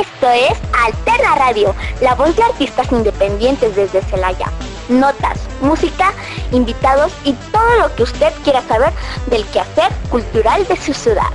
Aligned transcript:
Esto 0.00 0.30
es 0.30 0.56
Alterna 0.84 1.34
Radio, 1.34 1.74
la 2.00 2.14
voz 2.14 2.36
de 2.36 2.44
artistas 2.44 2.92
independientes 2.92 3.74
desde 3.74 4.00
Celaya. 4.02 4.46
Notas, 4.88 5.40
música, 5.60 6.12
invitados 6.52 7.12
y 7.24 7.32
todo 7.50 7.80
lo 7.80 7.92
que 7.96 8.04
usted 8.04 8.32
quiera 8.44 8.62
saber 8.62 8.92
del 9.28 9.44
quehacer 9.46 9.90
cultural 10.08 10.64
de 10.68 10.76
su 10.76 10.94
ciudad. 10.94 11.30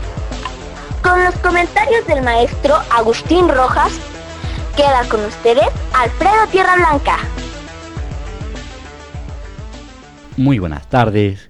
Con 1.02 1.22
los 1.26 1.36
comentarios 1.40 2.08
del 2.08 2.22
maestro 2.22 2.78
Agustín 2.90 3.50
Rojas, 3.50 3.92
queda 4.78 5.04
con 5.10 5.26
ustedes 5.26 5.68
Alfredo 5.94 6.48
Tierra 6.50 6.78
Blanca. 6.78 7.18
Muy 10.38 10.60
buenas 10.60 10.90
tardes, 10.90 11.50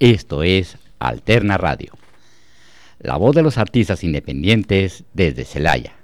esto 0.00 0.42
es 0.42 0.76
Alterna 0.98 1.56
Radio, 1.56 1.92
la 2.98 3.16
voz 3.16 3.36
de 3.36 3.42
los 3.42 3.58
artistas 3.58 4.02
independientes 4.02 5.04
desde 5.12 5.44
Celaya. 5.44 5.97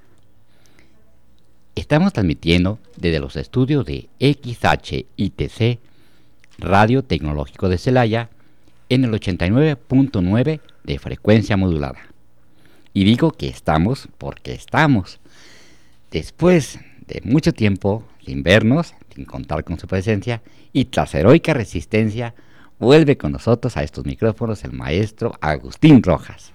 Estamos 1.74 2.12
transmitiendo 2.12 2.78
desde 2.96 3.18
los 3.18 3.34
estudios 3.34 3.84
de 3.84 4.08
XHITC, 4.20 5.80
Radio 6.58 7.02
Tecnológico 7.02 7.68
de 7.68 7.78
Celaya, 7.78 8.30
en 8.88 9.02
el 9.02 9.10
89.9 9.10 10.60
de 10.84 10.98
frecuencia 11.00 11.56
modulada. 11.56 11.98
Y 12.92 13.02
digo 13.02 13.32
que 13.32 13.48
estamos 13.48 14.08
porque 14.18 14.52
estamos. 14.52 15.18
Después 16.12 16.78
de 17.08 17.20
mucho 17.24 17.52
tiempo 17.52 18.04
sin 18.24 18.44
vernos, 18.44 18.94
sin 19.12 19.24
contar 19.24 19.64
con 19.64 19.76
su 19.76 19.88
presencia, 19.88 20.42
y 20.72 20.84
tras 20.84 21.12
heroica 21.16 21.54
resistencia, 21.54 22.34
vuelve 22.78 23.16
con 23.16 23.32
nosotros 23.32 23.76
a 23.76 23.82
estos 23.82 24.06
micrófonos 24.06 24.62
el 24.62 24.72
maestro 24.72 25.32
Agustín 25.40 26.04
Rojas. 26.04 26.52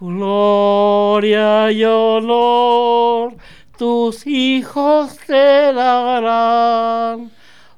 Gloria 0.00 1.70
y 1.70 1.84
honor 1.84 3.36
tus 3.80 4.26
hijos 4.26 5.16
te 5.26 5.72
darán. 5.72 7.30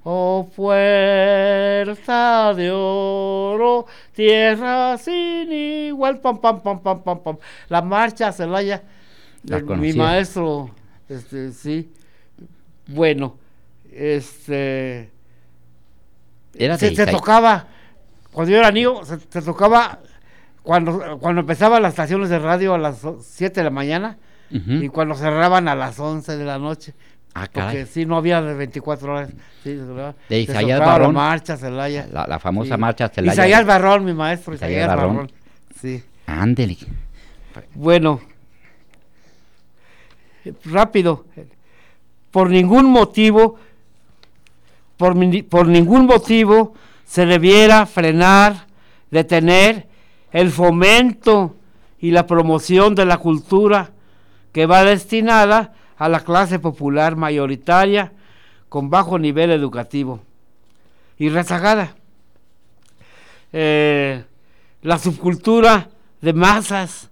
Oh 0.02 0.48
fuerza 0.52 2.52
de 2.56 2.72
oro, 2.72 3.86
tierra 4.12 4.98
sin 4.98 5.52
igual, 5.52 6.18
pam, 6.18 6.40
pam, 6.40 6.60
pam, 6.60 6.82
pam, 6.82 7.04
pam, 7.04 7.22
pam. 7.22 7.38
La 7.68 7.82
marcha 7.82 8.32
Celaya, 8.32 8.82
de 9.44 9.62
mi 9.62 9.92
maestro, 9.92 10.74
este, 11.08 11.52
sí. 11.52 11.92
Bueno, 12.88 13.38
este. 13.92 15.08
Era 16.52 16.78
se, 16.78 16.96
se, 16.96 17.06
tocaba, 17.06 17.68
cuando 18.32 18.50
yo 18.50 18.58
era 18.58 18.72
niño, 18.72 19.04
se, 19.04 19.20
se, 19.20 19.40
tocaba 19.40 20.00
cuando, 20.64 21.20
cuando 21.20 21.42
empezaban 21.42 21.80
las 21.80 21.92
estaciones 21.92 22.28
de 22.28 22.40
radio 22.40 22.74
a 22.74 22.78
las 22.78 23.06
7 23.20 23.60
de 23.60 23.64
la 23.64 23.70
mañana 23.70 24.18
y 24.52 24.88
cuando 24.88 25.14
cerraban 25.14 25.66
a 25.68 25.74
las 25.74 25.98
11 25.98 26.36
de 26.36 26.44
la 26.44 26.58
noche. 26.58 26.94
Ah, 27.34 27.48
porque 27.50 27.86
sí, 27.86 28.04
no 28.04 28.16
había 28.18 28.42
de 28.42 28.54
24 28.54 29.12
horas. 29.12 29.30
Sí, 29.64 29.78
de 30.28 30.40
Isaías 30.40 30.78
Barrón. 30.78 31.14
La 31.14 31.20
marcha 31.20 31.56
Celaya. 31.56 32.06
La, 32.12 32.26
la 32.26 32.38
famosa 32.38 32.76
marcha 32.76 33.08
Celaya. 33.08 33.32
Isaías 33.32 33.64
Barrón, 33.64 34.04
mi 34.04 34.12
maestro. 34.12 34.54
Isaías, 34.54 34.86
Barrón. 34.86 35.32
Sí. 35.80 36.02
Ándele. 36.26 36.76
Bueno, 37.74 38.20
rápido. 40.66 41.24
Por 42.30 42.50
ningún 42.50 42.86
motivo, 42.86 43.58
por, 44.96 45.14
por 45.48 45.68
ningún 45.68 46.06
motivo 46.06 46.74
se 47.04 47.26
debiera 47.26 47.86
frenar, 47.86 48.66
detener 49.10 49.86
el 50.32 50.50
fomento 50.50 51.56
y 51.98 52.10
la 52.10 52.26
promoción 52.26 52.94
de 52.94 53.04
la 53.04 53.18
cultura 53.18 53.90
que 54.52 54.66
va 54.66 54.84
destinada 54.84 55.74
a 55.96 56.08
la 56.08 56.20
clase 56.20 56.58
popular 56.58 57.16
mayoritaria 57.16 58.12
con 58.68 58.90
bajo 58.90 59.18
nivel 59.18 59.50
educativo 59.50 60.20
y 61.18 61.28
rezagada. 61.28 61.94
Eh, 63.52 64.24
la 64.82 64.98
subcultura 64.98 65.90
de 66.20 66.32
masas, 66.32 67.10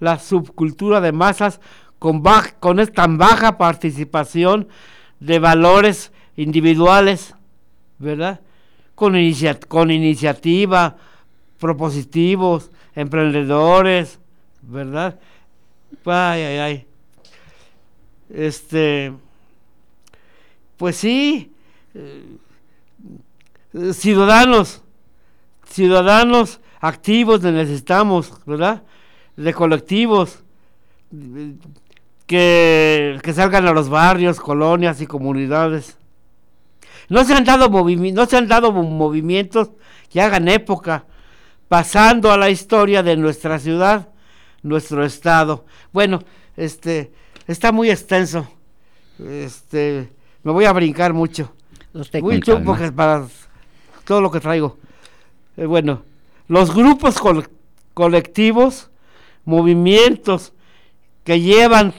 la 0.00 0.18
subcultura 0.18 1.00
de 1.00 1.12
masas 1.12 1.60
con, 1.98 2.22
con 2.60 2.86
tan 2.88 3.18
baja 3.18 3.58
participación 3.58 4.68
de 5.20 5.38
valores 5.38 6.12
individuales, 6.36 7.34
¿verdad? 7.98 8.40
Con, 8.94 9.14
con 9.68 9.90
iniciativa, 9.90 10.96
propositivos, 11.58 12.70
emprendedores, 12.94 14.18
¿verdad? 14.62 15.18
Ay, 16.04 16.42
ay, 16.42 16.58
ay. 16.58 16.86
Este, 18.30 19.12
pues 20.76 20.96
sí, 20.96 21.52
eh, 21.94 22.38
ciudadanos, 23.92 24.82
ciudadanos 25.66 26.60
activos 26.80 27.42
necesitamos, 27.42 28.32
¿verdad? 28.46 28.82
De 29.36 29.52
colectivos 29.54 30.44
que, 32.26 33.18
que 33.22 33.32
salgan 33.32 33.66
a 33.66 33.72
los 33.72 33.88
barrios, 33.88 34.40
colonias 34.40 35.00
y 35.00 35.06
comunidades. 35.06 35.96
No 37.08 37.24
se 37.24 37.34
han 37.34 37.44
dado, 37.44 37.70
no 37.70 38.26
se 38.26 38.36
han 38.36 38.48
dado 38.48 38.72
movimientos 38.72 39.70
que 40.10 40.20
hagan 40.20 40.48
época, 40.48 41.06
pasando 41.68 42.30
a 42.30 42.36
la 42.36 42.50
historia 42.50 43.02
de 43.02 43.16
nuestra 43.16 43.58
ciudad 43.58 44.08
nuestro 44.62 45.04
estado. 45.04 45.64
Bueno, 45.92 46.22
este 46.56 47.12
está 47.46 47.72
muy 47.72 47.90
extenso. 47.90 48.46
Este, 49.18 50.08
me 50.42 50.52
voy 50.52 50.64
a 50.64 50.72
brincar 50.72 51.12
mucho. 51.12 51.52
muy 52.20 52.40
porque 52.64 52.92
para 52.92 53.26
todo 54.04 54.20
lo 54.20 54.30
que 54.30 54.40
traigo. 54.40 54.78
Eh, 55.56 55.66
bueno, 55.66 56.02
los 56.46 56.74
grupos 56.74 57.16
colectivos, 57.94 58.90
movimientos 59.44 60.52
que 61.24 61.40
llevan 61.40 61.94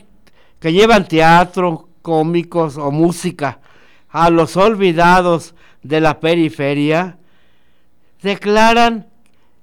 que 0.59 0.73
llevan 0.73 1.07
teatro, 1.07 1.87
cómicos 2.01 2.77
o 2.77 2.91
música 2.91 3.59
a 4.09 4.29
los 4.29 4.57
olvidados 4.57 5.55
de 5.83 6.01
la 6.01 6.19
periferia, 6.19 7.17
declaran 8.21 9.07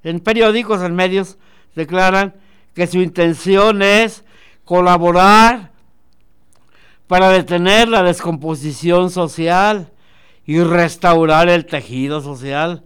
en 0.03 0.21
periódicos, 0.21 0.83
en 0.83 0.95
medios, 0.95 1.37
declaran 1.75 2.35
que 2.77 2.87
su 2.87 2.99
intención 2.99 3.81
es 3.81 4.23
colaborar 4.67 5.71
para 7.07 7.31
detener 7.31 7.89
la 7.89 8.03
descomposición 8.03 9.11
social 9.11 9.91
y 10.45 10.61
restaurar 10.61 11.49
el 11.49 11.65
tejido 11.65 12.21
social. 12.21 12.85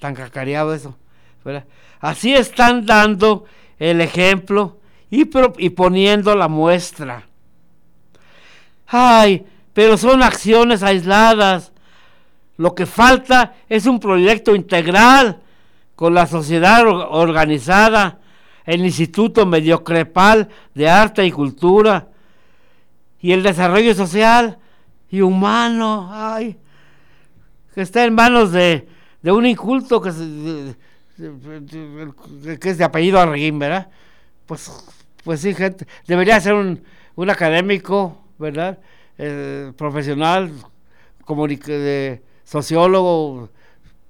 Tan 0.00 0.16
cacareado 0.16 0.74
eso. 0.74 0.96
Así 2.00 2.34
están 2.34 2.84
dando 2.84 3.44
el 3.78 4.00
ejemplo 4.00 4.80
y, 5.08 5.24
poniendo 5.24 6.34
la 6.34 6.48
muestra. 6.48 7.28
Ay, 8.88 9.46
pero 9.72 9.96
son 9.96 10.24
acciones 10.24 10.82
aisladas. 10.82 11.70
Lo 12.56 12.74
que 12.74 12.86
falta 12.86 13.54
es 13.68 13.86
un 13.86 14.00
proyecto 14.00 14.56
integral 14.56 15.38
con 15.94 16.12
la 16.12 16.26
sociedad 16.26 16.84
organizada 16.88 18.18
el 18.68 18.84
Instituto 18.84 19.46
Mediocrepal 19.46 20.46
de 20.74 20.90
Arte 20.90 21.24
y 21.24 21.32
Cultura 21.32 22.08
y 23.18 23.32
el 23.32 23.42
desarrollo 23.42 23.94
social 23.94 24.58
y 25.08 25.22
humano, 25.22 26.10
ay, 26.12 26.58
que 27.74 27.80
está 27.80 28.04
en 28.04 28.14
manos 28.14 28.52
de, 28.52 28.86
un 29.22 29.46
inculto 29.46 30.02
que, 30.02 30.10
que 32.60 32.68
es 32.68 32.76
de 32.76 32.84
apellido 32.84 33.18
Arreguín, 33.18 33.58
¿verdad? 33.58 33.88
Pues, 34.44 34.70
pues 35.24 35.40
sí, 35.40 35.54
gente, 35.54 35.86
debería 36.06 36.38
ser 36.38 36.52
un, 36.52 36.84
académico, 37.30 38.22
¿verdad? 38.38 38.78
Eh, 39.16 39.72
profesional, 39.78 40.52
de 41.26 42.22
sociólogo, 42.44 43.48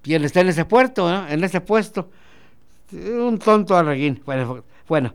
él 0.05 0.25
está 0.25 0.41
en 0.41 0.49
ese 0.49 0.65
puerto, 0.65 1.29
en 1.29 1.44
ese 1.44 1.61
puesto 1.61 2.11
un 2.93 3.38
tonto 3.38 3.76
arreguín. 3.76 4.23
Bueno, 4.25 4.64
bueno, 4.88 5.14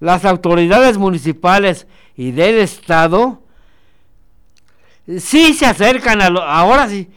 las 0.00 0.24
autoridades 0.24 0.98
municipales 0.98 1.86
y 2.16 2.30
del 2.30 2.58
Estado 2.58 3.42
sí 5.18 5.54
se 5.54 5.66
acercan 5.66 6.20
a 6.22 6.26
ahora 6.26 6.88
sí, 6.88 7.10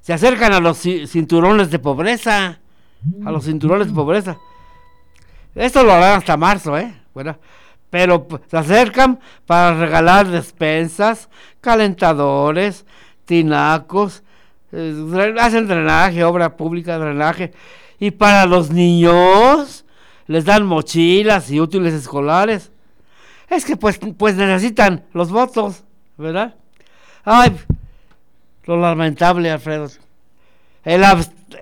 se 0.00 0.12
acercan 0.12 0.52
a 0.52 0.60
los 0.60 0.78
cinturones 0.78 1.70
de 1.70 1.78
pobreza, 1.78 2.58
a 3.24 3.30
los 3.30 3.44
cinturones 3.44 3.88
de 3.88 3.94
pobreza. 3.94 4.38
Esto 5.54 5.84
lo 5.84 5.92
harán 5.92 6.18
hasta 6.18 6.36
marzo, 6.36 6.78
¿eh? 6.78 6.94
Bueno, 7.14 7.36
pero 7.90 8.26
se 8.50 8.56
acercan 8.56 9.20
para 9.46 9.78
regalar 9.78 10.26
despensas, 10.26 11.28
calentadores, 11.60 12.86
tinacos, 13.26 14.22
eh, 14.72 15.34
hacen 15.38 15.68
drenaje, 15.68 16.24
obra 16.24 16.56
pública, 16.56 16.98
drenaje, 16.98 17.52
y 18.02 18.10
para 18.10 18.46
los 18.46 18.72
niños 18.72 19.84
les 20.26 20.44
dan 20.44 20.66
mochilas 20.66 21.48
y 21.52 21.60
útiles 21.60 21.94
escolares. 21.94 22.72
Es 23.48 23.64
que 23.64 23.76
pues, 23.76 24.00
pues 24.18 24.34
necesitan 24.34 25.04
los 25.12 25.30
votos, 25.30 25.84
¿verdad? 26.18 26.56
Ay, 27.24 27.56
lo 28.64 28.80
lamentable, 28.80 29.52
Alfredo. 29.52 29.86
El, 30.82 31.04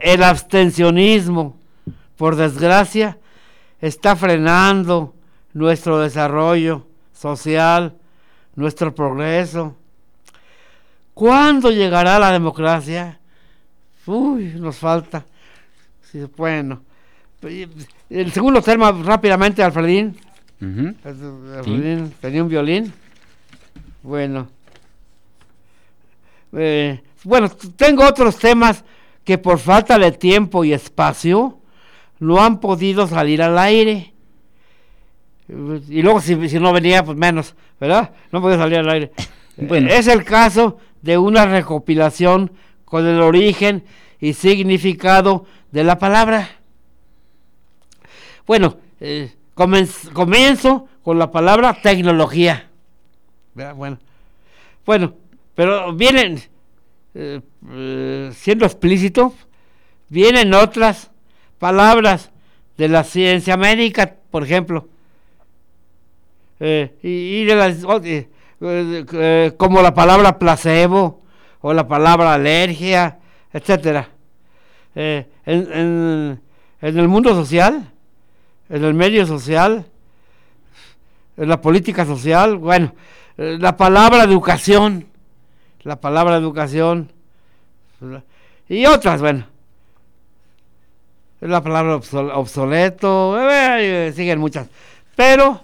el 0.00 0.22
abstencionismo, 0.22 1.58
por 2.16 2.36
desgracia, 2.36 3.18
está 3.78 4.16
frenando 4.16 5.14
nuestro 5.52 5.98
desarrollo 5.98 6.86
social, 7.12 7.98
nuestro 8.54 8.94
progreso. 8.94 9.76
¿Cuándo 11.12 11.70
llegará 11.70 12.18
la 12.18 12.32
democracia? 12.32 13.20
Uy, 14.06 14.54
nos 14.56 14.78
falta. 14.78 15.26
Sí, 16.10 16.26
bueno. 16.36 16.82
El 18.10 18.32
segundo 18.32 18.60
tema, 18.60 18.92
rápidamente, 18.92 19.62
Alfredín. 19.62 20.16
Alfredín 21.04 22.12
tenía 22.20 22.42
un 22.42 22.48
violín. 22.48 22.92
Bueno. 24.02 24.48
Eh, 26.52 27.00
bueno, 27.24 27.48
tengo 27.76 28.04
otros 28.04 28.36
temas 28.36 28.84
que 29.24 29.38
por 29.38 29.58
falta 29.58 29.98
de 29.98 30.12
tiempo 30.12 30.64
y 30.64 30.72
espacio 30.72 31.58
no 32.18 32.42
han 32.42 32.60
podido 32.60 33.06
salir 33.06 33.42
al 33.42 33.58
aire. 33.58 34.12
Y 35.48 36.02
luego 36.02 36.20
si, 36.20 36.34
no 36.58 36.72
venía, 36.72 37.04
pues 37.04 37.16
menos, 37.16 37.54
¿verdad? 37.80 38.10
No 38.32 38.40
podía 38.40 38.58
salir 38.58 38.78
al 38.78 38.90
aire. 38.90 39.12
Bueno. 39.56 39.90
Es 39.90 40.06
el 40.06 40.24
caso 40.24 40.78
de 41.02 41.18
una 41.18 41.44
recopilación 41.44 42.50
con 42.86 43.06
el 43.06 43.20
origen 43.20 43.84
y 44.18 44.32
significado 44.32 45.44
de 45.72 45.84
la 45.84 45.98
palabra. 45.98 46.48
Bueno, 48.46 48.76
eh, 49.00 49.32
comienzo 49.54 50.88
con 51.02 51.18
la 51.18 51.30
palabra 51.30 51.78
tecnología. 51.82 52.68
Bueno, 53.54 53.98
bueno, 54.86 55.14
pero 55.54 55.92
vienen, 55.92 56.40
eh, 57.14 57.40
eh, 57.70 58.30
siendo 58.34 58.64
explícito, 58.64 59.34
vienen 60.08 60.54
otras 60.54 61.10
palabras 61.58 62.30
de 62.76 62.88
la 62.88 63.04
ciencia 63.04 63.56
médica, 63.56 64.16
por 64.30 64.44
ejemplo, 64.44 64.88
y, 66.58 67.44
de 67.44 67.54
las, 67.54 67.84
como 69.56 69.82
la 69.82 69.94
palabra 69.94 70.38
placebo 70.38 71.22
o 71.60 71.72
la 71.72 71.86
palabra 71.86 72.34
alergia, 72.34 73.18
etcétera. 73.52 74.08
En, 74.94 75.26
en, 75.46 76.40
el 76.80 77.08
mundo 77.08 77.34
social, 77.34 77.90
en 78.68 78.84
el 78.84 78.94
medio 78.94 79.26
social, 79.26 79.86
en 81.36 81.48
la 81.48 81.60
política 81.60 82.04
social, 82.04 82.56
bueno, 82.56 82.94
eh, 83.38 83.56
la 83.58 83.76
palabra 83.76 84.24
educación, 84.24 85.06
la 85.82 86.00
palabra 86.00 86.36
educación, 86.36 87.10
y 88.68 88.86
otras, 88.86 89.20
bueno, 89.20 89.46
la 91.40 91.62
palabra 91.62 91.96
obsoleto, 92.34 93.40
eh, 93.40 94.08
eh, 94.08 94.12
siguen 94.14 94.38
muchas, 94.38 94.68
pero 95.16 95.60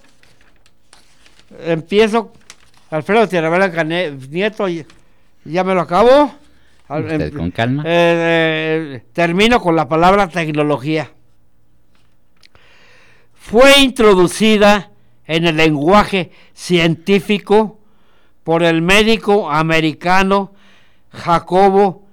empiezo, 1.65 2.33
Alfredo 2.91 3.29
Tierra 3.29 3.85
Nieto, 3.85 4.67
ya 4.69 5.65
me 5.65 5.75
lo 5.75 5.81
acabo. 5.83 6.46
Em, 6.89 7.33
con 7.33 7.51
calma. 7.51 7.83
termino 9.13 9.61
con 9.61 9.75
la 9.75 9.89
palabra 9.89 10.29
tecnología 10.29 11.11
fue 13.35 13.81
introducida 13.81 14.93
en 15.27 15.47
el 15.47 15.57
lenguaje 15.57 16.31
científico 16.53 17.81
por 18.45 18.63
el 18.63 18.83
médico 18.83 19.51
americano 19.51 20.55
Jacobo 21.11 22.07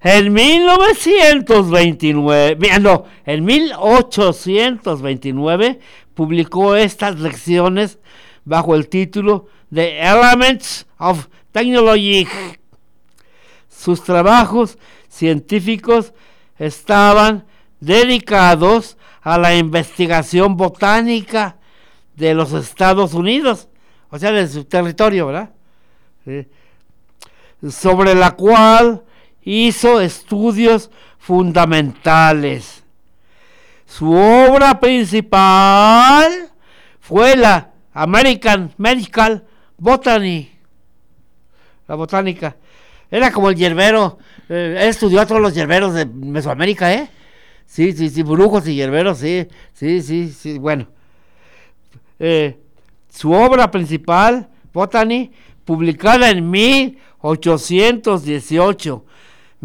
En 0.08 0.32
1929, 0.32 2.56
no, 2.80 3.06
en 3.24 3.44
1829 3.44 5.80
publicó 6.14 6.76
estas 6.76 7.18
lecciones 7.18 7.98
bajo 8.44 8.76
el 8.76 8.88
título 8.88 9.48
The 9.74 10.00
Elements 10.00 10.86
of 10.98 11.26
Technology. 11.50 12.24
Sus 13.68 14.04
trabajos 14.04 14.78
científicos 15.08 16.12
estaban 16.56 17.44
dedicados 17.80 18.96
a 19.22 19.38
la 19.38 19.56
investigación 19.56 20.56
botánica 20.56 21.56
de 22.14 22.32
los 22.32 22.52
Estados 22.52 23.12
Unidos, 23.12 23.66
o 24.10 24.20
sea, 24.20 24.30
de 24.30 24.46
su 24.46 24.66
territorio, 24.66 25.26
¿verdad? 25.26 25.50
Sobre 27.68 28.14
la 28.14 28.36
cual 28.36 29.02
hizo 29.46 30.00
estudios 30.00 30.90
fundamentales. 31.18 32.84
Su 33.86 34.12
obra 34.12 34.78
principal 34.80 36.50
fue 37.00 37.34
la 37.36 37.70
American 37.94 38.74
Medical 38.76 39.46
Botany. 39.78 40.50
La 41.86 41.94
botánica. 41.94 42.56
Era 43.10 43.30
como 43.30 43.48
el 43.48 43.56
hierbero. 43.56 44.18
Eh, 44.48 44.78
él 44.80 44.88
estudió 44.88 45.20
a 45.20 45.26
todos 45.26 45.40
los 45.40 45.54
hierberos 45.54 45.94
de 45.94 46.04
Mesoamérica, 46.04 46.92
¿eh? 46.92 47.08
Sí, 47.64 47.92
sí, 47.92 48.10
sí, 48.10 48.24
brujos 48.24 48.66
y 48.66 48.74
hierberos, 48.74 49.18
sí, 49.18 49.46
sí, 49.72 50.02
sí, 50.02 50.30
sí, 50.30 50.58
bueno. 50.58 50.88
Eh, 52.18 52.58
su 53.08 53.30
obra 53.32 53.70
principal, 53.70 54.48
Botany, 54.72 55.30
publicada 55.64 56.30
en 56.30 56.50
1818, 56.50 59.04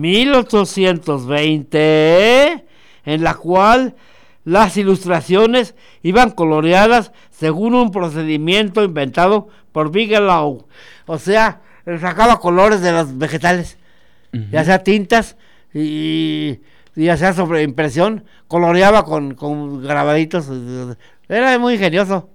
1820, 0.01 2.65
en 3.05 3.23
la 3.23 3.35
cual 3.35 3.95
las 4.43 4.75
ilustraciones 4.77 5.75
iban 6.01 6.31
coloreadas 6.31 7.11
según 7.29 7.75
un 7.75 7.91
procedimiento 7.91 8.83
inventado 8.83 9.49
por 9.71 9.91
Bigelow. 9.91 10.65
O 11.05 11.19
sea, 11.19 11.61
sacaba 11.99 12.39
colores 12.39 12.81
de 12.81 12.91
los 12.91 13.15
vegetales, 13.17 13.77
ya 14.51 14.63
sea 14.63 14.83
tintas 14.83 15.37
y, 15.73 16.59
ya 16.95 17.17
sea 17.17 17.33
sobre 17.33 17.63
impresión, 17.63 18.25
coloreaba 18.47 19.03
con, 19.05 19.33
con 19.35 19.83
grabaditos. 19.83 20.47
Era 21.29 21.59
muy 21.59 21.75
ingenioso. 21.75 22.29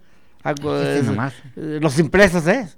Los 1.57 1.99
impresos, 1.99 2.47
¿eh? 2.47 2.69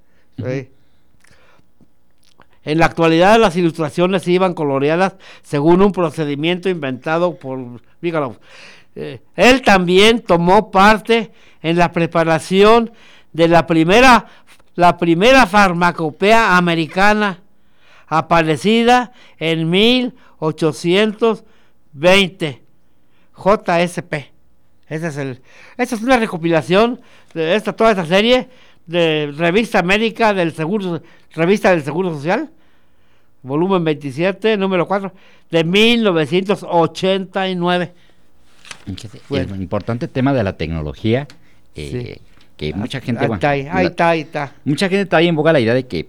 En 2.68 2.76
la 2.76 2.84
actualidad 2.84 3.40
las 3.40 3.56
ilustraciones 3.56 4.28
iban 4.28 4.52
coloreadas 4.52 5.14
según 5.40 5.80
un 5.80 5.90
procedimiento 5.90 6.68
inventado 6.68 7.36
por 7.36 7.80
Bigelow. 8.02 8.36
Eh, 8.94 9.22
él 9.36 9.62
también 9.62 10.20
tomó 10.20 10.70
parte 10.70 11.32
en 11.62 11.78
la 11.78 11.92
preparación 11.92 12.92
de 13.32 13.48
la 13.48 13.66
primera, 13.66 14.26
la 14.74 14.98
primera 14.98 15.46
farmacopea 15.46 16.58
americana, 16.58 17.40
aparecida 18.06 19.12
en 19.38 19.70
1820. 19.70 22.62
JSP. 23.34 24.14
Ese 24.88 25.06
es 25.06 25.16
el, 25.16 25.40
esta 25.78 25.94
es 25.94 26.02
una 26.02 26.18
recopilación 26.18 27.00
de 27.32 27.54
esta, 27.54 27.72
toda 27.72 27.92
esta 27.92 28.04
serie 28.04 28.50
de 28.84 29.32
Revista 29.34 29.82
Médica 29.82 30.34
del 30.34 30.52
Seguro, 30.52 31.00
Revista 31.32 31.70
del 31.70 31.82
Seguro 31.82 32.12
Social, 32.12 32.50
volumen 33.42 33.84
27, 33.84 34.56
número 34.56 34.86
4, 34.86 35.12
de 35.50 35.64
1989. 35.64 37.92
El 39.30 39.60
importante 39.60 40.08
tema 40.08 40.32
de 40.32 40.42
la 40.42 40.56
tecnología, 40.56 41.28
eh, 41.74 42.18
que 42.56 42.72
mucha 42.74 43.00
gente... 43.00 43.24
Ahí, 43.24 43.32
está, 43.32 43.50
ahí, 43.50 43.86
está, 43.86 44.08
ahí 44.10 44.20
está. 44.20 44.52
Mucha 44.64 44.88
gente 44.88 45.02
está 45.02 45.18
ahí 45.18 45.28
en 45.28 45.36
boga 45.36 45.52
la 45.52 45.60
idea 45.60 45.74
de 45.74 45.86
que 45.86 46.08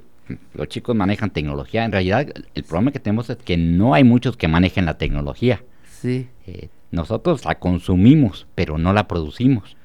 los 0.54 0.68
chicos 0.68 0.96
manejan 0.96 1.32
tecnología. 1.32 1.86
En 1.86 1.92
realidad, 1.92 2.28
el 2.54 2.64
problema 2.64 2.92
que 2.92 3.00
tenemos 3.00 3.30
es 3.30 3.38
que 3.38 3.58
no 3.58 3.94
hay 3.94 4.04
muchos 4.04 4.38
que 4.38 4.48
manejen 4.48 4.86
la 4.86 4.98
tecnología. 4.98 5.64
Sí. 6.02 6.28
Eh, 6.48 6.70
nosotros 6.92 7.46
la 7.46 7.56
consumimos, 7.56 8.48
pero 8.56 8.78
no 8.78 8.94
la 8.94 9.08
producimos. 9.08 9.76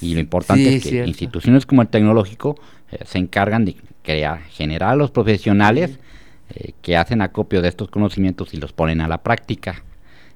Y 0.00 0.14
lo 0.14 0.20
importante 0.20 0.76
es 0.76 0.84
que 0.84 1.06
instituciones 1.06 1.66
como 1.66 1.82
el 1.82 1.88
tecnológico 1.88 2.58
eh, 2.90 2.98
se 3.04 3.18
encargan 3.18 3.64
de 3.64 3.76
crear, 4.02 4.42
generar 4.44 4.90
a 4.90 4.96
los 4.96 5.10
profesionales 5.10 5.98
eh, 6.54 6.72
que 6.82 6.96
hacen 6.96 7.22
acopio 7.22 7.62
de 7.62 7.68
estos 7.68 7.88
conocimientos 7.88 8.52
y 8.52 8.58
los 8.58 8.72
ponen 8.72 9.00
a 9.00 9.08
la 9.08 9.22
práctica. 9.22 9.84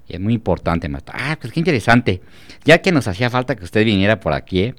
Y 0.09 0.15
es 0.15 0.21
muy 0.21 0.35
importante, 0.35 0.89
maestra. 0.89 1.15
Ah, 1.19 1.37
pues 1.41 1.53
qué 1.53 1.61
interesante. 1.61 2.23
Ya 2.65 2.79
que 2.79 2.93
nos 2.93 3.09
hacía 3.09 3.29
falta 3.29 3.57
que 3.57 3.65
usted 3.65 3.85
viniera 3.85 4.21
por 4.21 4.33
aquí, 4.33 4.75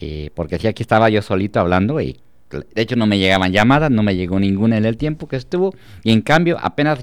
eh, 0.00 0.30
porque 0.34 0.58
si 0.58 0.66
aquí 0.66 0.82
estaba 0.82 1.10
yo 1.10 1.22
solito 1.22 1.60
hablando 1.60 2.00
y 2.00 2.20
de 2.50 2.82
hecho 2.82 2.96
no 2.96 3.06
me 3.06 3.18
llegaban 3.18 3.52
llamadas, 3.52 3.90
no 3.90 4.02
me 4.02 4.16
llegó 4.16 4.40
ninguna 4.40 4.76
en 4.76 4.84
el 4.84 4.96
tiempo 4.96 5.28
que 5.28 5.36
estuvo. 5.36 5.74
Y 6.02 6.12
en 6.12 6.22
cambio 6.22 6.58
apenas 6.60 7.00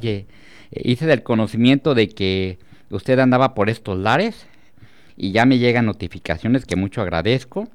hice 0.71 1.05
del 1.05 1.23
conocimiento 1.23 1.93
de 1.93 2.09
que 2.09 2.59
usted 2.89 3.19
andaba 3.19 3.53
por 3.53 3.69
estos 3.69 3.97
lares 3.97 4.47
y 5.15 5.31
ya 5.31 5.45
me 5.45 5.59
llegan 5.59 5.85
notificaciones 5.85 6.65
que 6.65 6.75
mucho 6.75 7.01
agradezco. 7.01 7.69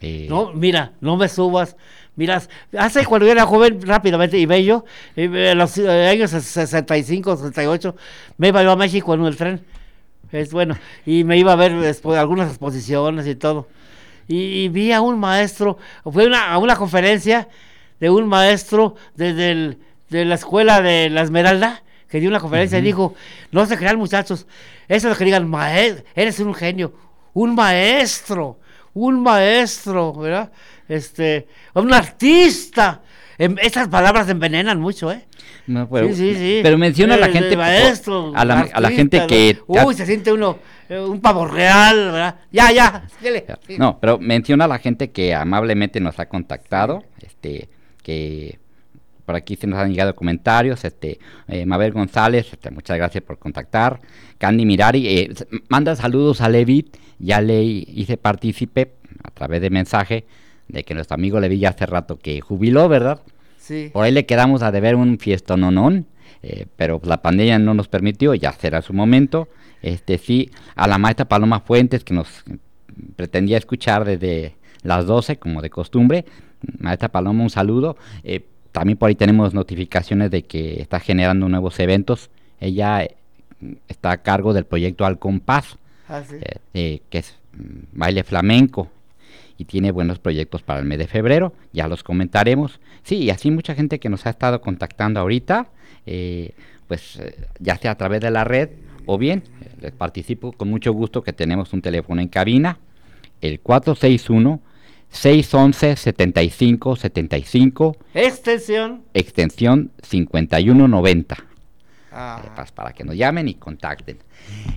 Eh, 0.00 0.26
no, 0.28 0.52
mira, 0.52 0.92
no 1.00 1.16
me 1.16 1.28
subas. 1.28 1.76
Miras, 2.16 2.48
hace 2.76 3.04
cuando 3.04 3.26
yo 3.26 3.32
era 3.32 3.44
joven, 3.44 3.80
rápidamente 3.82 4.38
y 4.38 4.46
bello, 4.46 4.86
en 5.16 5.58
los 5.58 5.76
eh, 5.76 6.08
años 6.08 6.30
65, 6.30 7.36
68, 7.36 7.94
me 8.38 8.48
iba 8.48 8.62
yo 8.62 8.72
a 8.72 8.76
México 8.76 9.12
en 9.12 9.24
el 9.26 9.36
tren. 9.36 9.60
Es 10.32 10.50
bueno, 10.50 10.76
y 11.04 11.24
me 11.24 11.36
iba 11.36 11.52
a 11.52 11.56
ver 11.56 11.72
algunas 12.16 12.48
exposiciones 12.48 13.26
y 13.26 13.34
todo. 13.34 13.68
Y, 14.28 14.68
vi 14.68 14.92
a 14.92 15.02
un 15.02 15.20
maestro, 15.20 15.78
fue 16.04 16.26
una, 16.26 16.52
a 16.52 16.58
una 16.58 16.74
conferencia 16.74 17.48
de 18.00 18.10
un 18.10 18.26
maestro 18.26 18.96
de, 19.14 19.76
de 20.08 20.24
la 20.24 20.34
escuela 20.34 20.80
de 20.80 21.10
la 21.10 21.22
Esmeralda, 21.22 21.82
que 22.08 22.18
dio 22.18 22.30
una 22.30 22.40
conferencia 22.40 22.78
y 22.78 22.82
dijo, 22.82 23.14
no 23.52 23.66
se 23.66 23.76
crean 23.76 23.98
muchachos, 23.98 24.46
eso 24.88 25.08
es 25.08 25.12
lo 25.12 25.18
que 25.18 25.24
digan, 25.24 25.52
eres 26.14 26.40
un 26.40 26.54
genio, 26.54 26.94
un 27.34 27.54
maestro, 27.54 28.58
un 28.96 29.22
maestro, 29.22 30.14
¿verdad? 30.14 30.50
Este, 30.88 31.46
un 31.74 31.92
artista. 31.92 33.02
Em, 33.38 33.54
esas 33.60 33.88
palabras 33.88 34.26
envenenan 34.30 34.80
mucho, 34.80 35.12
¿eh? 35.12 35.26
pero, 35.66 36.08
sí, 36.08 36.14
sí, 36.14 36.34
sí. 36.34 36.60
pero 36.62 36.78
menciona 36.78 37.14
a 37.14 37.18
la 37.18 37.28
gente, 37.28 37.54
maestro, 37.56 38.32
a 38.34 38.44
la, 38.46 38.60
a 38.72 38.80
la 38.80 38.90
gente 38.90 39.26
que... 39.26 39.58
Uy, 39.66 39.94
se 39.94 40.06
siente 40.06 40.32
uno 40.32 40.58
eh, 40.88 40.98
un 40.98 41.20
pavo 41.20 41.46
real, 41.46 41.96
¿verdad? 41.96 42.36
Ya, 42.50 42.72
ya, 42.72 43.06
No, 43.76 43.98
pero 44.00 44.18
menciona 44.18 44.64
a 44.64 44.68
la 44.68 44.78
gente 44.78 45.10
que 45.10 45.34
amablemente 45.34 46.00
nos 46.00 46.18
ha 46.18 46.26
contactado, 46.30 47.04
este, 47.20 47.68
que 48.02 48.58
por 49.26 49.34
aquí 49.34 49.56
se 49.56 49.66
nos 49.66 49.78
han 49.78 49.90
llegado 49.90 50.16
comentarios. 50.16 50.84
Este, 50.84 51.18
eh, 51.48 51.66
Mabel 51.66 51.92
González, 51.92 52.46
este, 52.50 52.70
muchas 52.70 52.96
gracias 52.96 53.22
por 53.22 53.38
contactar. 53.38 54.00
Candy 54.38 54.64
Mirari, 54.64 55.06
eh, 55.08 55.34
manda 55.68 55.94
saludos 55.96 56.40
a 56.40 56.48
Levit. 56.48 56.96
Ya 57.18 57.40
le 57.40 57.62
hice 57.62 58.16
partícipe 58.16 58.92
a 59.22 59.30
través 59.30 59.60
de 59.60 59.70
mensaje 59.70 60.24
de 60.68 60.84
que 60.84 60.94
nuestro 60.94 61.14
amigo 61.14 61.40
Levi 61.40 61.58
ya 61.58 61.70
hace 61.70 61.86
rato 61.86 62.18
que 62.18 62.40
jubiló, 62.40 62.88
¿verdad? 62.88 63.22
Sí. 63.58 63.90
Por 63.92 64.04
ahí 64.04 64.12
le 64.12 64.26
quedamos 64.26 64.62
a 64.62 64.72
deber 64.72 64.96
un 64.96 65.18
fiestononón, 65.18 66.06
eh, 66.42 66.66
pero 66.76 67.00
la 67.04 67.22
pandemia 67.22 67.58
no 67.58 67.74
nos 67.74 67.88
permitió, 67.88 68.34
ya 68.34 68.52
será 68.52 68.82
su 68.82 68.92
momento. 68.92 69.48
Este 69.82 70.18
sí, 70.18 70.50
a 70.74 70.86
la 70.88 70.98
maestra 70.98 71.26
Paloma 71.26 71.60
Fuentes 71.60 72.04
que 72.04 72.14
nos 72.14 72.44
pretendía 73.16 73.58
escuchar 73.58 74.04
desde 74.04 74.56
las 74.82 75.06
12 75.06 75.38
como 75.38 75.62
de 75.62 75.70
costumbre. 75.70 76.24
Maestra 76.78 77.08
Paloma, 77.08 77.42
un 77.42 77.50
saludo. 77.50 77.96
Eh, 78.24 78.46
también 78.72 78.98
por 78.98 79.08
ahí 79.08 79.14
tenemos 79.14 79.54
notificaciones 79.54 80.30
de 80.30 80.42
que 80.42 80.80
está 80.80 81.00
generando 81.00 81.48
nuevos 81.48 81.78
eventos. 81.80 82.30
Ella 82.60 83.04
eh, 83.04 83.16
está 83.88 84.10
a 84.12 84.22
cargo 84.22 84.52
del 84.52 84.66
proyecto 84.66 85.06
Al 85.06 85.18
Compás, 85.18 85.78
ah, 86.08 86.22
eh, 86.74 87.00
que 87.10 87.18
es 87.18 87.36
mm, 87.52 87.98
baile 87.98 88.24
flamenco 88.24 88.90
y 89.58 89.64
tiene 89.64 89.90
buenos 89.90 90.18
proyectos 90.18 90.62
para 90.62 90.80
el 90.80 90.86
mes 90.86 90.98
de 90.98 91.06
febrero, 91.06 91.54
ya 91.72 91.88
los 91.88 92.02
comentaremos. 92.02 92.80
Sí, 93.02 93.16
y 93.16 93.30
así 93.30 93.50
mucha 93.50 93.74
gente 93.74 93.98
que 93.98 94.08
nos 94.08 94.26
ha 94.26 94.30
estado 94.30 94.60
contactando 94.60 95.20
ahorita, 95.20 95.68
eh, 96.04 96.52
pues 96.88 97.20
ya 97.58 97.76
sea 97.76 97.92
a 97.92 97.94
través 97.96 98.20
de 98.20 98.30
la 98.30 98.44
red 98.44 98.68
o 99.06 99.18
bien 99.18 99.42
les 99.80 99.92
participo 99.92 100.52
con 100.52 100.68
mucho 100.68 100.92
gusto 100.92 101.22
que 101.22 101.32
tenemos 101.32 101.72
un 101.72 101.82
teléfono 101.82 102.20
en 102.20 102.28
cabina, 102.28 102.78
el 103.40 103.60
461 103.60 104.60
611 105.10 105.96
75 105.96 106.96
75 106.96 107.96
extensión. 108.14 109.02
Extensión 109.14 109.90
5190 110.02 111.55
Eh, 112.18 112.62
para 112.74 112.92
que 112.94 113.04
nos 113.04 113.14
llamen 113.14 113.46
y 113.46 113.54
contacten. 113.54 114.16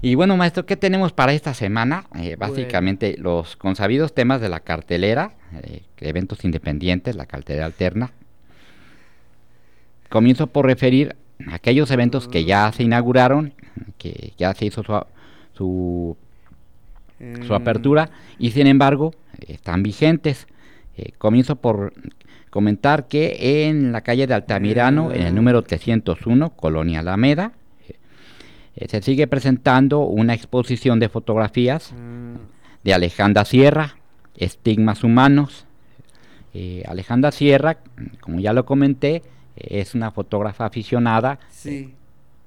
Y 0.02 0.16
bueno 0.16 0.36
maestro 0.36 0.66
qué 0.66 0.76
tenemos 0.76 1.14
para 1.14 1.32
esta 1.32 1.54
semana 1.54 2.06
eh, 2.16 2.36
básicamente 2.36 3.16
los 3.18 3.56
consabidos 3.56 4.14
temas 4.14 4.42
de 4.42 4.50
la 4.50 4.60
cartelera 4.60 5.36
eh, 5.64 5.84
eventos 6.00 6.44
independientes 6.44 7.16
la 7.16 7.28
cartelera 7.28 7.66
alterna. 7.66 8.12
Comienzo 10.10 10.48
por 10.48 10.66
referir 10.66 11.16
aquellos 11.50 11.92
eventos 11.92 12.28
que 12.28 12.44
ya 12.44 12.70
se 12.74 12.84
inauguraron 12.84 13.54
que 13.98 14.34
ya 14.38 14.54
se 14.54 14.66
hizo 14.66 14.84
su, 14.84 15.02
su, 15.54 16.18
su 17.20 17.54
mm. 17.54 17.56
apertura 17.56 18.10
y 18.38 18.52
sin 18.52 18.68
embargo 18.68 19.14
están 19.48 19.82
vigentes. 19.82 20.46
Eh, 20.98 21.14
comienzo 21.18 21.56
por 21.56 21.94
comentar 22.50 23.08
que 23.08 23.68
en 23.68 23.92
la 23.92 24.02
calle 24.02 24.28
de 24.28 24.34
Altamirano, 24.34 25.12
en 25.12 25.24
el 25.24 25.36
número 25.36 25.62
301, 25.62 26.52
Colonia 26.52 27.00
Alameda, 27.00 27.54
eh, 28.76 28.88
se 28.88 29.02
sigue 29.02 29.28
presentando 29.28 30.00
una 30.02 30.34
exposición 30.34 31.00
de 31.00 31.10
fotografías 31.10 31.94
mm. 31.94 32.36
de 32.84 32.94
Alejandra 32.94 33.46
Sierra, 33.46 33.96
Estigmas 34.38 35.04
Humanos. 35.04 35.66
Eh, 36.54 36.84
Alejandra 36.88 37.32
Sierra, 37.32 37.78
como 38.22 38.40
ya 38.40 38.54
lo 38.54 38.66
comenté, 38.66 39.22
es 39.56 39.94
una 39.94 40.12
fotógrafa 40.12 40.66
aficionada, 40.66 41.40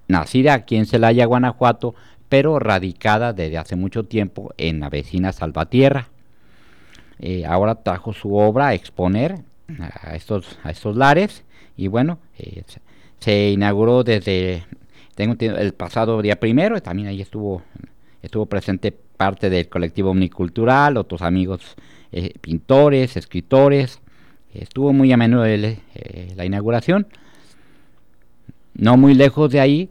nacida 0.09 0.55
aquí 0.55 0.77
en 0.77 0.87
Celaya, 0.87 1.27
Guanajuato, 1.27 1.95
pero 2.29 2.59
radicada 2.59 3.33
desde 3.33 3.59
hace 3.59 3.77
mucho 3.77 4.05
tiempo 4.05 4.55
en 4.57 4.81
la 4.81 4.89
vecina 4.89 5.33
Salvatierra. 5.33 6.09
Eh, 7.19 7.45
ahora 7.45 7.77
trajo 7.77 8.13
su 8.13 8.35
obra 8.35 8.69
a 8.69 8.75
exponer 8.75 9.39
a 9.79 10.17
estos, 10.17 10.59
a 10.63 10.71
estos 10.71 10.97
lares 10.97 11.45
y 11.77 11.89
bueno, 11.89 12.19
eh, 12.39 12.63
se 13.19 13.51
inauguró 13.51 14.05
desde 14.05 14.65
tengo 15.15 15.37
el 15.39 15.75
pasado 15.75 16.23
día 16.23 16.41
primero, 16.41 16.81
también 16.81 17.09
ahí 17.09 17.21
estuvo, 17.21 17.63
estuvo 18.23 18.47
presente 18.47 18.93
parte 18.93 19.51
del 19.51 19.69
colectivo 19.69 20.11
omnicultural, 20.11 20.97
otros 20.97 21.23
amigos 21.23 21.77
eh, 22.13 22.33
pintores, 22.41 23.17
escritores, 23.17 24.01
estuvo 24.55 24.93
muy 24.93 25.13
a 25.13 25.17
menudo 25.17 25.45
la 25.45 26.45
inauguración. 26.45 27.07
No 28.75 28.97
muy 28.97 29.15
lejos 29.15 29.51
de 29.51 29.61
ahí, 29.61 29.91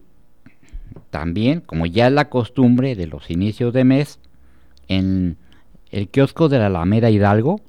también, 1.11 1.61
como 1.61 1.85
ya 1.85 2.07
es 2.07 2.13
la 2.13 2.29
costumbre 2.29 2.95
de 2.95 3.05
los 3.05 3.29
inicios 3.29 3.73
de 3.73 3.83
mes, 3.83 4.19
en 4.87 5.37
el 5.91 6.07
kiosco 6.09 6.49
de 6.49 6.57
la 6.57 6.67
Alameda 6.67 7.09
Hidalgo, 7.11 7.61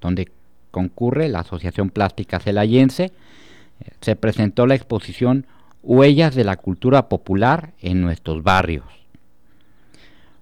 donde 0.00 0.28
concurre 0.70 1.28
la 1.28 1.40
Asociación 1.40 1.90
Plástica 1.90 2.40
Celayense, 2.40 3.04
eh, 3.04 3.90
se 4.00 4.16
presentó 4.16 4.66
la 4.66 4.74
exposición 4.74 5.46
Huellas 5.82 6.34
de 6.34 6.44
la 6.44 6.56
Cultura 6.56 7.08
Popular 7.08 7.72
en 7.80 8.00
nuestros 8.00 8.42
barrios. 8.42 8.84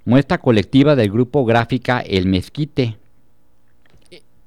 Muestra 0.04 0.38
colectiva 0.38 0.96
del 0.96 1.10
grupo 1.10 1.44
gráfica 1.44 2.00
El 2.00 2.26
Mezquite. 2.26 2.96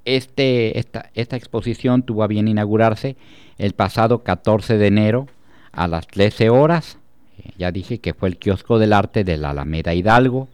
Este, 0.03 0.79
esta, 0.79 1.11
esta 1.13 1.37
exposición 1.37 2.01
tuvo 2.03 2.23
a 2.23 2.27
bien 2.27 2.47
inaugurarse 2.47 3.15
el 3.57 3.73
pasado 3.73 4.23
14 4.23 4.77
de 4.77 4.87
enero 4.87 5.27
a 5.71 5.87
las 5.87 6.07
13 6.07 6.49
horas. 6.49 6.97
Eh, 7.37 7.51
ya 7.57 7.71
dije 7.71 7.99
que 7.99 8.13
fue 8.13 8.29
el 8.29 8.37
kiosco 8.37 8.79
del 8.79 8.93
arte 8.93 9.23
de 9.23 9.37
la 9.37 9.51
Alameda 9.51 9.93
Hidalgo. 9.93 10.49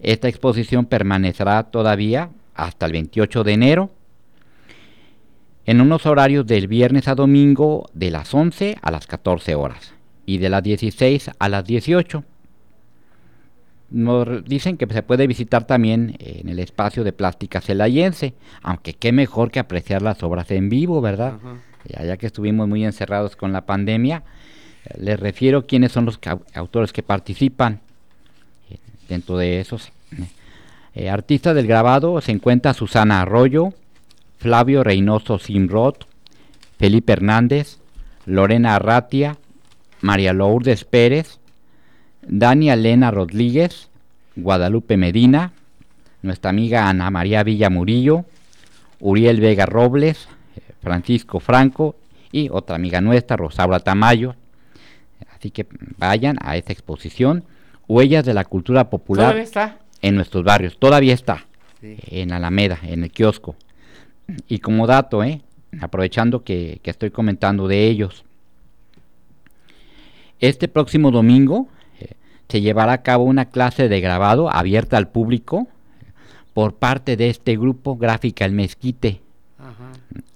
Esta 0.00 0.28
exposición 0.28 0.86
permanecerá 0.86 1.64
todavía 1.64 2.30
hasta 2.58 2.86
el 2.86 2.92
28 2.92 3.44
de 3.44 3.52
enero. 3.52 3.90
en 5.64 5.82
unos 5.82 6.06
horarios 6.06 6.46
del 6.46 6.66
viernes 6.66 7.08
a 7.08 7.14
domingo 7.14 7.90
de 7.92 8.10
las 8.10 8.32
11 8.32 8.78
a 8.80 8.90
las 8.90 9.06
14 9.06 9.54
horas 9.54 9.92
y 10.24 10.38
de 10.38 10.48
las 10.48 10.62
16 10.62 11.30
a 11.38 11.48
las 11.50 11.64
18. 11.64 12.24
Nos 13.90 14.44
dicen 14.46 14.78
que 14.78 14.86
se 14.86 15.02
puede 15.02 15.26
visitar 15.26 15.66
también 15.66 16.16
en 16.20 16.48
el 16.48 16.58
espacio 16.58 17.04
de 17.04 17.12
plástica 17.12 17.60
celayense, 17.60 18.32
aunque 18.62 18.94
qué 18.94 19.12
mejor 19.12 19.50
que 19.50 19.58
apreciar 19.58 20.00
las 20.00 20.22
obras 20.22 20.50
en 20.50 20.70
vivo, 20.70 21.02
¿verdad? 21.02 21.34
Ya, 21.84 22.16
que 22.16 22.26
estuvimos 22.26 22.66
muy 22.66 22.84
encerrados 22.86 23.36
con 23.36 23.52
la 23.52 23.66
pandemia, 23.66 24.22
les 24.98 25.20
refiero 25.20 25.66
quiénes 25.66 25.92
son 25.92 26.06
los 26.06 26.18
autores 26.54 26.94
que 26.94 27.02
participan 27.02 27.80
eh, 28.70 28.78
dentro 29.06 29.36
de 29.36 29.60
esos 29.60 29.92
eh, 30.98 31.10
artistas 31.10 31.54
del 31.54 31.68
grabado. 31.68 32.20
Se 32.20 32.32
encuentra 32.32 32.74
Susana 32.74 33.20
Arroyo, 33.20 33.72
Flavio 34.38 34.82
Reynoso 34.82 35.38
Simrod, 35.38 35.94
Felipe 36.76 37.12
Hernández, 37.12 37.78
Lorena 38.26 38.74
Arratia, 38.74 39.36
María 40.00 40.32
Lourdes 40.32 40.84
Pérez, 40.84 41.38
Dani 42.22 42.70
Elena 42.70 43.12
Rodríguez, 43.12 43.88
Guadalupe 44.34 44.96
Medina, 44.96 45.52
nuestra 46.22 46.50
amiga 46.50 46.88
Ana 46.88 47.10
María 47.12 47.44
Villa 47.44 47.70
Murillo, 47.70 48.24
Uriel 48.98 49.40
Vega 49.40 49.66
Robles, 49.66 50.28
Francisco 50.82 51.38
Franco 51.38 51.94
y 52.32 52.48
otra 52.50 52.74
amiga 52.74 53.00
nuestra, 53.00 53.36
Rosaura 53.36 53.78
Tamayo. 53.78 54.34
Así 55.32 55.52
que 55.52 55.64
vayan 55.96 56.38
a 56.40 56.56
esta 56.56 56.72
exposición, 56.72 57.44
Huellas 57.86 58.24
de 58.24 58.34
la 58.34 58.44
Cultura 58.44 58.90
Popular 58.90 59.36
en 60.02 60.14
nuestros 60.14 60.44
barrios. 60.44 60.78
Todavía 60.78 61.14
está 61.14 61.46
en 61.82 62.32
Alameda, 62.32 62.78
en 62.82 63.04
el 63.04 63.10
kiosco. 63.10 63.56
Y 64.46 64.58
como 64.58 64.86
dato, 64.86 65.22
¿eh? 65.24 65.42
aprovechando 65.80 66.44
que, 66.44 66.80
estoy 66.84 67.10
comentando 67.10 67.68
de 67.68 67.86
ellos, 67.86 68.24
este 70.40 70.68
próximo 70.68 71.10
domingo 71.10 71.68
eh, 72.00 72.12
se 72.48 72.60
llevará 72.60 72.92
a 72.92 73.02
cabo 73.02 73.24
una 73.24 73.46
clase 73.46 73.88
de 73.88 74.00
grabado 74.00 74.50
abierta 74.50 74.96
al 74.96 75.08
público 75.08 75.66
por 76.54 76.74
parte 76.74 77.16
de 77.16 77.30
este 77.30 77.56
grupo 77.56 77.96
Gráfica 77.96 78.44
El 78.44 78.52
Mezquite. 78.52 79.20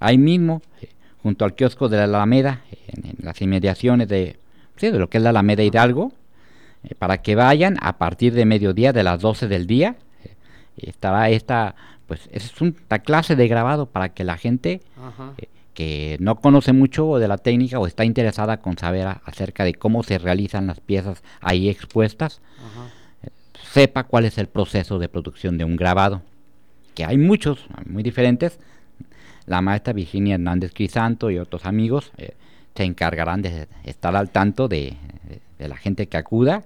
Ahí 0.00 0.18
mismo, 0.18 0.62
eh, 0.80 0.88
junto 1.22 1.44
al 1.44 1.54
kiosco 1.54 1.88
de 1.88 1.98
la 1.98 2.04
Alameda, 2.04 2.62
en, 2.88 3.14
las 3.20 3.40
inmediaciones 3.40 4.08
de, 4.08 4.36
de 4.80 4.98
lo 4.98 5.08
que 5.08 5.18
es 5.18 5.22
la 5.22 5.30
Alameda 5.30 5.62
Hidalgo, 5.62 6.12
eh, 6.84 6.94
para 6.94 7.22
que 7.22 7.34
vayan 7.34 7.76
a 7.80 7.98
partir 7.98 8.34
de 8.34 8.44
mediodía, 8.44 8.92
de 8.92 9.02
las 9.02 9.20
12 9.20 9.48
del 9.48 9.66
día, 9.66 9.96
estará 10.76 11.28
esta 11.30 11.74
pues 12.12 12.28
es 12.30 12.60
una 12.60 12.98
clase 12.98 13.36
de 13.36 13.48
grabado 13.48 13.86
para 13.86 14.10
que 14.10 14.22
la 14.22 14.36
gente 14.36 14.82
eh, 15.38 15.48
que 15.72 16.18
no 16.20 16.36
conoce 16.36 16.74
mucho 16.74 17.16
de 17.16 17.26
la 17.26 17.38
técnica 17.38 17.78
o 17.78 17.86
está 17.86 18.04
interesada 18.04 18.58
con 18.58 18.76
saber 18.76 19.06
acerca 19.24 19.64
de 19.64 19.72
cómo 19.72 20.02
se 20.02 20.18
realizan 20.18 20.66
las 20.66 20.80
piezas 20.80 21.22
ahí 21.40 21.70
expuestas, 21.70 22.42
eh, 23.22 23.30
sepa 23.72 24.04
cuál 24.04 24.26
es 24.26 24.36
el 24.36 24.48
proceso 24.48 24.98
de 24.98 25.08
producción 25.08 25.56
de 25.56 25.64
un 25.64 25.76
grabado, 25.76 26.20
que 26.94 27.06
hay 27.06 27.16
muchos, 27.16 27.64
muy 27.86 28.02
diferentes. 28.02 28.58
La 29.46 29.62
maestra 29.62 29.94
Virginia 29.94 30.34
Hernández 30.34 30.72
Crisanto 30.74 31.30
y 31.30 31.38
otros 31.38 31.64
amigos 31.64 32.12
eh, 32.18 32.34
se 32.74 32.84
encargarán 32.84 33.40
de 33.40 33.68
estar 33.84 34.14
al 34.14 34.28
tanto 34.28 34.68
de, 34.68 34.98
de 35.58 35.68
la 35.68 35.76
gente 35.76 36.08
que 36.08 36.18
acuda. 36.18 36.64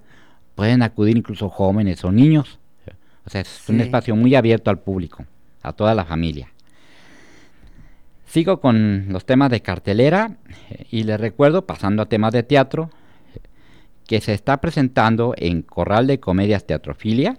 Pueden 0.57 0.83
acudir 0.83 1.17
incluso 1.17 1.49
jóvenes 1.49 2.05
o 2.05 2.11
niños. 2.11 2.59
O 3.25 3.31
sea, 3.31 3.43
es 3.43 3.69
un 3.69 3.81
espacio 3.81 4.17
muy 4.17 4.35
abierto 4.35 4.71
al 4.71 4.81
público 4.81 5.25
a 5.63 5.73
toda 5.73 5.95
la 5.95 6.05
familia. 6.05 6.53
Sigo 8.27 8.61
con 8.61 9.07
los 9.11 9.25
temas 9.25 9.51
de 9.51 9.63
cartelera 9.63 10.37
eh, 10.71 10.87
y 10.91 11.05
les 11.05 11.21
recuerdo, 11.21 11.65
pasando 11.65 12.03
a 12.03 12.09
temas 12.09 12.33
de 12.33 12.43
teatro, 12.43 12.91
que 14.07 14.21
se 14.21 14.33
está 14.33 14.61
presentando 14.61 15.35
en 15.37 15.63
Corral 15.63 16.07
de 16.07 16.21
Comedias 16.21 16.65
Teatrofilia, 16.65 17.39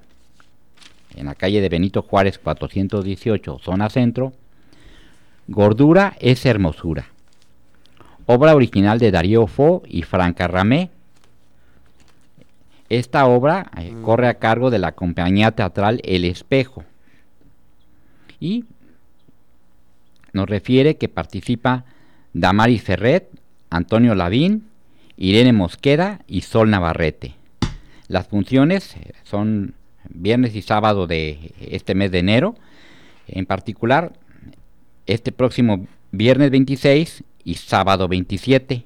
en 1.15 1.25
la 1.25 1.35
calle 1.35 1.61
de 1.61 1.69
Benito 1.69 2.01
Juárez 2.01 2.37
418, 2.39 3.59
zona 3.59 3.89
centro, 3.89 4.33
Gordura 5.47 6.15
es 6.19 6.45
hermosura. 6.45 7.07
Obra 8.25 8.53
original 8.55 8.99
de 8.99 9.11
Darío 9.11 9.47
Fo 9.47 9.83
y 9.87 10.03
Franca 10.03 10.47
Ramé. 10.47 10.89
Esta 12.89 13.25
obra 13.25 13.69
eh, 13.77 13.91
mm. 13.91 14.01
corre 14.03 14.27
a 14.27 14.35
cargo 14.35 14.69
de 14.69 14.79
la 14.79 14.93
compañía 14.93 15.51
teatral 15.51 16.01
El 16.03 16.25
Espejo 16.25 16.85
y 18.39 18.65
nos 20.33 20.47
refiere 20.47 20.97
que 20.97 21.09
participa 21.09 21.85
Damaris 22.33 22.83
Ferret, 22.83 23.29
Antonio 23.69 24.15
Lavín, 24.15 24.67
Irene 25.17 25.53
Mosqueda 25.53 26.21
y 26.27 26.41
Sol 26.41 26.69
Navarrete. 26.69 27.35
Las 28.07 28.27
funciones 28.27 28.95
eh, 28.95 29.13
son 29.23 29.73
viernes 30.09 30.55
y 30.55 30.61
sábado 30.61 31.07
de 31.07 31.53
este 31.59 31.95
mes 31.95 32.11
de 32.11 32.19
enero, 32.19 32.55
en 33.27 33.45
particular 33.45 34.13
este 35.05 35.31
próximo 35.31 35.87
viernes 36.11 36.51
26 36.51 37.23
y 37.43 37.55
sábado 37.55 38.07
27. 38.07 38.85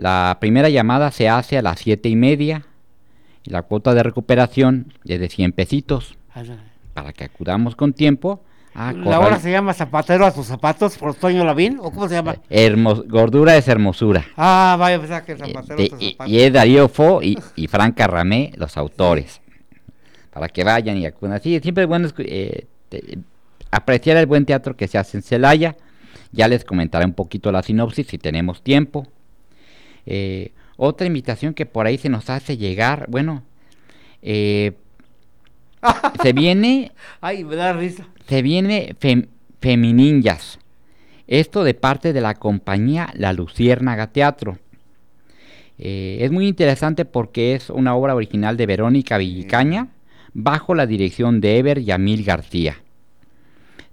La 0.00 0.38
primera 0.40 0.70
llamada 0.70 1.10
se 1.10 1.28
hace 1.28 1.58
a 1.58 1.62
las 1.62 1.78
7 1.80 2.08
y 2.08 2.16
media 2.16 2.64
y 3.44 3.50
la 3.50 3.60
cuota 3.60 3.92
de 3.92 4.02
recuperación 4.02 4.94
es 5.04 5.20
de 5.20 5.28
100 5.28 5.52
pesitos 5.52 6.16
para 6.94 7.12
que 7.12 7.24
acudamos 7.24 7.76
con 7.76 7.92
tiempo. 7.92 8.42
A 8.72 8.94
¿La 8.94 9.20
hora 9.20 9.38
se 9.38 9.50
llama 9.50 9.74
Zapatero 9.74 10.24
a 10.24 10.32
tus 10.32 10.46
zapatos 10.46 10.96
por 10.96 11.14
Toño 11.14 11.44
Lavín? 11.44 11.78
¿O 11.80 11.90
cómo 11.90 12.08
se 12.08 12.14
llama? 12.14 12.36
gordura 13.08 13.58
es 13.58 13.68
hermosura. 13.68 14.24
Ah, 14.38 14.74
vaya, 14.80 14.98
pensar 14.98 15.22
que 15.22 15.36
Zapatero 15.36 15.74
a 15.74 15.88
tus 15.88 16.12
zapatos. 16.12 16.32
Y, 16.32 16.40
es 16.40 16.50
Darío 16.50 16.88
Fo 16.88 17.20
y, 17.22 17.38
y 17.54 17.66
Franca 17.66 18.06
Ramé, 18.06 18.52
los 18.56 18.78
autores. 18.78 19.42
Para 20.30 20.48
que 20.48 20.64
vayan 20.64 20.96
y 20.96 21.04
acudan. 21.04 21.42
Sí, 21.42 21.60
siempre 21.60 21.84
es 21.84 21.88
bueno 21.88 22.08
eh, 22.16 22.68
apreciar 23.70 24.16
el 24.16 24.24
buen 24.24 24.46
teatro 24.46 24.74
que 24.74 24.88
se 24.88 24.96
hace 24.96 25.18
en 25.18 25.22
Celaya. 25.22 25.76
Ya 26.32 26.48
les 26.48 26.64
comentaré 26.64 27.04
un 27.04 27.12
poquito 27.12 27.52
la 27.52 27.62
sinopsis 27.62 28.06
si 28.06 28.16
tenemos 28.16 28.62
tiempo. 28.62 29.06
Eh, 30.06 30.52
otra 30.76 31.06
invitación 31.06 31.54
que 31.54 31.66
por 31.66 31.86
ahí 31.86 31.98
se 31.98 32.08
nos 32.08 32.30
hace 32.30 32.56
llegar, 32.56 33.06
bueno, 33.08 33.42
eh, 34.22 34.72
se 36.22 36.32
viene. 36.32 36.92
Ay, 37.20 37.44
me 37.44 37.56
da 37.56 37.72
risa. 37.72 38.06
Se 38.28 38.42
viene 38.42 38.96
Femininjas. 39.60 40.58
Esto 41.26 41.64
de 41.64 41.74
parte 41.74 42.12
de 42.12 42.20
la 42.20 42.34
compañía 42.34 43.10
La 43.14 43.32
Luciérnaga 43.32 44.08
Teatro. 44.08 44.58
Eh, 45.78 46.18
es 46.20 46.30
muy 46.30 46.46
interesante 46.46 47.04
porque 47.04 47.54
es 47.54 47.70
una 47.70 47.94
obra 47.94 48.14
original 48.14 48.56
de 48.56 48.66
Verónica 48.66 49.16
Villicaña 49.16 49.88
bajo 50.34 50.74
la 50.74 50.86
dirección 50.86 51.40
de 51.40 51.58
Ever 51.58 51.82
Yamil 51.82 52.24
García. 52.24 52.82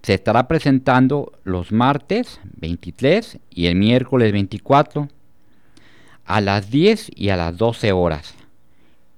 Se 0.02 0.13
estará 0.13 0.48
presentando 0.48 1.32
los 1.43 1.72
martes 1.72 2.39
23 2.58 3.39
y 3.50 3.67
el 3.67 3.76
miércoles 3.76 4.32
24 4.32 5.10
a 6.27 6.41
las 6.41 6.69
10 6.69 7.11
y 7.15 7.29
a 7.29 7.37
las 7.37 7.57
12 7.57 7.91
horas 7.91 8.37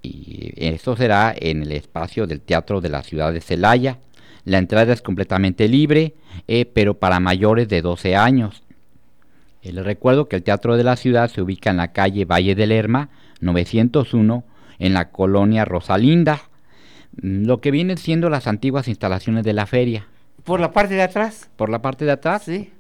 y 0.02 0.54
esto 0.56 0.96
será 0.96 1.34
en 1.36 1.64
el 1.64 1.72
espacio 1.72 2.28
del 2.28 2.42
Teatro 2.42 2.82
de 2.82 2.90
la 2.90 3.04
Ciudad 3.04 3.34
de 3.34 3.42
Celaya. 3.42 3.98
La 4.46 4.58
entrada 4.58 4.94
es 4.94 5.02
completamente 5.02 5.68
libre, 5.68 6.14
eh, 6.48 6.66
pero 6.66 6.96
para 6.96 7.20
mayores 7.20 7.68
de 7.68 7.82
12 7.82 8.16
años. 8.16 8.64
Eh, 9.62 9.74
les 9.74 9.84
recuerdo 9.84 10.30
que 10.30 10.38
el 10.38 10.44
Teatro 10.44 10.78
de 10.78 10.84
la 10.84 10.96
Ciudad 10.96 11.30
se 11.30 11.42
ubica 11.42 11.70
en 11.70 11.78
la 11.78 11.92
calle 11.92 12.26
Valle 12.26 12.56
del 12.56 12.70
Lerma, 12.70 13.10
901, 13.42 14.44
en 14.80 14.94
la 14.94 15.10
colonia 15.12 15.66
Rosalinda, 15.66 16.42
mm, 17.22 17.46
lo 17.46 17.60
que 17.60 17.72
vienen 17.72 17.98
siendo 17.98 18.30
las 18.30 18.48
antiguas 18.48 18.88
instalaciones 18.88 19.44
de 19.44 19.54
la 19.54 19.66
feria. 19.66 20.08
¿Por 20.46 20.62
la 20.62 20.72
parte 20.72 20.96
de 20.96 21.02
atrás? 21.02 21.50
Por 21.58 21.70
la 21.70 21.82
parte 21.82 22.06
de 22.06 22.12
atrás. 22.12 22.44
Sí. 22.44 22.74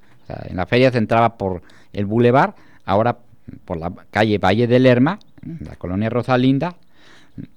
en 0.45 0.57
la 0.57 0.67
feria 0.67 0.91
se 0.91 0.99
entraba 0.99 1.39
por 1.39 1.63
el 1.91 2.05
bulevar, 2.05 2.53
ahora 2.85 3.17
por 3.65 3.77
la 3.77 3.91
calle 4.11 4.37
Valle 4.37 4.67
del 4.67 4.83
Lerma, 4.83 5.19
la 5.59 5.75
colonia 5.75 6.09
Rosalinda, 6.09 6.75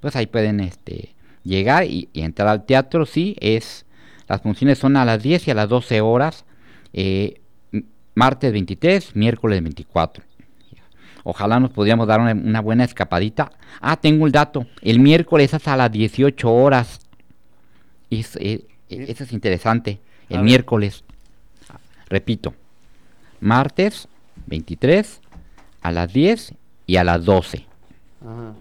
pues 0.00 0.16
ahí 0.16 0.26
pueden 0.26 0.60
este, 0.60 1.14
llegar 1.44 1.84
y, 1.84 2.08
entrar 2.14 2.48
al 2.48 2.64
teatro. 2.64 3.06
Sí, 3.06 3.36
es 3.40 3.86
las 4.28 4.40
funciones 4.40 4.78
son 4.78 4.96
a 4.96 5.04
las 5.04 5.22
10 5.22 5.48
y 5.48 5.50
a 5.50 5.54
las 5.54 5.68
12 5.68 6.00
horas, 6.00 6.44
eh, 6.92 7.40
martes 8.14 8.52
23, 8.52 9.14
miércoles 9.16 9.62
24. 9.62 10.24
Ojalá 11.24 11.60
nos 11.60 11.70
pudiéramos 11.70 12.08
dar 12.08 12.20
una, 12.20 12.60
buena 12.60 12.84
escapadita. 12.84 13.52
Ah, 13.80 13.96
tengo 13.96 14.26
el 14.26 14.32
dato. 14.32 14.66
El 14.80 14.98
miércoles 14.98 15.54
es 15.54 15.68
a 15.68 15.76
las 15.76 15.92
18 15.92 16.52
horas. 16.52 17.00
Eh, 18.10 18.66
eso 18.88 19.24
es 19.24 19.32
interesante. 19.32 20.00
El 20.28 20.42
miércoles. 20.42 21.04
Repito. 22.08 22.54
Martes 23.40 24.08
23 24.46 25.21
a 25.82 25.92
las 25.92 26.12
10 26.12 26.54
y 26.86 26.96
a 26.96 27.04
las 27.04 27.24
12. 27.24 27.66
Ajá 28.22 28.54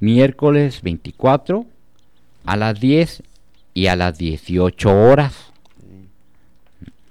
miércoles 0.00 0.82
24 0.82 1.66
a 2.44 2.56
las 2.56 2.78
10 2.80 3.22
y 3.74 3.86
a 3.88 3.96
las 3.96 4.18
18 4.18 4.88
horas. 4.90 5.52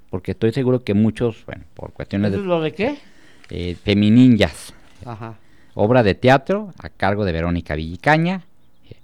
porque 0.09 0.31
estoy 0.31 0.53
seguro 0.53 0.83
que 0.83 0.93
muchos, 0.93 1.45
bueno, 1.45 1.63
por 1.73 1.91
cuestiones 1.91 2.29
¿Eso 2.31 2.37
de 2.37 2.43
es 2.43 2.47
lo 2.47 2.61
de 2.61 2.73
qué? 2.73 2.97
eh, 3.49 3.75
Femininjas, 3.83 4.73
Ajá. 5.05 5.35
obra 5.73 6.01
de 6.01 6.15
teatro 6.15 6.73
a 6.79 6.89
cargo 6.89 7.25
de 7.25 7.33
Verónica 7.33 7.75
Villicaña, 7.75 8.43
eh, 8.89 8.95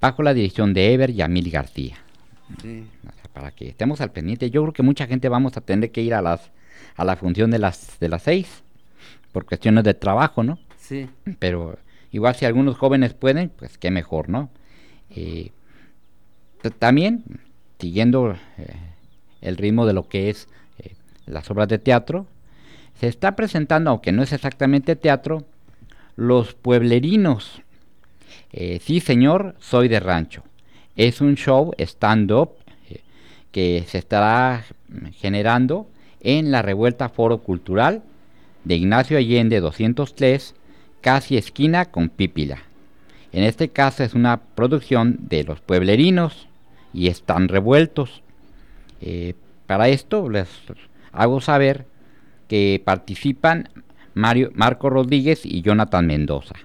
bajo 0.00 0.22
la 0.22 0.34
dirección 0.34 0.74
de 0.74 0.92
Ever 0.92 1.12
Yamil 1.12 1.50
García. 1.50 1.96
Sí. 2.60 2.84
O 3.08 3.12
sea, 3.12 3.24
para 3.32 3.50
que 3.52 3.68
estemos 3.68 4.00
al 4.00 4.10
pendiente. 4.12 4.50
Yo 4.50 4.62
creo 4.62 4.72
que 4.74 4.82
mucha 4.82 5.06
gente 5.06 5.28
vamos 5.28 5.56
a 5.56 5.60
tener 5.62 5.90
que 5.90 6.02
ir 6.02 6.14
a 6.14 6.20
las 6.22 6.50
a 6.96 7.04
la 7.04 7.16
función 7.16 7.50
de 7.50 7.58
las 7.58 7.98
de 8.00 8.08
las 8.08 8.22
seis 8.22 8.62
por 9.32 9.46
cuestiones 9.46 9.84
de 9.84 9.94
trabajo, 9.94 10.42
¿no? 10.42 10.58
Sí. 10.78 11.08
Pero 11.38 11.78
igual 12.10 12.34
si 12.34 12.44
algunos 12.44 12.76
jóvenes 12.76 13.14
pueden, 13.14 13.50
pues 13.50 13.78
qué 13.78 13.90
mejor, 13.90 14.28
¿no? 14.28 14.50
Eh, 15.10 15.52
también 16.78 17.24
siguiendo 17.80 18.36
eh, 18.58 18.76
el 19.40 19.56
ritmo 19.56 19.86
de 19.86 19.94
lo 19.94 20.08
que 20.08 20.30
es 20.30 20.48
eh, 20.78 20.94
las 21.26 21.50
obras 21.50 21.68
de 21.68 21.78
teatro, 21.78 22.26
se 22.98 23.08
está 23.08 23.34
presentando, 23.34 23.90
aunque 23.90 24.12
no 24.12 24.22
es 24.22 24.32
exactamente 24.32 24.94
teatro, 24.94 25.44
Los 26.16 26.52
Pueblerinos. 26.54 27.62
Eh, 28.52 28.78
sí, 28.82 29.00
señor, 29.00 29.54
soy 29.58 29.88
de 29.88 30.00
rancho. 30.00 30.44
Es 30.96 31.20
un 31.20 31.36
show 31.36 31.72
stand-up 31.78 32.50
que 33.52 33.84
se 33.88 33.98
estará 33.98 34.64
generando 35.14 35.88
en 36.20 36.50
la 36.50 36.62
Revuelta 36.62 37.08
Foro 37.08 37.38
Cultural 37.38 38.02
de 38.64 38.76
Ignacio 38.76 39.18
Allende 39.18 39.60
203, 39.60 40.54
casi 41.00 41.36
esquina 41.36 41.86
con 41.86 42.08
Pípila. 42.08 42.58
En 43.32 43.44
este 43.44 43.68
caso 43.68 44.02
es 44.02 44.14
una 44.14 44.40
producción 44.54 45.18
de 45.28 45.44
los 45.44 45.60
pueblerinos 45.60 46.48
y 46.92 47.08
están 47.08 47.48
revueltos. 47.48 48.22
Eh, 49.00 49.34
para 49.66 49.88
esto 49.88 50.28
les 50.28 50.48
hago 51.12 51.40
saber 51.40 51.86
que 52.48 52.82
participan 52.84 53.68
Mario, 54.14 54.50
Marco 54.54 54.90
Rodríguez 54.90 55.46
y 55.46 55.62
Jonathan 55.62 56.06
Mendoza. 56.06 56.56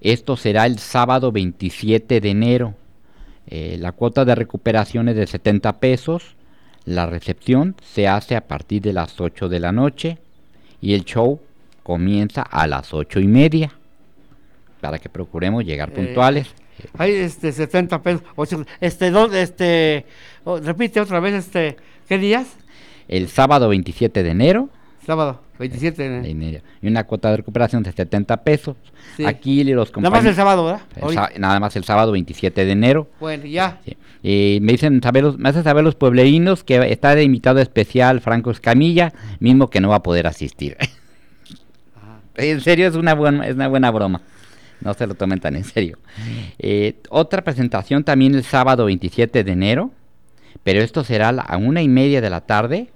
Esto 0.00 0.36
será 0.36 0.66
el 0.66 0.78
sábado 0.78 1.32
27 1.32 2.20
de 2.20 2.30
enero. 2.30 2.74
Eh, 3.46 3.76
la 3.78 3.92
cuota 3.92 4.24
de 4.24 4.34
recuperación 4.34 5.08
es 5.08 5.16
de 5.16 5.26
70 5.26 5.78
pesos. 5.80 6.36
La 6.86 7.06
recepción 7.06 7.76
se 7.82 8.08
hace 8.08 8.36
a 8.36 8.46
partir 8.46 8.82
de 8.82 8.94
las 8.94 9.20
8 9.20 9.48
de 9.48 9.60
la 9.60 9.72
noche 9.72 10.18
y 10.84 10.92
el 10.92 11.04
show 11.04 11.40
comienza 11.82 12.42
a 12.42 12.66
las 12.66 12.92
8 12.92 13.20
y 13.20 13.26
media 13.26 13.72
para 14.82 14.98
que 14.98 15.08
procuremos 15.08 15.64
llegar 15.64 15.88
Eh, 15.88 15.92
puntuales. 15.92 16.48
Hay 16.98 17.12
este 17.12 17.52
70 17.52 18.02
pesos. 18.02 18.22
ocho- 18.36 18.66
este, 18.80 19.10
¿dónde, 19.10 19.40
este, 19.42 20.04
oh, 20.44 20.58
repite 20.58 21.00
otra 21.00 21.20
vez, 21.20 21.34
este, 21.34 21.76
¿qué 22.08 22.18
días? 22.18 22.46
El 23.08 23.28
sábado 23.28 23.68
27 23.70 24.22
de 24.22 24.30
enero, 24.30 24.68
Sábado, 25.04 25.40
27 25.58 26.08
de 26.08 26.30
enero. 26.30 26.62
y 26.80 26.88
una 26.88 27.04
cuota 27.04 27.30
de 27.30 27.38
recuperación 27.38 27.82
de 27.82 27.92
70 27.92 28.42
pesos. 28.42 28.76
Sí. 29.16 29.24
Aquí 29.24 29.62
los 29.64 29.94
Nada 29.96 30.10
más 30.10 30.24
el 30.24 30.34
compañeros... 30.34 30.36
sábado, 30.36 30.64
¿verdad? 30.64 31.30
el 31.34 31.40
nada 31.40 31.60
más 31.60 31.76
el 31.76 31.84
sábado 31.84 32.12
27 32.12 32.64
de 32.64 32.72
enero. 32.72 33.08
Bueno, 33.20 33.44
ya. 33.44 33.80
Sí. 33.84 33.96
Eh, 34.22 34.58
me 34.62 34.72
dicen 34.72 35.02
saber 35.02 35.24
los, 35.24 35.38
me 35.38 35.50
hacen 35.50 35.62
saber 35.62 35.84
los 35.84 35.94
pueblerinos 35.94 36.64
que 36.64 36.76
está 36.90 37.14
de 37.14 37.22
invitado 37.22 37.60
especial 37.60 38.22
Franco 38.22 38.50
Escamilla, 38.50 39.12
mismo 39.40 39.68
que 39.68 39.80
no 39.80 39.90
va 39.90 39.96
a 39.96 40.02
poder 40.02 40.26
asistir. 40.26 40.78
en 42.36 42.60
serio, 42.62 42.88
es 42.88 42.94
una, 42.94 43.14
buena, 43.14 43.46
es 43.46 43.54
una 43.54 43.68
buena 43.68 43.90
broma. 43.90 44.22
No 44.80 44.94
se 44.94 45.06
lo 45.06 45.14
tomen 45.14 45.40
tan 45.40 45.56
en 45.56 45.64
serio. 45.64 45.98
Eh, 46.58 46.96
otra 47.10 47.42
presentación 47.42 48.04
también 48.04 48.34
el 48.34 48.44
sábado 48.44 48.86
27 48.86 49.44
de 49.44 49.52
enero, 49.52 49.90
pero 50.62 50.80
esto 50.80 51.04
será 51.04 51.28
a 51.28 51.56
una 51.58 51.82
y 51.82 51.88
media 51.88 52.20
de 52.20 52.30
la 52.30 52.40
tarde. 52.40 52.88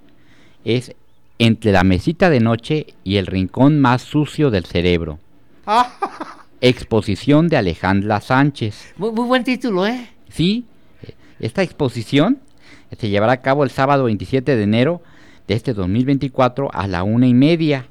Es 0.65 0.93
entre 1.39 1.71
la 1.71 1.83
mesita 1.83 2.29
de 2.29 2.39
noche 2.41 2.87
y 3.03 3.15
el 3.17 3.25
rincón 3.25 3.79
más 3.79 4.01
sucio 4.01 4.51
del 4.51 4.65
cerebro. 4.65 5.19
Ah, 5.65 5.91
Exposición 6.61 7.47
de 7.47 7.57
Alejandra 7.57 8.19
Sánchez. 8.19 8.93
muy, 8.97 9.11
muy 9.11 9.25
buen 9.25 9.43
título, 9.43 9.87
¿eh? 9.87 10.09
Sí, 10.29 10.65
esta 11.39 11.63
exposición 11.63 12.39
se 12.97 13.09
llevará 13.09 13.33
a 13.33 13.41
cabo 13.41 13.63
el 13.63 13.69
sábado 13.69 14.03
27 14.05 14.55
de 14.57 14.63
enero 14.63 15.01
de 15.47 15.53
este 15.55 15.73
2024 15.73 16.69
a 16.73 16.87
la 16.87 17.03
una 17.03 17.27
y 17.27 17.33
media 17.33 17.87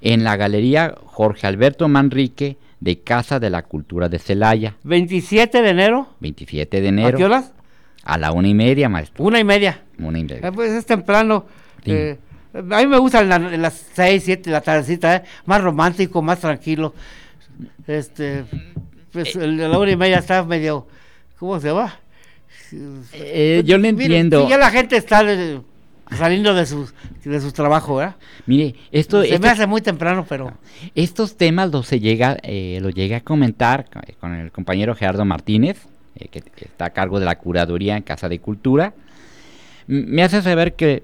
en 0.00 0.24
la 0.24 0.36
Galería 0.36 0.94
Jorge 1.04 1.46
Alberto 1.46 1.86
Manrique 1.88 2.56
de 2.80 3.00
Casa 3.00 3.40
de 3.40 3.50
la 3.50 3.62
Cultura 3.62 4.08
de 4.08 4.18
Celaya. 4.18 4.76
27 4.84 5.60
de 5.60 5.68
enero. 5.68 6.08
27 6.20 6.80
de 6.80 6.88
¿A 6.88 6.92
qué 6.92 7.00
enero 7.00 7.26
horas? 7.26 7.52
a 8.04 8.16
la 8.16 8.32
una 8.32 8.48
y 8.48 8.54
media, 8.54 8.88
maestro. 8.88 9.24
Una 9.24 9.38
y 9.38 9.44
media. 9.44 9.82
Una 9.98 10.18
y 10.18 10.24
media. 10.24 10.48
Eh, 10.48 10.52
pues 10.52 10.70
es 10.72 10.86
temprano. 10.86 11.44
Sí. 11.84 11.90
Eh, 11.92 12.18
a 12.54 12.62
mí 12.78 12.86
me 12.86 12.98
gusta 12.98 13.20
en, 13.20 13.28
la- 13.28 13.38
las 13.38 13.86
6, 13.94 14.22
7 14.24 14.42
de 14.44 14.50
la 14.52 14.60
tardecita, 14.60 15.16
¿eh? 15.16 15.22
más 15.46 15.60
romántico, 15.62 16.22
más 16.22 16.40
tranquilo. 16.40 16.94
Este, 17.86 18.44
pues 19.12 19.34
Eh. 19.36 19.44
el 19.44 19.56
de 19.56 19.68
la 19.68 19.78
una 19.78 19.90
y 19.90 19.96
media 19.96 20.18
está 20.18 20.42
medio, 20.44 20.86
¿cómo 21.38 21.58
se 21.60 21.70
va? 21.72 21.98
Eh, 23.12 23.62
yo 23.64 23.78
le 23.78 23.88
entiendo. 23.88 24.48
ya 24.48 24.58
la 24.58 24.70
gente 24.70 24.96
está 24.96 25.22
eh, 25.26 25.60
saliendo 26.16 26.54
de 26.54 26.66
sus 26.66 26.92
de 27.24 27.40
su 27.40 27.52
trabajo, 27.52 27.96
¿verdad? 27.96 28.16
Mire, 28.46 28.74
esto, 28.92 29.22
Se 29.22 29.28
esto- 29.34 29.40
me 29.40 29.48
hace 29.48 29.66
muy 29.66 29.80
temprano, 29.80 30.26
pero 30.28 30.52
estos 30.94 31.36
temas 31.36 31.70
los 31.70 31.86
se 31.86 32.00
llega, 32.00 32.36
eh, 32.42 32.78
los 32.82 32.94
llegué 32.94 33.16
a 33.16 33.20
comentar 33.22 33.86
con, 34.20 34.34
el 34.34 34.50
compañero 34.52 34.94
Gerardo 34.94 35.24
Martínez, 35.24 35.78
eh, 36.16 36.28
que 36.28 36.42
está 36.60 36.86
a 36.86 36.90
cargo 36.90 37.18
de 37.20 37.26
la 37.26 37.36
curaduría 37.38 37.96
en 37.96 38.02
Casa 38.02 38.28
de 38.28 38.38
Cultura. 38.38 38.92
Me 39.86 40.22
hace 40.22 40.42
saber 40.42 40.74
que 40.74 41.02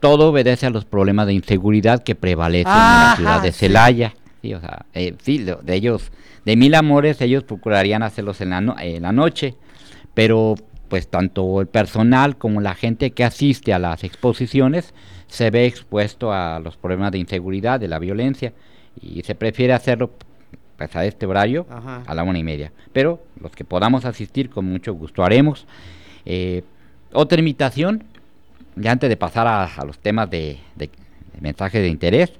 todo 0.00 0.30
obedece 0.30 0.66
a 0.66 0.70
los 0.70 0.84
problemas 0.84 1.26
de 1.26 1.34
inseguridad 1.34 2.02
que 2.02 2.14
prevalecen 2.14 2.72
en 2.72 2.78
la 2.78 3.14
ciudad 3.16 3.42
de. 3.42 3.52
Celaya. 3.52 4.14
Sí, 4.42 4.54
o 4.54 4.60
sea, 4.60 4.86
eh, 4.94 5.14
sí, 5.22 5.38
lo- 5.38 5.56
de 5.62 5.74
ellos, 5.74 6.12
de 6.44 6.56
mil 6.56 6.74
amores, 6.74 7.20
ellos 7.20 7.42
procurarían 7.44 8.02
hacerlos 8.02 8.40
en 8.40 8.50
la, 8.50 8.60
no- 8.60 8.76
en 8.78 9.02
la 9.02 9.12
noche, 9.12 9.54
pero 10.14 10.54
pues 10.88 11.08
tanto 11.08 11.60
el 11.60 11.66
personal 11.66 12.36
como 12.36 12.60
la 12.60 12.74
gente 12.74 13.10
que 13.10 13.24
asiste 13.24 13.72
a 13.74 13.78
las 13.80 14.04
exposiciones 14.04 14.94
se 15.26 15.50
ve 15.50 15.66
expuesto 15.66 16.32
a 16.32 16.60
los 16.60 16.76
problemas 16.76 17.10
de 17.10 17.18
inseguridad, 17.18 17.80
de 17.80 17.88
la 17.88 17.98
violencia, 17.98 18.52
y 19.00 19.22
se 19.24 19.34
prefiere 19.34 19.72
hacerlo 19.72 20.12
pues, 20.76 20.94
a 20.94 21.04
este 21.04 21.26
horario, 21.26 21.66
Ajá. 21.68 22.02
a 22.06 22.14
la 22.14 22.22
una 22.22 22.38
y 22.38 22.44
media. 22.44 22.70
Pero 22.92 23.20
los 23.40 23.50
que 23.52 23.64
podamos 23.64 24.04
asistir, 24.04 24.48
con 24.48 24.64
mucho 24.66 24.94
gusto 24.94 25.24
haremos. 25.24 25.66
Eh, 26.24 26.62
otra 27.12 27.38
invitación, 27.40 28.04
ya 28.76 28.92
antes 28.92 29.08
de 29.08 29.16
pasar 29.16 29.46
a, 29.46 29.64
a 29.64 29.84
los 29.84 29.98
temas 29.98 30.30
de, 30.30 30.58
de- 30.76 30.86
de 31.32 31.40
mensajes 31.40 31.82
de 31.82 31.88
interés, 31.88 32.32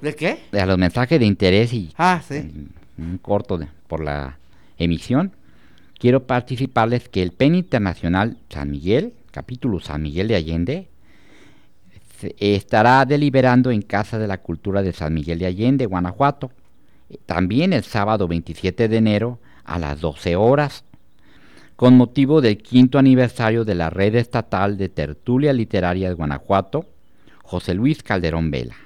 ¿de 0.00 0.14
qué? 0.14 0.38
a 0.58 0.66
los 0.66 0.78
mensajes 0.78 1.18
de 1.20 1.26
interés 1.26 1.72
y 1.72 1.92
Ah, 1.96 2.22
sí. 2.26 2.36
un- 2.38 2.70
un 2.98 3.18
corto 3.18 3.58
de- 3.58 3.68
por 3.86 4.02
la 4.02 4.38
emisión, 4.78 5.32
quiero 5.98 6.26
participarles 6.26 7.08
que 7.08 7.22
el 7.22 7.32
PEN 7.32 7.54
Internacional 7.54 8.38
San 8.50 8.70
Miguel, 8.70 9.12
capítulo 9.30 9.80
San 9.80 10.02
Miguel 10.02 10.28
de 10.28 10.36
Allende, 10.36 10.88
se- 12.20 12.34
estará 12.38 13.04
deliberando 13.04 13.70
en 13.70 13.82
Casa 13.82 14.18
de 14.18 14.26
la 14.26 14.38
Cultura 14.38 14.82
de 14.82 14.92
San 14.92 15.12
Miguel 15.14 15.38
de 15.38 15.46
Allende, 15.46 15.86
Guanajuato, 15.86 16.50
eh, 17.10 17.18
también 17.26 17.72
el 17.72 17.84
sábado 17.84 18.26
27 18.28 18.88
de 18.88 18.96
enero 18.96 19.38
a 19.64 19.78
las 19.78 20.00
12 20.00 20.36
horas, 20.36 20.84
con 21.76 21.94
motivo 21.94 22.40
del 22.40 22.56
quinto 22.58 22.98
aniversario 22.98 23.64
de 23.64 23.74
la 23.74 23.90
Red 23.90 24.14
Estatal 24.14 24.78
de 24.78 24.88
Tertulia 24.88 25.52
Literaria 25.52 26.08
de 26.08 26.14
Guanajuato, 26.14 26.86
José 27.42 27.74
Luis 27.74 28.02
Calderón 28.02 28.50
Vela. 28.50 28.76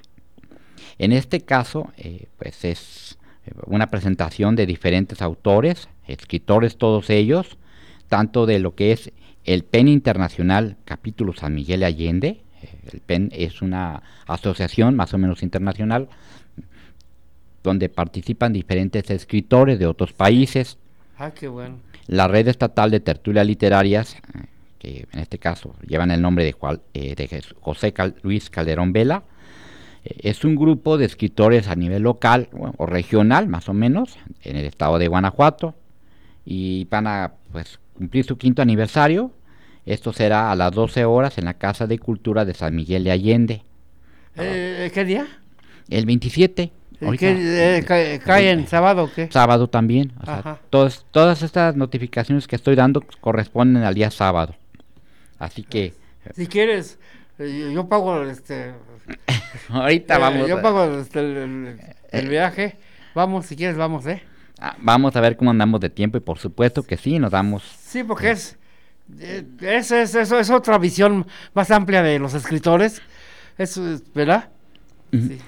En 0.99 1.13
este 1.13 1.41
caso, 1.41 1.91
eh, 1.97 2.27
pues 2.37 2.65
es 2.65 3.17
eh, 3.45 3.51
una 3.65 3.87
presentación 3.87 4.57
de 4.57 4.65
diferentes 4.65 5.21
autores, 5.21 5.87
escritores 6.05 6.77
todos 6.77 7.09
ellos, 7.09 7.57
tanto 8.09 8.45
de 8.45 8.59
lo 8.59 8.75
que 8.75 8.91
es 8.91 9.11
el 9.45 9.63
PEN 9.63 9.87
Internacional 9.87 10.75
Capítulo 10.83 11.33
San 11.33 11.55
Miguel 11.55 11.79
de 11.79 11.85
Allende, 11.85 12.41
eh, 12.61 12.69
el 12.91 12.99
PEN 12.99 13.29
es 13.31 13.61
una 13.61 14.03
asociación 14.27 14.97
más 14.97 15.13
o 15.13 15.17
menos 15.17 15.43
internacional, 15.43 16.09
donde 17.63 17.87
participan 17.87 18.51
diferentes 18.51 19.09
escritores 19.09 19.79
de 19.79 19.87
otros 19.87 20.11
países, 20.11 20.77
Ah, 21.23 21.29
qué 21.29 21.47
bueno. 21.47 21.77
La 22.11 22.27
red 22.27 22.47
estatal 22.49 22.91
de 22.91 22.99
tertulias 22.99 23.47
literarias, 23.47 24.17
que 24.79 25.07
en 25.13 25.19
este 25.19 25.39
caso 25.39 25.75
llevan 25.87 26.11
el 26.11 26.21
nombre 26.21 26.43
de, 26.43 26.51
Juan- 26.51 26.81
eh, 26.93 27.15
de 27.15 27.41
José 27.61 27.93
Cal- 27.93 28.15
Luis 28.21 28.49
Calderón 28.49 28.91
Vela, 28.91 29.23
eh, 30.03 30.17
es 30.23 30.43
un 30.43 30.55
grupo 30.57 30.97
de 30.97 31.05
escritores 31.05 31.69
a 31.69 31.75
nivel 31.75 32.03
local 32.03 32.49
bueno, 32.51 32.73
o 32.77 32.85
regional, 32.85 33.47
más 33.47 33.69
o 33.69 33.73
menos, 33.73 34.17
en 34.43 34.57
el 34.57 34.65
estado 34.65 34.97
de 34.99 35.07
Guanajuato, 35.07 35.73
y 36.45 36.85
van 36.89 37.07
a 37.07 37.31
pues, 37.53 37.79
cumplir 37.93 38.25
su 38.25 38.37
quinto 38.37 38.61
aniversario. 38.61 39.31
Esto 39.85 40.11
será 40.11 40.51
a 40.51 40.55
las 40.57 40.73
12 40.73 41.05
horas 41.05 41.37
en 41.37 41.45
la 41.45 41.53
Casa 41.53 41.87
de 41.87 41.97
Cultura 41.97 42.43
de 42.43 42.53
San 42.53 42.75
Miguel 42.75 43.03
de 43.05 43.11
Allende, 43.11 43.63
Eh, 44.35 44.91
¿Qué 44.93 45.05
día? 45.05 45.27
el 45.89 46.05
27. 46.05 46.71
¿Qué, 47.17 47.77
eh, 47.77 47.83
ca- 47.83 48.23
¿Cae 48.23 48.51
en 48.51 48.67
sábado 48.67 49.03
o 49.05 49.11
qué? 49.13 49.27
sábado 49.31 49.67
también. 49.67 50.13
o 50.21 50.25
sea, 50.25 50.59
todas, 50.69 51.41
estas 51.41 51.75
notificaciones 51.75 52.47
que 52.47 52.55
estoy 52.55 52.75
dando 52.75 53.01
corresponden 53.21 53.83
al 53.83 53.93
día 53.95 54.11
sábado. 54.11 54.55
Así 55.39 55.63
que, 55.63 55.93
Si 56.35 56.47
quieres, 56.47 56.99
Eh, 57.39 57.71
Yo 57.73 57.87
pago 57.89 58.21
este. 58.23 58.73
Ahorita 59.69 60.15
eh, 60.15 60.19
vamos. 60.19 60.47
Yo 60.47 60.59
a- 60.59 60.61
pago 60.61 60.99
este, 60.99 61.19
el, 61.19 61.37
el- 61.37 61.79
el 62.11 62.29
viaje. 62.29 62.77
Vamos, 63.15 63.47
si 63.47 63.55
quieres, 63.55 63.75
vamos, 63.77 64.05
¿eh? 64.05 64.21
ah, 64.59 64.75
vamos 64.79 65.15
a 65.15 65.21
ver 65.21 65.35
cómo 65.35 65.49
andamos 65.49 65.81
de 65.81 65.89
tiempo 65.89 66.17
y 66.17 66.21
por 66.21 66.37
supuesto 66.37 66.83
que 66.83 66.95
sí, 66.97 67.17
nos 67.19 67.31
damos 67.31 67.63
Sí, 67.63 68.03
porque 68.03 68.31
es, 68.31 68.57
eh, 69.19 69.43
es, 69.61 69.91
es, 69.91 70.13
eso 70.15 70.39
es 70.39 70.49
otra 70.51 70.77
visión 70.77 71.25
más 71.53 71.71
amplia 71.71 72.03
de 72.03 72.19
los 72.19 72.33
escritores. 72.35 73.01
Es, 73.57 73.79
¿verdad? 74.13 74.49
Sí. 75.11 75.39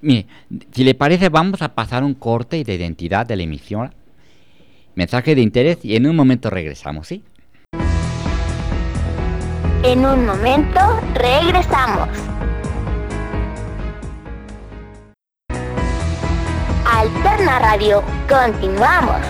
Mire, 0.00 0.26
si 0.72 0.84
le 0.84 0.94
parece, 0.94 1.28
vamos 1.28 1.62
a 1.62 1.74
pasar 1.74 2.04
un 2.04 2.14
corte 2.14 2.62
de 2.64 2.74
identidad 2.74 3.26
de 3.26 3.36
la 3.36 3.42
emisión. 3.42 3.94
Mensaje 4.94 5.34
de 5.34 5.42
interés 5.42 5.84
y 5.84 5.96
en 5.96 6.06
un 6.06 6.16
momento 6.16 6.50
regresamos, 6.50 7.06
¿sí? 7.06 7.22
En 9.84 10.04
un 10.04 10.26
momento 10.26 10.80
regresamos. 11.14 12.08
Alterna 16.84 17.58
Radio, 17.60 18.02
continuamos. 18.28 19.20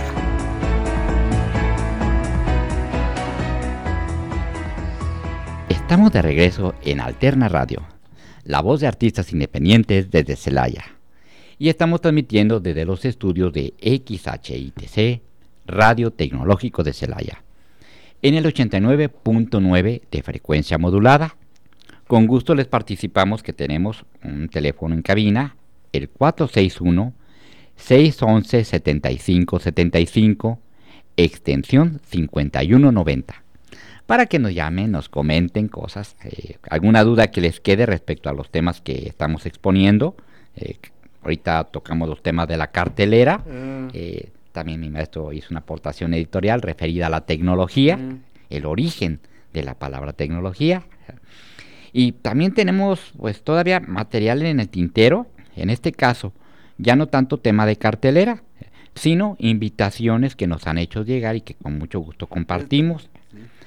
Estamos 5.69 6.13
de 6.13 6.23
regreso 6.23 6.75
en 6.83 7.01
Alterna 7.01 7.49
Radio, 7.49 7.83
la 8.49 8.61
voz 8.63 8.81
de 8.81 8.87
artistas 8.87 9.31
independientes 9.33 10.11
desde 10.11 10.35
Celaya. 10.35 10.85
Y 11.59 11.69
estamos 11.69 12.01
transmitiendo 12.01 12.61
desde 12.61 12.87
los 12.87 13.05
estudios 13.05 13.53
de 13.53 13.75
XHITC, 13.79 15.21
Radio 15.67 16.11
Tecnológico 16.11 16.83
de 16.83 16.95
Celaya, 16.95 17.45
en 18.23 18.35
el 18.35 18.47
89.9 18.47 20.01
de 20.11 20.23
frecuencia 20.23 20.79
modulada. 20.79 21.37
Con 22.07 22.27
gusto 22.27 22.55
les 22.55 22.67
participamos 22.67 23.43
que 23.43 23.53
tenemos 23.53 24.07
un 24.25 24.49
teléfono 24.49 24.95
en 24.95 25.03
cabina, 25.03 25.57
el 25.93 26.09
461 26.09 27.13
611 27.77 28.65
7575, 28.65 30.59
extensión 31.19 32.01
5190 32.07 33.48
para 34.09 34.25
que 34.25 34.39
nos 34.39 34.55
llamen, 34.55 34.91
nos 34.91 35.11
comenten 35.11 35.69
cosas, 35.69 36.17
eh, 36.25 36.57
alguna 36.71 37.05
duda 37.05 37.27
que 37.31 37.43
les 37.43 37.61
quede 37.61 37.85
respecto 37.85 38.31
a 38.31 38.33
los 38.33 38.49
temas 38.49 38.81
que 38.81 39.07
estamos 39.07 39.45
exponiendo. 39.45 40.17
Eh, 40.57 40.79
ahorita 41.23 41.65
tocamos 41.65 42.09
los 42.09 42.23
temas 42.23 42.49
de 42.49 42.57
la 42.57 42.69
cartelera. 42.69 43.37
Mm. 43.41 43.89
eh, 43.93 44.31
también 44.53 44.81
mi 44.81 44.89
maestro 44.89 45.31
hizo 45.35 45.49
una 45.51 45.61
aportación 45.61 46.15
editorial 46.15 46.63
referida 46.63 47.09
a 47.09 47.11
la 47.11 47.27
tecnología, 47.27 47.99
Mm. 47.99 48.23
el 48.49 48.65
origen 48.65 49.21
de 49.53 49.63
la 49.63 49.75
palabra 49.75 50.15
tecnología. 50.15 50.85
Y 51.93 52.13
también 52.13 52.55
tenemos 52.55 53.13
pues 53.15 53.43
todavía 53.43 53.79
material 53.79 54.41
en 54.41 54.59
el 54.59 54.71
tintero, 54.71 55.27
en 55.55 55.69
este 55.69 55.93
caso 55.93 56.33
ya 56.79 56.97
no 56.97 57.09
tanto 57.09 57.37
tema 57.37 57.67
de 57.67 57.77
cartelera, 57.77 58.43
sino 58.95 59.37
invitaciones 59.39 60.35
que 60.35 60.47
nos 60.47 60.67
han 60.67 60.79
hecho 60.79 61.05
llegar 61.05 61.37
y 61.37 61.43
que 61.43 61.53
con 61.53 61.77
mucho 61.77 62.01
gusto 62.01 62.27
compartimos 62.27 63.11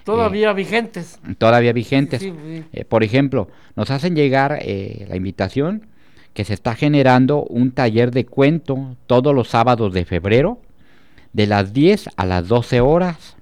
Todavía 0.04 0.54
vigentes. 0.54 1.20
todavía 1.38 1.74
vigentes. 1.74 2.22
Sí, 2.22 2.34
sí. 2.46 2.64
Eh, 2.74 2.86
por 2.86 3.04
ejemplo, 3.04 3.50
nos 3.76 3.92
hacen 3.92 4.16
llegar 4.16 4.60
eh, 4.62 5.06
la 5.10 5.16
invitación 5.16 5.88
que 6.34 6.46
se 6.46 6.54
está 6.54 6.76
generando 6.76 7.44
un 7.44 7.72
taller 7.72 8.12
de 8.12 8.26
cuento 8.26 8.96
todos 9.06 9.36
los 9.36 9.50
sábados 9.50 9.94
de 9.94 10.06
febrero, 10.06 10.60
de 11.34 11.48
las 11.48 11.74
10 11.74 12.10
a 12.16 12.26
las 12.26 12.48
12 12.48 12.82
horas. 12.82 13.36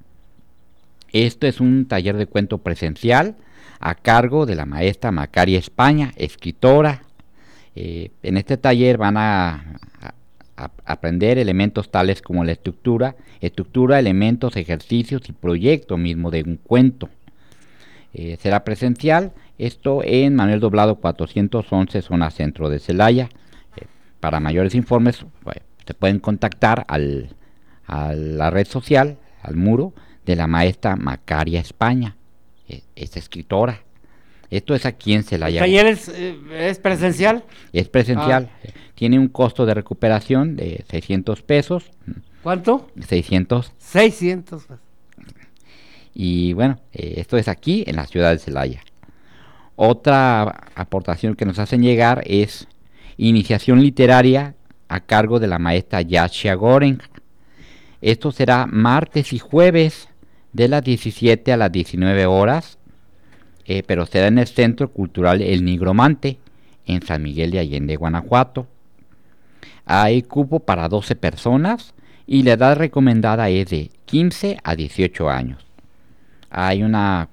Esto 1.12 1.48
es 1.48 1.60
un 1.60 1.88
taller 1.88 2.18
de 2.18 2.26
cuento 2.26 2.60
presencial 2.60 3.36
a 3.80 3.96
cargo 3.96 4.46
de 4.46 4.56
la 4.56 4.66
maestra 4.66 5.12
Macaria 5.12 5.58
España, 5.58 6.14
escritora. 6.16 7.04
Eh, 7.76 8.12
en 8.24 8.38
este 8.38 8.58
taller 8.58 8.98
van 8.98 9.18
a 9.18 9.80
aprender 10.86 11.38
elementos 11.38 11.90
tales 11.90 12.22
como 12.22 12.44
la 12.44 12.52
estructura, 12.52 13.16
estructura, 13.42 14.00
elementos, 14.00 14.56
ejercicios 14.58 15.28
y 15.30 15.32
proyecto 15.32 15.98
mismo 15.98 16.32
de 16.32 16.44
un 16.44 16.58
cuento. 16.58 17.10
Eh, 18.14 18.38
será 18.42 18.64
presencial, 18.64 19.34
esto 19.58 20.02
en 20.04 20.36
Manuel 20.36 20.60
Doblado 20.60 20.96
411, 20.96 22.02
zona 22.02 22.32
centro 22.32 22.70
de 22.70 22.80
Celaya. 22.80 23.30
Eh, 23.78 23.86
para 24.20 24.40
mayores 24.40 24.76
informes, 24.76 25.26
se 25.86 25.94
pueden 25.94 26.20
contactar 26.20 26.86
al, 26.88 27.30
a 27.86 28.14
la 28.14 28.50
red 28.50 28.68
social, 28.68 29.18
al 29.42 29.56
muro 29.56 29.94
de 30.26 30.36
la 30.36 30.48
maestra 30.48 30.96
Macaria 30.96 31.60
España, 31.60 32.16
eh, 32.68 32.84
es 32.96 33.18
escritora. 33.18 33.82
Esto 34.50 34.74
es 34.74 34.86
aquí 34.86 35.14
en 35.14 35.24
Celaya. 35.24 35.60
¿Taller 35.62 35.86
es, 35.88 36.10
eh, 36.10 36.38
es 36.52 36.80
presencial? 36.80 37.44
Es 37.72 37.88
presencial. 37.90 38.50
eh, 38.64 38.72
Tiene 38.96 39.20
un 39.20 39.28
costo 39.28 39.66
de 39.66 39.74
recuperación 39.76 40.56
de 40.56 40.84
600 40.90 41.42
pesos. 41.44 41.92
¿Cuánto? 42.42 42.90
600. 43.08 43.74
600. 43.78 44.64
pues. 44.66 44.80
Y 46.14 46.54
bueno, 46.54 46.80
eh, 46.94 47.16
esto 47.18 47.38
es 47.38 47.48
aquí 47.48 47.84
en 47.86 47.96
la 47.98 48.08
ciudad 48.08 48.32
de 48.32 48.40
Celaya. 48.40 48.82
Otra 49.76 50.42
aportación 50.76 51.36
que 51.36 51.46
nos 51.46 51.60
hacen 51.60 51.82
llegar 51.82 52.24
es 52.26 52.68
iniciación 53.18 53.82
literaria 53.82 54.56
a 54.88 55.00
cargo 55.02 55.40
de 55.40 55.48
la 55.48 55.60
maestra 55.60 56.02
Yashia 56.02 56.56
Goren. 56.56 57.02
Esto 58.02 58.32
será 58.32 58.66
martes 58.66 59.32
y 59.34 59.40
jueves 59.40 60.10
de 60.52 60.68
las 60.68 60.84
17 60.84 61.54
a 61.54 61.58
las 61.58 61.72
19 61.72 62.26
horas, 62.26 62.79
eh, 63.70 63.84
pero 63.86 64.08
será 64.08 64.26
en 64.26 64.40
el 64.40 64.48
Centro 64.48 64.92
Cultural 64.92 65.44
El 65.44 65.64
Nigromante, 65.64 66.40
en 66.88 67.04
San 67.04 67.22
Miguel 67.22 67.52
de 67.52 67.60
Allende, 67.60 67.98
Guanajuato. 67.98 68.66
Hay 69.86 70.24
cupo 70.24 70.62
para 70.62 70.90
12 70.90 71.16
personas 71.16 71.94
y 72.26 72.42
la 72.42 72.54
edad 72.54 72.78
recomendada 72.78 73.48
es 73.50 73.70
de 73.70 73.92
15 74.06 74.58
a 74.64 74.76
18 74.76 75.30
años. 75.30 75.64
Hay 76.50 76.82
una 76.82 77.30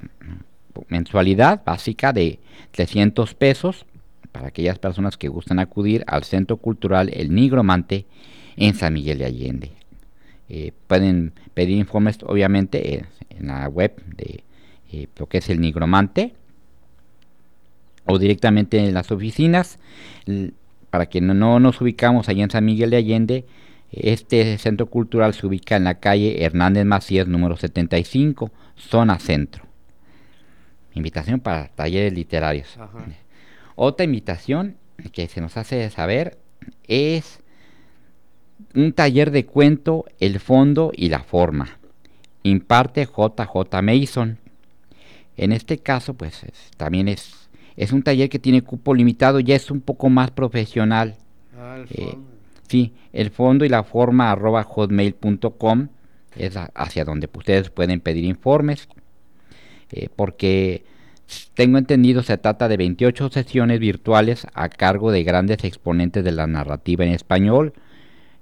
mensualidad 0.89 1.63
básica 1.65 2.13
de 2.13 2.39
300 2.73 3.33
pesos 3.33 3.87
para 4.31 4.49
aquellas 4.49 4.79
personas 4.79 5.17
que 5.17 5.29
gustan 5.29 5.59
acudir 5.59 6.05
al 6.07 6.25
Centro 6.25 6.59
Cultural 6.59 7.09
El 7.15 7.35
Nigromante 7.35 8.05
en 8.59 8.75
San 8.75 8.93
Miguel 8.93 9.17
de 9.17 9.25
Allende. 9.25 9.73
Eh, 10.51 10.73
pueden 10.87 11.33
pedir 11.55 11.79
informes 11.79 12.19
obviamente 12.27 12.99
en, 12.99 13.07
en 13.31 13.47
la 13.47 13.71
web 13.71 14.03
de 14.05 14.45
eh, 15.03 15.09
lo 15.17 15.27
que 15.27 15.39
es 15.39 15.49
el 15.51 15.61
Nigromante 15.61 16.35
o 18.07 18.19
directamente 18.19 18.79
en 18.79 18.95
las 18.95 19.11
oficinas. 19.11 19.79
Para 20.91 21.07
que 21.07 21.21
no, 21.21 21.35
no 21.35 21.61
nos 21.61 21.81
ubicamos 21.81 22.29
allá 22.29 22.45
en 22.45 22.51
San 22.51 22.65
Miguel 22.65 22.91
de 22.91 22.97
Allende, 22.97 23.45
este 23.91 24.59
centro 24.59 24.87
cultural 24.87 25.35
se 25.35 25.47
ubica 25.47 25.77
en 25.77 25.85
la 25.85 25.95
calle 26.01 26.45
Hernández 26.45 26.85
Macías 26.85 27.27
número 27.29 27.57
75, 27.57 28.51
zona 28.77 29.19
centro. 29.19 29.65
Invitación 30.95 31.41
para 31.41 31.69
talleres 31.69 32.13
literarios. 32.13 32.77
Ajá. 32.79 33.05
Otra 33.77 34.05
invitación 34.05 34.77
que 35.13 35.29
se 35.29 35.41
nos 35.41 35.57
hace 35.57 35.91
saber 35.91 36.39
es 36.89 37.41
un 38.75 38.93
taller 38.93 39.31
de 39.31 39.45
cuento, 39.45 40.07
el 40.19 40.41
fondo 40.41 40.93
y 40.95 41.11
la 41.11 41.21
forma. 41.21 41.79
Imparte 42.43 43.05
JJ 43.05 43.83
Mason. 43.83 44.39
En 45.37 45.53
este 45.53 45.79
caso, 45.79 46.15
pues 46.15 46.45
es- 46.45 46.71
también 46.77 47.09
es, 47.09 47.49
es 47.77 47.93
un 47.93 48.03
taller 48.03 48.29
que 48.29 48.39
tiene 48.39 48.63
cupo 48.63 48.95
limitado, 48.95 49.41
ya 49.41 49.55
es 49.57 49.71
un 49.71 49.81
poco 49.81 50.09
más 50.09 50.31
profesional. 50.31 51.17
Ah, 51.59 51.77
el 51.79 51.83
Eh, 51.91 52.11
fondo. 52.13 52.29
Sí, 52.69 52.95
el 53.13 53.31
fondo 53.31 53.65
y 53.65 53.69
la 53.69 53.85
forma 53.85 54.31
arroba 54.33 54.65
hotmail.com 54.65 55.89
es 56.37 56.57
a- 56.57 56.71
hacia 56.75 57.05
donde 57.05 57.29
ustedes 57.33 57.71
pueden 57.71 58.01
pedir 58.01 58.25
informes. 58.25 58.89
eh, 59.93 60.09
porque 60.17 60.85
tengo 61.55 61.79
entendido 61.79 62.23
se 62.25 62.39
trata 62.39 62.67
de 62.69 62.77
28 62.77 63.29
sesiones 63.31 63.79
virtuales 63.79 64.47
a 64.53 64.69
cargo 64.69 65.13
de 65.13 65.23
grandes 65.23 65.63
exponentes 65.63 66.25
de 66.25 66.33
la 66.33 66.49
narrativa 66.49 67.05
en 67.05 67.13
español. 67.13 67.73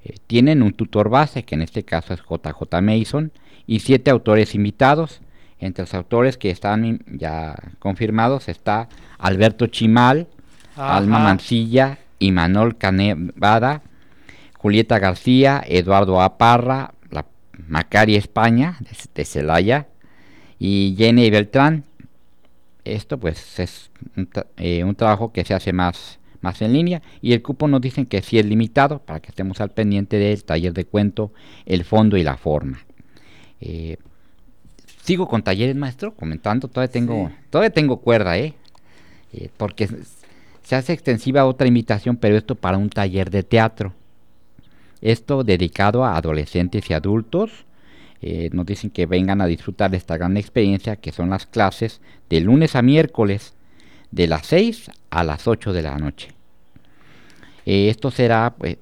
Eh, 0.05 0.15
tienen 0.27 0.63
un 0.63 0.73
tutor 0.73 1.11
base, 1.11 1.43
que 1.45 1.55
en 1.55 1.61
este 1.63 1.83
caso 1.85 2.15
es 2.15 2.21
JJ 2.21 2.81
Mason, 2.81 3.31
y 3.67 3.81
siete 3.81 4.11
autores 4.11 4.55
invitados. 4.55 5.21
Entre 5.65 5.83
los 5.83 5.95
autores 5.95 6.37
que 6.37 6.51
están 6.51 7.01
ya 7.07 7.55
confirmados 7.79 8.49
está 8.51 8.89
Alberto 9.19 9.67
Chimal, 9.67 10.29
Alma 10.77 11.17
Ajá. 11.17 11.25
Mancilla, 11.25 11.99
Imanol 12.19 12.77
Canevada, 12.77 13.81
Julieta 14.59 14.99
García, 14.99 15.65
Eduardo 15.67 16.21
Aparra, 16.21 16.93
la 17.11 17.25
Macari 17.67 18.15
España, 18.15 18.77
de, 18.81 18.91
de 19.15 19.25
Celaya, 19.25 19.87
y 20.59 20.95
Jenny 20.99 21.31
Beltrán. 21.31 21.85
Esto 22.85 23.19
pues 23.19 23.59
es 23.59 23.91
un, 24.17 24.29
tra- 24.29 24.47
eh, 24.59 24.85
un 24.85 24.95
trabajo 24.95 25.33
que 25.33 25.47
se 25.47 25.55
hace 25.55 25.73
más, 25.73 26.19
más 26.43 26.61
en 26.61 26.75
línea 26.75 27.01
y 27.23 27.33
el 27.33 27.41
cupo 27.41 27.69
nos 27.69 27.81
dicen 27.81 28.05
que 28.05 28.21
sí 28.21 28.39
es 28.39 28.45
limitado 28.45 28.99
para 28.99 29.21
que 29.21 29.31
estemos 29.31 29.63
al 29.63 29.71
pendiente 29.71 30.19
del 30.19 30.45
taller 30.45 30.75
de 30.75 30.85
cuento, 30.85 31.33
el 31.65 31.85
fondo 31.85 32.19
y 32.19 32.23
la 32.23 32.37
forma. 32.37 32.85
Eh, 33.63 33.97
sigo 35.05 35.29
con 35.29 35.43
talleres, 35.43 35.77
maestro, 35.77 36.15
comentando, 36.15 36.67
todavía 36.69 36.91
tengo, 36.91 37.31
todavía 37.51 37.71
tengo 37.71 37.99
cuerda, 37.99 38.39
¿eh? 38.39 38.55
¿eh? 39.35 39.51
Porque 39.57 39.89
se 40.63 40.77
hace 40.77 40.95
extensiva 40.95 41.45
otra 41.45 41.69
invitación, 41.69 42.17
pero 42.17 42.37
esto 42.37 42.55
para 42.55 42.79
un 42.79 42.89
taller 42.89 43.31
de 43.31 43.43
teatro. 43.43 43.93
Esto 45.03 45.45
dedicado 45.45 46.07
a 46.07 46.17
adolescentes 46.17 46.89
y 46.89 46.95
adultos. 46.95 47.67
Eh, 48.23 48.49
nos 48.53 48.65
dicen 48.65 48.89
que 48.89 49.05
vengan 49.05 49.43
a 49.43 49.47
disfrutar 49.47 49.91
de 49.91 49.99
esta 49.99 50.17
gran 50.17 50.39
experiencia, 50.39 50.97
que 50.97 51.13
son 51.13 51.29
las 51.29 51.45
clases 51.45 52.01
de 52.31 52.41
lunes 52.41 52.75
a 52.75 52.81
miércoles, 52.81 53.53
de 54.11 54.27
las 54.27 54.47
6 54.47 54.91
a 55.11 55.23
las 55.23 55.47
8 55.47 55.75
de 55.75 55.83
la 55.83 55.99
noche. 55.99 56.29
Eh, 57.67 57.91
esto 57.91 58.11
será 58.11 58.55
pues, 58.57 58.79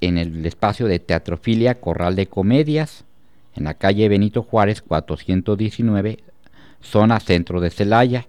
en 0.00 0.18
el 0.18 0.46
espacio 0.46 0.86
de 0.86 1.00
Teatrofilia 1.00 1.80
Corral 1.80 2.14
de 2.14 2.28
Comedias, 2.28 3.04
en 3.56 3.64
la 3.64 3.74
calle 3.74 4.08
Benito 4.08 4.42
Juárez 4.42 4.82
419, 4.82 6.18
zona 6.80 7.20
centro 7.20 7.60
de 7.60 7.70
Celaya. 7.70 8.26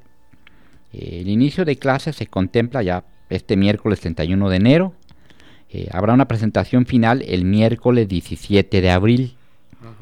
el 0.93 1.27
inicio 1.27 1.65
de 1.65 1.77
clases 1.77 2.15
se 2.15 2.27
contempla 2.27 2.81
ya 2.81 3.03
este 3.29 3.57
miércoles 3.57 3.99
31 3.99 4.49
de 4.49 4.55
enero. 4.55 4.93
Eh, 5.69 5.89
habrá 5.91 6.13
una 6.13 6.27
presentación 6.27 6.85
final 6.85 7.23
el 7.27 7.43
miércoles 7.43 8.07
17 8.07 8.81
de 8.81 8.89
abril 8.89 9.35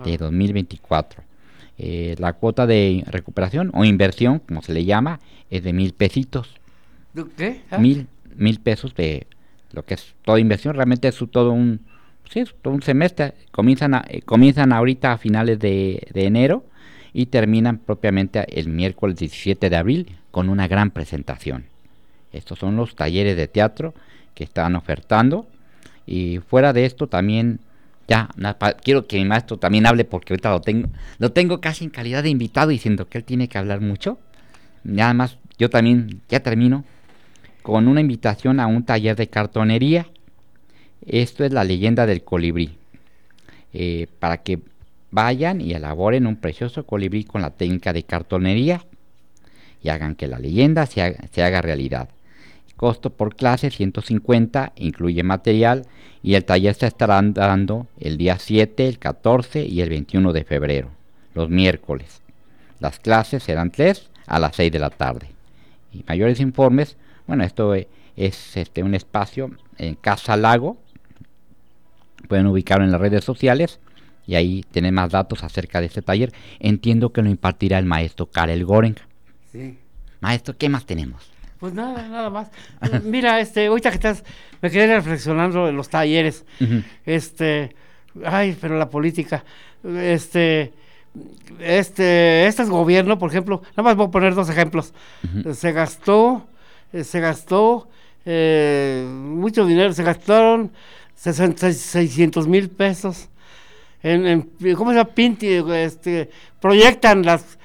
de 0.03 0.17
2024. 0.17 1.23
Eh, 1.77 2.15
la 2.19 2.33
cuota 2.33 2.65
de 2.67 3.03
recuperación 3.07 3.71
o 3.73 3.83
inversión, 3.83 4.39
como 4.39 4.61
se 4.61 4.73
le 4.73 4.85
llama, 4.85 5.19
es 5.49 5.63
de 5.63 5.73
mil 5.73 5.93
pesitos. 5.93 6.49
¿Qué? 7.35 7.61
¿Ah? 7.71 7.77
Mil, 7.77 8.07
mil 8.35 8.59
pesos 8.59 8.95
de 8.95 9.27
lo 9.71 9.83
que 9.83 9.95
es 9.95 10.13
toda 10.23 10.39
inversión. 10.39 10.75
Realmente 10.75 11.07
es 11.07 11.17
todo 11.31 11.51
un 11.51 11.81
sí, 12.29 12.43
un 12.63 12.81
semestre. 12.81 13.33
Comienzan, 13.51 13.93
eh, 14.07 14.21
comienzan 14.21 14.73
ahorita 14.73 15.13
a 15.13 15.17
finales 15.17 15.59
de, 15.59 16.07
enero 16.13 16.65
y 17.13 17.27
terminan 17.27 17.77
propiamente 17.77 18.45
el 18.59 18.67
miércoles 18.67 19.17
17 19.17 19.69
de 19.69 19.75
abril 19.75 20.17
con 20.31 20.49
una 20.49 20.67
gran 20.67 20.91
presentación. 20.91 21.65
Estos 22.31 22.59
son 22.59 22.75
los 22.75 22.95
talleres 22.95 23.37
de 23.37 23.47
teatro 23.47 23.93
que 24.33 24.43
están 24.43 24.75
ofertando. 24.75 25.47
Y 26.05 26.39
fuera 26.39 26.73
de 26.73 26.85
esto 26.85 27.07
también, 27.07 27.59
ya, 28.07 28.29
quiero 28.83 29.07
que 29.07 29.17
mi 29.17 29.25
maestro 29.25 29.57
también 29.57 29.87
hable 29.87 30.05
porque 30.05 30.33
ahorita 30.33 30.51
lo 30.51 30.61
tengo, 30.61 30.89
lo 31.17 31.31
tengo 31.31 31.61
casi 31.61 31.85
en 31.85 31.89
calidad 31.89 32.23
de 32.23 32.29
invitado 32.29 32.69
diciendo 32.69 33.07
que 33.07 33.17
él 33.17 33.23
tiene 33.23 33.47
que 33.47 33.57
hablar 33.57 33.81
mucho. 33.81 34.19
Nada 34.83 35.13
más, 35.13 35.37
yo 35.57 35.69
también 35.69 36.21
ya 36.29 36.41
termino 36.41 36.83
con 37.63 37.87
una 37.87 38.01
invitación 38.01 38.59
a 38.59 38.67
un 38.67 38.83
taller 38.83 39.15
de 39.15 39.27
cartonería 39.27 40.05
esto 41.05 41.43
es 41.43 41.51
la 41.53 41.63
leyenda 41.63 42.05
del 42.05 42.23
colibrí. 42.23 42.77
Eh, 43.73 44.07
para 44.19 44.37
que 44.37 44.59
vayan 45.11 45.61
y 45.61 45.73
elaboren 45.73 46.27
un 46.27 46.37
precioso 46.37 46.85
colibrí 46.85 47.23
con 47.23 47.41
la 47.41 47.51
técnica 47.51 47.93
de 47.93 48.03
cartonería 48.03 48.85
y 49.81 49.89
hagan 49.89 50.15
que 50.15 50.27
la 50.27 50.39
leyenda 50.39 50.85
se 50.85 51.01
haga, 51.01 51.61
realidad. 51.61 52.09
Costo 52.75 53.11
por 53.11 53.35
clase 53.35 53.69
150, 53.69 54.73
incluye 54.75 55.23
material 55.23 55.85
y 56.23 56.33
el 56.33 56.43
taller 56.43 56.73
se 56.73 56.87
estará 56.87 57.21
dando 57.21 57.87
el 57.99 58.17
día 58.17 58.39
7, 58.39 58.87
el 58.87 58.99
14 58.99 59.65
y 59.65 59.81
el 59.81 59.89
21 59.89 60.33
de 60.33 60.43
febrero, 60.43 60.89
los 61.33 61.49
miércoles. 61.49 62.21
Las 62.79 62.99
clases 62.99 63.43
serán 63.43 63.71
3 63.71 64.09
a 64.25 64.39
las 64.39 64.55
6 64.55 64.71
de 64.71 64.79
la 64.79 64.89
tarde. 64.89 65.27
Y 65.93 66.03
mayores 66.07 66.39
informes, 66.39 66.97
bueno, 67.27 67.43
esto 67.43 67.75
es, 67.75 67.87
este, 68.17 68.83
un 68.83 68.95
espacio 68.95 69.51
en 69.77 69.95
Casa 69.95 70.35
Lago, 70.35 70.77
Pueden 72.27 72.47
ubicarlo 72.47 72.85
en 72.85 72.91
las 72.91 73.01
redes 73.01 73.23
sociales 73.23 73.79
y 74.27 74.35
ahí 74.35 74.63
tienen 74.71 74.93
más 74.93 75.11
datos 75.11 75.43
acerca 75.43 75.79
de 75.79 75.87
este 75.87 76.01
taller. 76.01 76.31
Entiendo 76.59 77.11
que 77.11 77.21
lo 77.21 77.29
impartirá 77.29 77.77
el 77.79 77.85
maestro 77.85 78.27
Karel 78.27 78.65
Goring. 78.65 78.95
Sí. 79.51 79.77
Maestro, 80.19 80.55
¿qué 80.57 80.69
más 80.69 80.85
tenemos? 80.85 81.31
Pues 81.59 81.73
nada, 81.73 82.07
nada 82.07 82.29
más. 82.29 82.49
Mira, 83.03 83.39
este, 83.39 83.67
ahorita 83.67 83.89
que 83.89 83.95
estás, 83.95 84.23
me 84.61 84.69
quedé 84.69 84.95
reflexionando 84.95 85.69
en 85.69 85.75
los 85.75 85.89
talleres. 85.89 86.45
Este, 87.05 87.75
ay, 88.25 88.57
pero 88.59 88.77
la 88.77 88.89
política, 88.89 89.43
este, 89.83 90.73
este, 91.59 92.47
este 92.47 92.65
gobierno, 92.65 93.17
por 93.17 93.29
ejemplo, 93.29 93.61
nada 93.71 93.83
más 93.83 93.95
voy 93.95 94.07
a 94.07 94.11
poner 94.11 94.35
dos 94.35 94.49
ejemplos. 94.49 94.93
Se 95.53 95.71
gastó, 95.71 96.47
eh, 96.91 97.03
se 97.03 97.19
gastó 97.19 97.87
eh, 98.25 99.07
mucho 99.09 99.65
dinero, 99.65 99.93
se 99.93 100.03
gastaron 100.03 100.71
600 101.15 102.47
mil 102.47 102.69
pesos. 102.69 103.29
En, 104.03 104.51
¿Cómo 104.75 104.91
se 104.91 104.97
llama? 104.97 105.09
Pinti, 105.09 105.47
este, 105.47 106.29
proyectan 106.59 107.23
las 107.23 107.57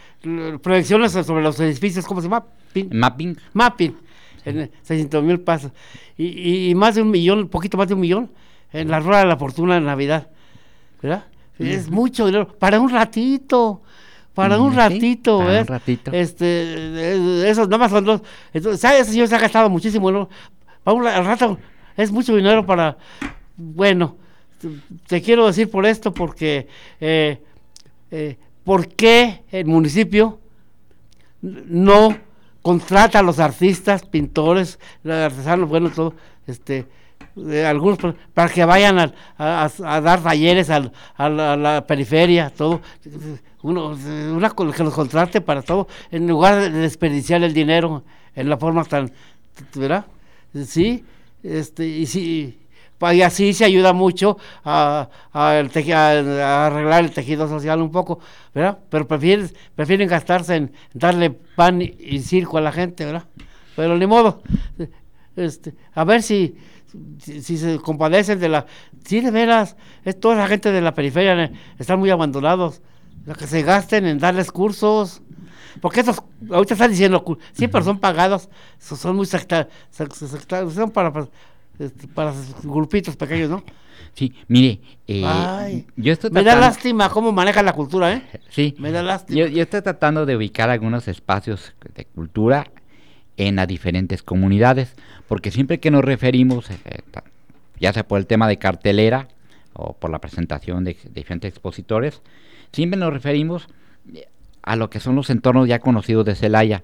proyecciones 0.63 1.13
sobre 1.13 1.43
los 1.43 1.59
edificios, 1.61 2.07
¿cómo 2.07 2.21
se 2.21 2.29
llama? 2.29 2.47
Mapping. 2.91 3.37
Mapping, 3.53 3.97
en 4.45 4.71
600 4.83 5.23
mil 5.23 5.41
pesos. 5.41 5.73
Y, 6.17 6.75
más 6.75 6.95
de 6.95 7.03
un 7.03 7.11
millón, 7.11 7.41
un 7.41 7.49
poquito 7.49 7.77
más 7.77 7.89
de 7.89 7.95
un 7.95 8.01
millón, 8.01 8.31
en 8.73 8.89
la 8.89 9.01
rueda 9.01 9.21
de 9.21 9.27
la 9.27 9.37
fortuna 9.37 9.75
de 9.75 9.81
Navidad. 9.81 10.29
¿Verdad? 11.03 11.25
Es 11.59 11.91
mucho 11.91 12.27
dinero. 12.27 12.49
Para 12.59 12.81
un 12.81 12.91
ratito. 12.91 13.83
Para 14.35 14.59
un 14.59 14.75
ratito, 14.75 15.39
Para 15.39 15.61
un 15.61 15.67
ratito. 15.67 16.13
Este, 16.13 17.51
eso 17.51 17.65
nada 17.65 17.79
más 17.79 17.91
son 17.91 18.05
dos. 18.05 18.23
Entonces, 18.53 18.91
ese 18.93 19.13
señor 19.13 19.29
se 19.29 19.35
ha 19.35 19.39
gastado 19.39 19.69
muchísimo, 19.69 20.11
¿no? 20.11 20.29
Para 20.85 20.97
un 20.97 21.05
rato 21.05 21.59
es 21.97 22.11
mucho 22.11 22.35
dinero 22.35 22.65
para 22.65 22.97
bueno, 23.61 24.17
te 25.07 25.21
quiero 25.21 25.47
decir 25.47 25.71
por 25.71 25.87
esto 25.87 26.13
porque, 26.13 26.67
eh, 27.01 27.39
eh, 28.11 28.37
¿por 28.65 28.89
qué 28.89 29.43
el 29.53 29.67
municipio 29.67 30.39
no 31.43 32.17
contrata 32.63 33.19
a 33.19 33.23
los 33.23 33.39
artistas, 33.39 34.05
pintores, 34.05 34.79
artesanos, 35.05 35.69
bueno, 35.69 35.91
todo, 35.91 36.15
este, 36.47 36.87
algunos 37.67 37.99
para 38.35 38.53
que 38.53 38.65
vayan 38.65 39.13
a, 39.39 39.71
dar 39.79 40.23
talleres 40.23 40.71
a, 40.71 40.91
la, 41.29 41.85
periferia, 41.87 42.51
todo, 42.51 42.81
uno, 43.63 43.97
una 44.35 44.51
que 44.51 44.85
los 44.85 44.95
contrate 44.95 45.41
para 45.41 45.63
todo, 45.63 45.87
en 46.11 46.27
lugar 46.27 46.61
de 46.61 46.71
desperdiciar 46.71 47.43
el 47.43 47.55
dinero 47.55 48.05
en 48.35 48.49
la 48.49 48.57
forma 48.57 48.85
tan, 48.85 49.11
¿verdad? 49.75 50.07
Sí, 50.67 51.05
este, 51.43 51.87
y 51.87 52.07
sí, 52.07 52.60
y 53.13 53.23
así 53.23 53.55
se 53.55 53.65
ayuda 53.65 53.93
mucho 53.93 54.37
a, 54.65 55.09
arreglar 55.33 57.05
el 57.05 57.11
tejido 57.13 57.49
social 57.49 57.81
un 57.81 57.91
poco, 57.91 58.21
¿verdad? 58.55 58.79
Pero 58.91 59.09
prefieren, 59.09 59.51
prefieren 59.75 60.09
gastarse 60.09 60.57
en 60.57 60.73
darle 60.93 61.31
pan 61.31 61.81
y, 61.81 62.19
circo 62.21 62.59
a 62.59 62.61
la 62.61 62.73
gente, 62.73 63.07
¿verdad? 63.07 63.25
Pero 63.75 63.97
ni 63.97 64.07
modo, 64.07 64.43
este, 65.37 65.75
a 65.95 66.05
ver 66.05 66.23
si, 66.23 66.57
si, 67.19 67.57
se 67.57 67.79
compadecen 67.79 68.39
de 68.39 68.49
la... 68.49 68.67
Sí, 69.05 69.21
de 69.21 69.31
veras, 69.31 69.77
es 70.05 70.21
toda 70.21 70.37
la 70.37 70.47
gente 70.47 70.71
de 70.71 70.81
la 70.83 70.95
periferia 70.95 71.45
eh, 71.45 71.53
están 71.79 71.99
muy 71.99 72.11
abandonados, 72.11 72.83
que 73.39 73.47
se 73.47 73.63
gasten 73.63 74.05
en 74.07 74.19
darles 74.19 74.53
cursos, 74.53 75.23
porque 75.81 76.01
esos, 76.01 76.23
ahorita 76.51 76.75
están 76.75 76.91
diciendo, 76.91 77.25
siempre 77.53 77.83
son 77.83 77.99
pagados, 77.99 78.51
son 78.79 79.17
muy 79.17 79.27
sectarios, 79.27 79.71
son 80.75 80.91
para 80.91 81.13
este, 81.81 82.07
para 82.09 82.35
grupitos 82.63 83.17
pequeños, 83.17 83.51
¿no? 83.51 83.65
Sí, 84.13 84.35
mire, 84.49 84.81
eh, 85.07 85.85
yo 85.95 86.13
estoy 86.13 86.31
me 86.31 86.43
da 86.43 86.57
lástima 86.57 87.09
cómo 87.11 87.31
maneja 87.31 87.63
la 87.63 87.73
cultura, 87.73 88.13
¿eh? 88.13 88.23
Sí, 88.49 88.75
me 88.77 88.91
da 88.91 89.05
lástima. 89.05 89.47
Yo, 89.47 89.63
estoy 89.63 89.83
tratando 89.83 90.27
de 90.27 90.37
ubicar 90.37 90.69
algunos 90.69 91.07
espacios 91.07 91.75
de 91.95 92.07
cultura 92.07 92.73
en 93.37 93.55
las 93.55 93.69
diferentes 93.69 94.25
comunidades, 94.25 94.97
porque 95.29 95.53
siempre 95.53 95.79
que 95.79 95.93
nos 95.93 96.05
referimos, 96.05 96.71
eh, 96.71 96.77
ya 97.79 97.93
sea 97.93 98.07
por 98.07 98.19
el 98.19 98.27
tema 98.27 98.49
de 98.49 98.57
cartelera 98.57 99.29
o 99.75 99.93
por 99.93 100.11
la 100.11 100.19
presentación 100.19 100.83
de, 100.83 100.97
diferentes 101.15 101.51
expositores, 101.51 102.21
siempre 102.73 102.99
nos 102.99 103.13
referimos 103.13 103.69
a 104.63 104.75
lo 104.75 104.91
que 104.91 104.99
son 104.99 105.15
los 105.15 105.31
entornos 105.31 105.69
ya 105.69 105.79
conocidos 105.79 106.25
de 106.25 106.35
Celaya, 106.35 106.83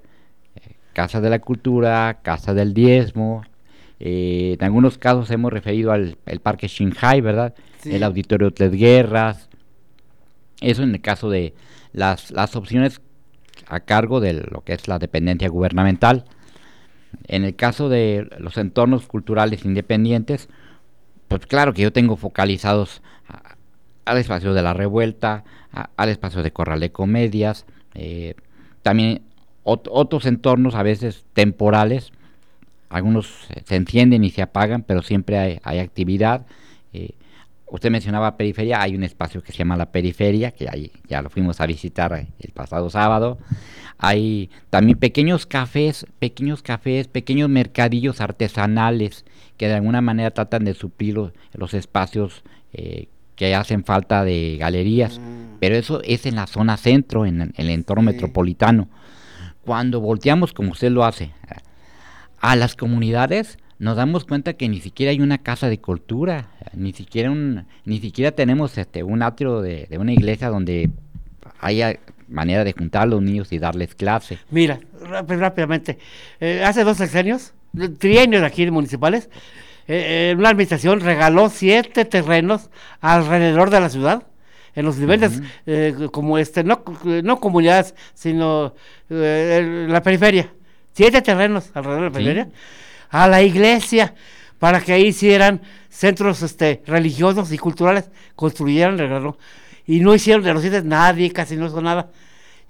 Casa 0.93 1.21
de 1.21 1.29
la 1.29 1.41
Cultura, 1.41 2.21
Casa 2.23 2.55
del 2.55 2.73
Diezmo, 2.73 3.43
eh, 4.01 4.57
en 4.59 4.65
algunos 4.65 4.99
casos 4.99 5.31
hemos 5.31 5.53
referido 5.53 5.93
al 5.93 6.19
el 6.27 6.41
Parque 6.41 6.69
Shanghai, 6.69 7.21
¿verdad? 7.21 7.55
El 7.85 8.03
Auditorio 8.03 8.53
Tres 8.53 8.73
Guerras. 8.73 9.49
Eso 10.61 10.83
en 10.83 10.95
el 10.95 11.01
caso 11.01 11.31
de 11.31 11.55
las, 11.93 12.31
las 12.31 12.57
opciones 12.57 13.01
a 13.67 13.81
cargo 13.81 14.21
de 14.21 14.35
lo 14.35 14.63
que 14.65 14.75
es 14.75 14.89
la 14.89 14.99
dependencia 14.99 15.49
gubernamental. 15.49 16.25
En 17.29 17.45
el 17.45 17.57
caso 17.57 17.89
de 17.89 18.29
los 18.39 18.57
entornos 18.59 19.07
culturales 19.07 19.65
independientes, 19.65 20.49
pues 21.29 21.47
claro 21.47 21.73
que 21.73 21.83
yo 21.83 21.93
tengo 21.93 22.17
focalizados 22.17 23.03
al 24.05 24.19
espacio 24.19 24.55
de 24.55 24.63
la 24.63 24.75
revuelta, 24.75 25.45
al 25.97 26.09
espacio 26.09 26.43
de 26.43 26.53
Corral 26.53 26.81
de 26.81 26.93
Comedias, 26.93 27.67
eh, 27.95 28.35
también 28.83 29.23
otros 29.65 30.27
entornos 30.27 30.77
a 30.77 30.85
veces 30.85 31.27
temporales, 31.33 32.13
algunos 32.89 33.49
se 33.65 33.77
encienden 33.77 34.25
y 34.25 34.31
se 34.31 34.43
apagan, 34.43 34.83
pero 34.83 35.03
siempre 35.03 35.61
hay, 35.63 35.79
actividad. 35.79 36.47
Eh, 36.93 37.11
usted 37.67 37.91
mencionaba 37.91 38.37
periferia, 38.37 38.81
hay 38.81 38.95
un 38.95 39.03
espacio 39.03 39.43
que 39.43 39.53
se 39.53 39.59
llama 39.59 39.77
la 39.77 39.91
periferia, 39.91 40.53
que 40.53 40.69
ahí 40.71 40.93
ya 41.09 41.23
lo 41.23 41.31
fuimos 41.31 41.61
a 41.61 41.67
visitar 41.67 42.27
el 42.39 42.53
pasado 42.53 42.91
sábado. 42.91 43.39
Hay 43.99 44.51
también 44.71 44.99
pequeños 44.99 45.47
cafés, 45.47 46.07
pequeños 46.19 46.63
cafés, 46.63 47.09
pequeños 47.09 47.49
mercadillos 47.49 48.21
artesanales 48.21 49.25
que 49.57 49.69
de 49.69 49.75
alguna 49.75 50.01
manera 50.01 50.31
tratan 50.31 50.65
de 50.65 50.75
suplir 50.75 51.17
los, 51.55 51.75
espacios 51.75 52.43
eh, 52.73 53.09
que 53.37 53.55
hacen 53.55 53.85
falta 53.85 54.25
de 54.25 54.57
galerías. 54.59 55.19
Mm. 55.19 55.59
Pero 55.61 55.77
eso 55.77 56.03
es 56.05 56.27
en 56.27 56.37
la 56.37 56.47
zona 56.47 56.77
centro, 56.77 57.25
en, 57.25 57.53
el 57.57 57.71
entorno 57.71 58.03
metropolitano. 58.03 58.89
Cuando 59.65 60.01
volteamos, 60.01 60.53
como 60.53 60.73
usted 60.73 60.91
lo 60.91 61.05
hace, 61.05 61.33
a 62.47 62.55
las 62.55 62.77
comunidades, 62.77 63.59
nos 63.81 63.97
damos 63.97 64.25
cuenta 64.25 64.53
que 64.53 64.69
ni 64.69 64.81
siquiera 64.81 65.11
hay 65.11 65.21
una 65.21 65.39
casa 65.39 65.69
de 65.69 65.81
cultura, 65.81 66.51
ni 66.75 66.93
siquiera 66.93 67.29
un, 67.29 67.67
ni 67.85 67.99
siquiera 67.99 68.31
tenemos 68.31 68.79
este 68.79 69.03
un 69.03 69.25
atrio 69.25 69.63
de, 69.63 69.89
una 69.99 70.13
iglesia 70.13 70.49
donde 70.49 70.91
haya 71.59 71.99
manera 72.29 72.63
de 72.63 72.73
juntar 72.73 73.03
a 73.03 73.07
los 73.07 73.21
niños 73.21 73.53
y 73.53 73.59
darles 73.59 73.97
clase. 73.97 74.39
Mira, 74.53 74.79
rápidamente, 75.01 75.99
eh, 76.39 76.63
hace 76.65 76.85
dos 76.85 76.99
sexenios, 76.99 77.53
trienios 77.99 78.45
aquí 78.45 78.71
municipales, 78.71 79.29
eh, 79.89 80.33
una 80.39 80.51
administración 80.51 81.01
regaló 81.01 81.51
siete 81.51 82.05
terrenos 82.05 82.71
alrededor 83.01 83.71
de 83.71 83.81
la 83.81 83.89
ciudad 83.89 84.23
en 84.77 84.85
los 84.85 84.99
niveles 84.99 85.43
eh, 85.67 85.97
como 86.13 86.39
este 86.39 86.63
no, 86.63 86.85
no 87.23 87.41
comunidades 87.41 87.95
sino 88.15 88.75
la 89.09 90.03
periferia 90.03 90.51
siete 90.97 91.21
terrenos 91.21 91.71
alrededor 91.75 92.01
de 92.01 92.07
la 92.07 92.13
periferia 92.13 92.49
a 93.11 93.29
la 93.29 93.43
iglesia 93.43 94.15
para 94.59 94.81
que 94.81 94.95
ahí 94.95 95.09
hicieran 95.09 95.61
centros 95.91 96.43
este, 96.43 96.83
religiosos 96.87 97.53
y 97.53 97.59
culturales, 97.59 98.11
construyeran, 98.35 98.97
regaló. 98.97 99.37
Y 99.87 100.01
no 100.01 100.15
hicieron 100.15 100.43
de 100.43 100.55
los 100.55 100.63
siete 100.63 100.83
nadie, 100.83 101.31
casi 101.33 101.57
no 101.57 101.67
hizo 101.67 101.83
nada. 101.83 102.09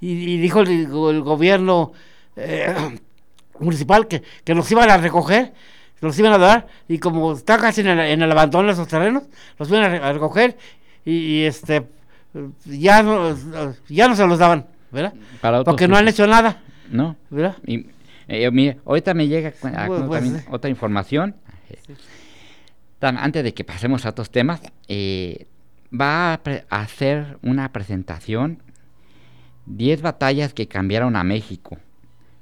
Y, 0.01 0.39
dijo 0.39 0.61
el, 0.61 0.89
gobierno 1.23 1.93
eh, 2.35 2.75
municipal 3.61 4.09
que, 4.09 4.23
que 4.45 4.55
los 4.55 4.69
iban 4.73 4.91
a 4.91 4.97
recoger, 4.97 5.53
los 6.01 6.19
iban 6.19 6.33
a 6.33 6.39
dar, 6.39 6.67
y 6.89 6.99
como 6.99 7.33
está 7.33 7.59
casi 7.59 7.83
en 7.83 7.89
el, 7.89 8.33
abandono 8.33 8.67
de 8.67 8.73
esos 8.73 8.89
terrenos, 8.89 9.23
los 9.57 9.69
iban 9.69 9.85
a, 9.85 10.13
recoger 10.13 10.59
y, 11.05 11.45
este 11.45 11.87
ya 12.65 13.05
no, 13.05 13.35
ya 13.89 14.09
no 14.09 14.17
se 14.17 14.27
los 14.27 14.39
daban, 14.41 14.67
¿verdad? 14.91 15.15
Porque 15.65 15.87
no 15.87 15.97
han 15.97 16.09
hecho 16.09 16.27
nada. 16.27 16.61
No. 16.91 17.17
¿verdad? 17.31 17.57
Eh, 18.29 18.77
ahorita 18.85 19.15
me 19.15 19.29
llega 19.29 19.53
pues, 19.61 20.45
otra 20.51 20.71
información. 20.71 21.37
Antes 23.01 23.45
de 23.45 23.55
que 23.55 23.63
pasemos 23.63 24.05
a 24.05 24.11
otros 24.11 24.31
temas, 24.31 24.61
eh, 24.89 25.47
va 25.93 26.35
a, 26.35 26.41
hacer 26.71 27.39
una 27.43 27.73
presentación 27.73 28.63
10 29.67 30.03
batallas 30.03 30.55
que 30.55 30.67
cambiaron 30.67 31.15
a 31.15 31.23
México. 31.23 31.79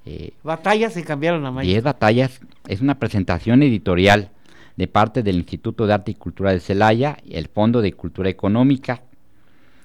Eh, 0.06 0.32
batallas 0.42 0.94
que 0.94 1.02
cambiaron 1.02 1.44
a 1.44 1.50
México. 1.50 1.70
10 1.70 1.82
batallas 1.82 2.40
es 2.68 2.80
una 2.80 2.98
presentación 2.98 3.62
editorial 3.62 4.30
de 4.76 4.88
parte 4.88 5.22
del 5.22 5.36
Instituto 5.36 5.86
de 5.86 5.94
Arte 5.94 6.12
y 6.12 6.14
Cultura 6.14 6.52
de 6.52 6.60
Celaya 6.60 7.18
y 7.24 7.36
el 7.36 7.48
Fondo 7.48 7.82
de 7.82 7.92
Cultura 7.92 8.30
Económica. 8.30 9.02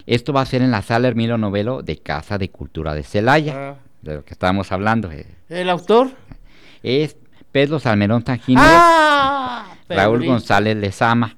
Esto 0.06 0.34
va 0.34 0.42
a 0.42 0.46
ser 0.46 0.62
en 0.62 0.72
la 0.72 0.82
sala 0.82 1.08
Hermilo 1.08 1.38
Novelo 1.38 1.84
de 1.84 1.98
Casa 1.98 2.38
de 2.38 2.50
Cultura 2.50 2.96
de 2.96 3.04
Celaya. 3.04 3.72
Ah 3.72 3.89
de 4.02 4.16
lo 4.16 4.26
que 4.26 4.34
estábamos 4.34 4.72
hablando. 4.72 5.12
Eh. 5.12 5.26
¿El 5.50 5.70
autor? 5.70 6.12
Es 6.84 7.18
Pedro 7.52 7.80
Salmerón 7.80 8.24
Tangino, 8.24 8.62
ah, 8.64 9.76
Raúl 9.88 10.26
González 10.26 10.78
Lezama. 10.78 11.36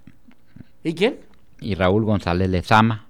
¿Y 0.84 0.94
quién? 0.94 1.20
Y 1.60 1.76
Raúl 1.76 2.04
González 2.04 2.50
Lezama. 2.50 3.06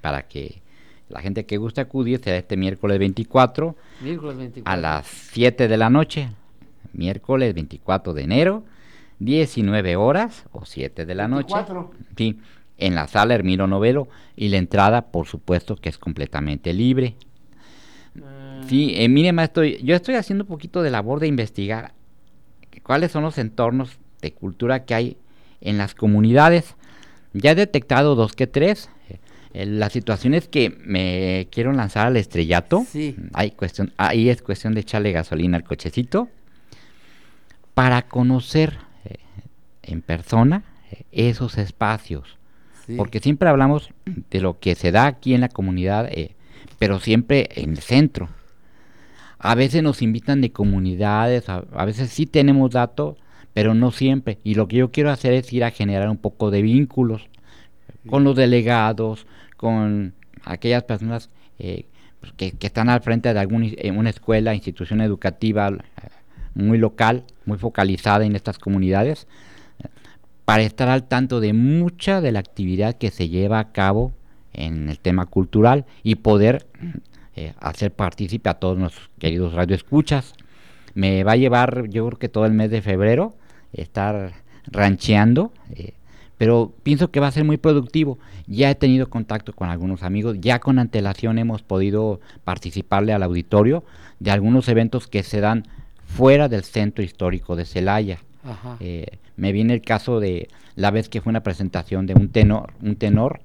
Para 0.00 0.28
que 0.28 0.62
la 1.08 1.20
gente 1.20 1.44
que 1.44 1.56
guste 1.56 1.80
acudir 1.80 2.20
será 2.22 2.38
este 2.38 2.56
miércoles 2.56 2.98
24, 2.98 3.76
miércoles 4.00 4.36
24, 4.36 4.72
a 4.72 4.76
las 4.76 5.06
7 5.06 5.68
de 5.68 5.76
la 5.76 5.90
noche, 5.90 6.30
miércoles 6.92 7.52
24 7.54 8.14
de 8.14 8.22
enero, 8.22 8.64
19 9.18 9.96
horas 9.96 10.44
o 10.52 10.64
7 10.64 11.04
de 11.04 11.14
la 11.14 11.26
24. 11.26 11.74
noche. 11.74 11.98
Sí, 12.16 12.38
en 12.78 12.94
la 12.94 13.08
sala 13.08 13.34
Hermilo 13.34 13.66
Novelo 13.66 14.08
y 14.36 14.48
la 14.48 14.56
entrada, 14.56 15.10
por 15.10 15.26
supuesto, 15.26 15.76
que 15.76 15.88
es 15.88 15.98
completamente 15.98 16.72
libre. 16.72 17.16
Sí, 18.70 18.94
eh, 18.96 19.08
mire, 19.08 19.32
maestro, 19.32 19.64
yo 19.64 19.94
estoy 19.94 20.14
haciendo 20.14 20.44
un 20.44 20.48
poquito 20.48 20.82
de 20.82 20.90
labor 20.90 21.20
de 21.20 21.26
investigar 21.26 21.92
cuáles 22.82 23.12
son 23.12 23.22
los 23.22 23.38
entornos 23.38 23.98
de 24.20 24.32
cultura 24.32 24.84
que 24.84 24.94
hay 24.94 25.16
en 25.60 25.78
las 25.78 25.94
comunidades. 25.94 26.74
Ya 27.32 27.52
he 27.52 27.54
detectado 27.54 28.14
dos 28.14 28.32
que 28.32 28.46
tres. 28.46 28.90
Eh, 29.52 29.66
la 29.66 29.90
situación 29.90 30.34
es 30.34 30.48
que 30.48 30.76
me 30.84 31.48
quiero 31.50 31.72
lanzar 31.72 32.06
al 32.06 32.16
estrellato. 32.16 32.84
Sí. 32.88 33.16
Hay 33.32 33.52
cuestión, 33.52 33.92
ahí 33.96 34.28
es 34.28 34.42
cuestión 34.42 34.74
de 34.74 34.80
echarle 34.80 35.12
gasolina 35.12 35.56
al 35.56 35.64
cochecito 35.64 36.28
para 37.74 38.02
conocer 38.02 38.78
eh, 39.04 39.18
en 39.82 40.02
persona 40.02 40.64
eh, 40.90 41.04
esos 41.12 41.58
espacios. 41.58 42.38
Porque 42.96 43.20
siempre 43.20 43.48
hablamos 43.48 43.90
de 44.04 44.40
lo 44.40 44.58
que 44.58 44.74
se 44.74 44.90
da 44.90 45.06
aquí 45.06 45.32
en 45.32 45.42
la 45.42 45.48
comunidad, 45.48 46.10
pero 46.80 46.98
siempre 46.98 47.48
en 47.54 47.70
el 47.70 47.78
centro. 47.78 48.28
A 49.42 49.54
veces 49.54 49.82
nos 49.82 50.02
invitan 50.02 50.42
de 50.42 50.52
comunidades, 50.52 51.48
a, 51.48 51.62
veces 51.86 52.10
sí 52.10 52.26
tenemos 52.26 52.70
datos, 52.72 53.16
pero 53.54 53.74
no 53.74 53.90
siempre. 53.90 54.38
Y 54.44 54.54
lo 54.54 54.68
que 54.68 54.76
yo 54.76 54.90
quiero 54.90 55.10
hacer 55.10 55.32
es 55.32 55.50
ir 55.52 55.64
a 55.64 55.70
generar 55.70 56.10
un 56.10 56.18
poco 56.18 56.50
de 56.50 56.60
vínculos 56.60 57.28
con 58.06 58.22
los 58.22 58.36
delegados, 58.36 59.26
con 59.56 60.14
aquellas 60.44 60.84
personas 60.84 61.30
eh, 61.58 61.86
pues, 62.20 62.32
que, 62.34 62.54
están 62.60 62.90
al 62.90 63.00
frente 63.00 63.32
de 63.32 63.40
alguna 63.40 63.66
una 63.94 64.10
escuela, 64.10 64.54
institución 64.54 65.00
educativa 65.00 65.68
eh, 65.68 65.80
muy 66.54 66.76
local, 66.76 67.24
muy 67.46 67.56
focalizada 67.56 68.26
en 68.26 68.36
estas 68.36 68.58
comunidades, 68.58 69.26
para 70.44 70.62
estar 70.64 70.90
al 70.90 71.08
tanto 71.08 71.40
de 71.40 71.54
mucha 71.54 72.20
de 72.20 72.32
la 72.32 72.40
actividad 72.40 72.98
que 72.98 73.10
se 73.10 73.30
lleva 73.30 73.58
a 73.58 73.72
cabo 73.72 74.12
en 74.52 74.88
el 74.90 74.98
tema 74.98 75.24
cultural 75.26 75.86
y 76.02 76.16
poder 76.16 76.66
eh, 77.40 77.54
hacer 77.58 77.90
partícipe 77.90 78.50
a 78.50 78.54
todos 78.54 78.76
nuestros 78.76 79.08
queridos 79.18 79.54
radioescuchas. 79.54 80.34
Me 80.92 81.24
va 81.24 81.32
a 81.32 81.36
llevar, 81.36 81.88
yo 81.88 82.06
creo 82.06 82.18
que 82.18 82.28
todo 82.28 82.44
el 82.44 82.52
mes 82.52 82.70
de 82.70 82.82
febrero, 82.82 83.34
estar 83.72 84.32
rancheando, 84.66 85.50
eh, 85.70 85.94
pero 86.36 86.74
pienso 86.82 87.10
que 87.10 87.18
va 87.18 87.28
a 87.28 87.32
ser 87.32 87.44
muy 87.44 87.56
productivo. 87.56 88.18
Ya 88.46 88.70
he 88.70 88.74
tenido 88.74 89.08
contacto 89.08 89.54
con 89.54 89.70
algunos 89.70 90.02
amigos, 90.02 90.36
ya 90.38 90.58
con 90.58 90.78
antelación 90.78 91.38
hemos 91.38 91.62
podido 91.62 92.20
participarle 92.44 93.14
al 93.14 93.22
auditorio 93.22 93.84
de 94.18 94.32
algunos 94.32 94.68
eventos 94.68 95.06
que 95.06 95.22
se 95.22 95.40
dan 95.40 95.66
fuera 96.04 96.48
del 96.50 96.64
centro 96.64 97.02
histórico 97.02 97.56
de 97.56 97.64
Celaya. 97.64 98.18
Eh, 98.80 99.18
me 99.36 99.52
viene 99.52 99.72
el 99.72 99.80
caso 99.80 100.20
de 100.20 100.48
la 100.74 100.90
vez 100.90 101.08
que 101.08 101.22
fue 101.22 101.30
una 101.30 101.42
presentación 101.42 102.06
de 102.06 102.12
un 102.14 102.28
tenor, 102.28 102.74
un 102.82 102.96
tenor 102.96 103.40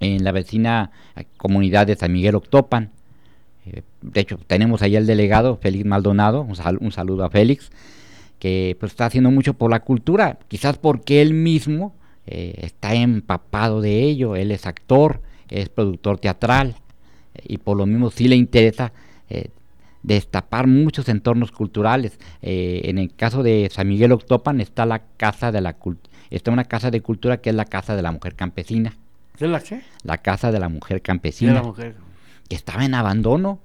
en 0.00 0.24
la 0.24 0.32
vecina 0.32 0.90
comunidad 1.36 1.86
de 1.86 1.96
San 1.96 2.12
Miguel 2.12 2.34
Octopan. 2.34 2.90
Eh, 3.66 3.82
de 4.02 4.20
hecho, 4.20 4.38
tenemos 4.46 4.82
ahí 4.82 4.96
el 4.96 5.06
delegado, 5.06 5.56
Félix 5.56 5.84
Maldonado, 5.84 6.42
un, 6.42 6.92
saludo 6.92 7.24
a 7.24 7.30
Félix, 7.30 7.70
que 8.38 8.76
pues, 8.78 8.92
está 8.92 9.06
haciendo 9.06 9.30
mucho 9.30 9.54
por 9.54 9.70
la 9.70 9.80
cultura, 9.80 10.38
quizás 10.48 10.78
porque 10.78 11.20
él 11.22 11.34
mismo 11.34 11.94
eh, 12.26 12.54
está 12.62 12.94
empapado 12.94 13.80
de 13.80 14.02
ello, 14.02 14.36
él 14.36 14.52
es 14.52 14.66
actor, 14.66 15.20
es 15.48 15.68
productor 15.68 16.18
teatral, 16.18 16.76
y 17.44 17.58
por 17.58 17.76
lo 17.76 17.86
mismo 17.86 18.10
sí 18.10 18.26
le 18.26 18.36
interesa 18.36 18.92
eh, 19.30 19.50
destapar 20.02 20.66
muchos 20.66 21.08
entornos 21.08 21.52
culturales. 21.52 22.18
en 22.40 22.98
el 22.98 23.14
caso 23.14 23.42
de 23.42 23.68
San 23.70 23.88
Miguel 23.88 24.12
Octopan 24.12 24.60
está 24.60 24.86
la 24.86 25.02
casa 25.16 25.52
de 25.52 25.60
la 25.60 25.76
está 26.30 26.50
una 26.50 26.64
casa 26.64 26.90
de 26.90 27.00
cultura 27.00 27.40
que 27.40 27.50
es 27.50 27.56
la 27.56 27.64
casa 27.64 27.96
de 27.96 28.02
la 28.02 28.12
mujer 28.12 28.34
campesina 28.34 28.96
¿De 29.38 29.48
la 29.48 29.60
qué? 29.60 29.82
La 30.02 30.18
casa 30.18 30.52
de 30.52 30.58
la 30.58 30.68
mujer 30.68 31.02
campesina. 31.02 31.52
De 31.52 31.58
la 31.58 31.64
mujer. 31.64 31.96
Que 32.48 32.56
estaba 32.56 32.84
en 32.84 32.94
abandono. 32.94 33.60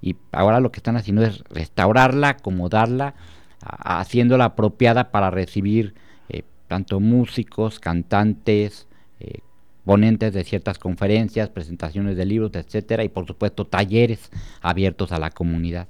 Y 0.00 0.16
ahora 0.32 0.60
lo 0.60 0.72
que 0.72 0.78
están 0.78 0.96
haciendo 0.96 1.22
es 1.22 1.44
restaurarla, 1.50 2.30
acomodarla, 2.30 3.14
haciéndola 3.60 4.46
apropiada 4.46 5.10
para 5.10 5.30
recibir 5.30 5.94
eh, 6.28 6.42
tanto 6.66 7.00
músicos, 7.00 7.78
cantantes, 7.78 8.88
eh, 9.20 9.40
ponentes 9.84 10.34
de 10.34 10.44
ciertas 10.44 10.78
conferencias, 10.78 11.48
presentaciones 11.48 12.16
de 12.16 12.26
libros, 12.26 12.52
etcétera, 12.54 13.04
y 13.04 13.08
por 13.08 13.26
supuesto 13.26 13.66
talleres 13.66 14.30
abiertos 14.60 15.12
a 15.12 15.18
la 15.18 15.30
comunidad. 15.30 15.88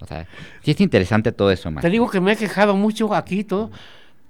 O 0.00 0.06
sea, 0.06 0.26
sí 0.62 0.72
es 0.72 0.80
interesante 0.80 1.32
todo 1.32 1.50
eso, 1.50 1.70
Te 1.80 1.90
digo 1.90 2.10
que 2.10 2.20
me 2.20 2.32
he 2.32 2.36
quejado 2.36 2.74
mucho 2.76 3.14
aquí 3.14 3.44
todo, 3.44 3.70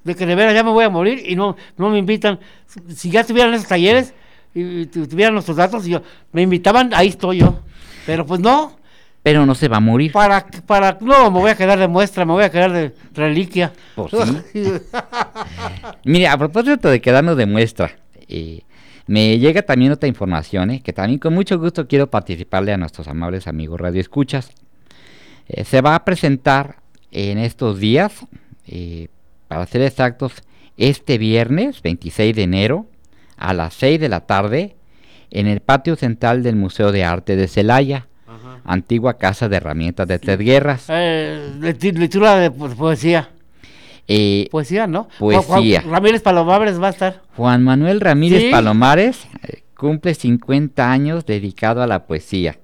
de 0.05 0.15
que 0.15 0.27
de 0.27 0.35
veras 0.35 0.55
ya 0.55 0.63
me 0.63 0.71
voy 0.71 0.85
a 0.85 0.91
morir 0.91 1.23
y 1.27 1.37
no, 1.37 1.57
no 1.77 1.91
me 1.91 1.99
invitan. 1.99 2.41
Si 2.89 3.11
ya 3.11 3.25
tuvieran 3.25 3.55
esos 3.55 3.69
talleres, 3.69 4.15
y, 4.55 4.87
tuvieran 4.87 5.35
nuestros 5.35 5.57
datos 5.57 5.87
y 5.87 5.91
yo, 5.91 6.03
me 6.33 6.43
invitaban, 6.43 6.93
ahí 6.95 7.09
estoy 7.09 7.39
yo. 7.39 7.61
Pero 8.07 8.27
pues 8.27 8.41
no. 8.41 8.77
Pero 9.23 9.47
no 9.47 9.55
se 9.55 9.69
va 9.69 9.77
a 9.77 9.81
morir. 9.81 10.11
Para, 10.13 10.45
para, 10.67 10.99
no, 11.01 11.31
me 11.31 11.39
voy 11.39 11.51
a 11.51 11.57
quedar 11.57 11.79
de 11.79 11.87
muestra, 11.87 12.25
me 12.25 12.33
voy 12.33 12.43
a 12.43 12.51
quedar 12.51 12.73
de 12.73 12.95
reliquia. 13.15 13.73
Pues 13.95 14.13
sí. 14.53 14.65
Mire, 16.05 16.27
a 16.27 16.37
propósito 16.37 16.89
de 16.89 17.01
quedarnos 17.01 17.37
de 17.37 17.47
muestra, 17.47 17.97
eh, 18.29 18.63
me 19.07 19.39
llega 19.39 19.63
también 19.63 19.93
otra 19.93 20.09
información, 20.09 20.73
eh, 20.73 20.83
que 20.83 20.93
también 20.93 21.21
con 21.21 21.35
mucho 21.35 21.59
gusto 21.59 21.87
quiero 21.87 22.11
participarle 22.11 22.73
a 22.73 22.77
nuestros 22.77 23.07
amables 23.07 23.47
amigos 23.47 23.81
Radio 23.81 24.01
Escuchas. 24.01 24.51
Eh, 25.49 25.65
se 25.65 25.81
va 25.81 25.95
a 25.95 26.05
presentar 26.05 26.77
en 27.13 27.39
estos 27.39 27.79
días, 27.79 28.27
para 29.47 29.67
ser 29.67 29.83
exactos, 29.83 30.33
este 30.77 31.19
viernes 31.19 31.83
26 31.83 32.35
de 32.35 32.43
enero 32.43 32.87
a 33.43 33.55
las 33.55 33.75
6 33.75 34.01
de 34.01 34.09
la 34.09 34.21
tarde 34.21 34.77
en 35.31 35.47
el 35.47 35.61
patio 35.61 35.97
central 35.97 36.43
del 36.43 36.57
Museo 36.57 36.93
de 36.93 37.05
Arte 37.05 37.37
de 37.37 37.49
Celaya, 37.49 38.07
antigua 38.65 39.19
casa 39.19 39.49
de 39.49 39.57
herramientas 39.57 40.07
de 40.07 40.19
tres 40.19 40.39
guerras. 40.39 40.89
lectura 40.89 42.37
de 42.37 42.51
poesía. 42.51 43.31
Eh, 44.09 44.49
poesía, 44.51 44.87
¿no? 44.87 45.09
Poesía. 45.19 45.81
Juan 45.83 45.93
Ramírez 45.93 46.23
Palomares 46.23 46.81
va 46.81 46.89
a 46.89 46.91
estar. 46.91 47.23
Juan 47.37 47.63
Manuel 47.63 48.01
Ramírez 48.01 48.51
Palomares 48.51 49.27
eh, 49.43 49.63
cumple 49.77 50.15
50 50.15 50.91
años 50.91 51.25
dedicado 51.25 51.83
a 51.83 51.87
la 51.87 52.07
poesía. 52.07 52.59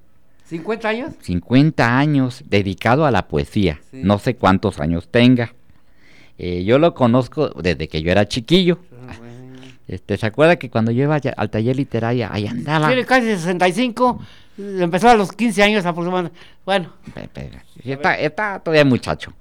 ¿50 0.50 0.84
años? 0.84 1.14
50 1.20 1.98
años 1.98 2.44
dedicado 2.48 3.06
a 3.06 3.10
la 3.10 3.28
poesía. 3.28 3.80
No 3.92 4.18
sé 4.18 4.36
cuántos 4.36 4.80
años 4.80 5.08
tenga. 5.10 5.54
Eh, 6.38 6.64
yo 6.64 6.78
lo 6.78 6.94
conozco 6.94 7.48
desde 7.48 7.88
que 7.88 8.02
yo 8.02 8.10
era 8.10 8.26
chiquillo. 8.26 8.78
Ah, 9.08 9.14
este, 9.88 10.18
¿Se 10.18 10.26
acuerda 10.26 10.56
que 10.56 10.68
cuando 10.68 10.90
yo 10.90 11.04
iba 11.04 11.18
al 11.36 11.50
taller 11.50 11.74
literario, 11.74 12.28
ahí 12.30 12.46
andaba? 12.46 12.88
Tiene 12.88 13.06
casi 13.06 13.26
65, 13.26 14.20
empezó 14.58 15.08
a 15.08 15.14
los 15.14 15.32
15 15.32 15.62
años 15.62 15.86
aproximadamente. 15.86 16.38
Bueno. 16.66 16.92
Está, 17.82 18.14
está 18.14 18.60
todavía 18.60 18.84
muchacho. 18.84 19.32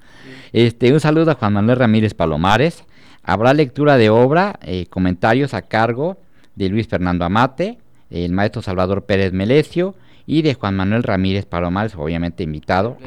Este, 0.54 0.93
un 0.93 1.02
saludo 1.02 1.32
a 1.32 1.36
Juan 1.36 1.52
Manuel 1.52 1.78
Ramírez 1.78 2.14
Palomares. 2.14 2.86
Habrá 3.24 3.54
lectura 3.54 3.98
de 3.98 4.10
obra, 4.10 4.58
eh, 4.62 4.86
comentarios 4.89 5.54
a 5.54 5.64
cargo 5.64 6.18
de 6.56 6.70
Luis 6.70 6.88
Fernando 6.88 7.26
Amate, 7.26 7.78
el 8.10 8.32
maestro 8.32 8.62
Salvador 8.62 9.04
Pérez 9.04 9.34
Melecio 9.34 9.95
y 10.26 10.43
de 10.43 10.54
Juan 10.54 10.78
Manuel 10.78 11.04
Ramírez 11.04 11.45
Palomares, 11.45 11.93
obviamente 11.95 12.43
invitado 12.43 12.98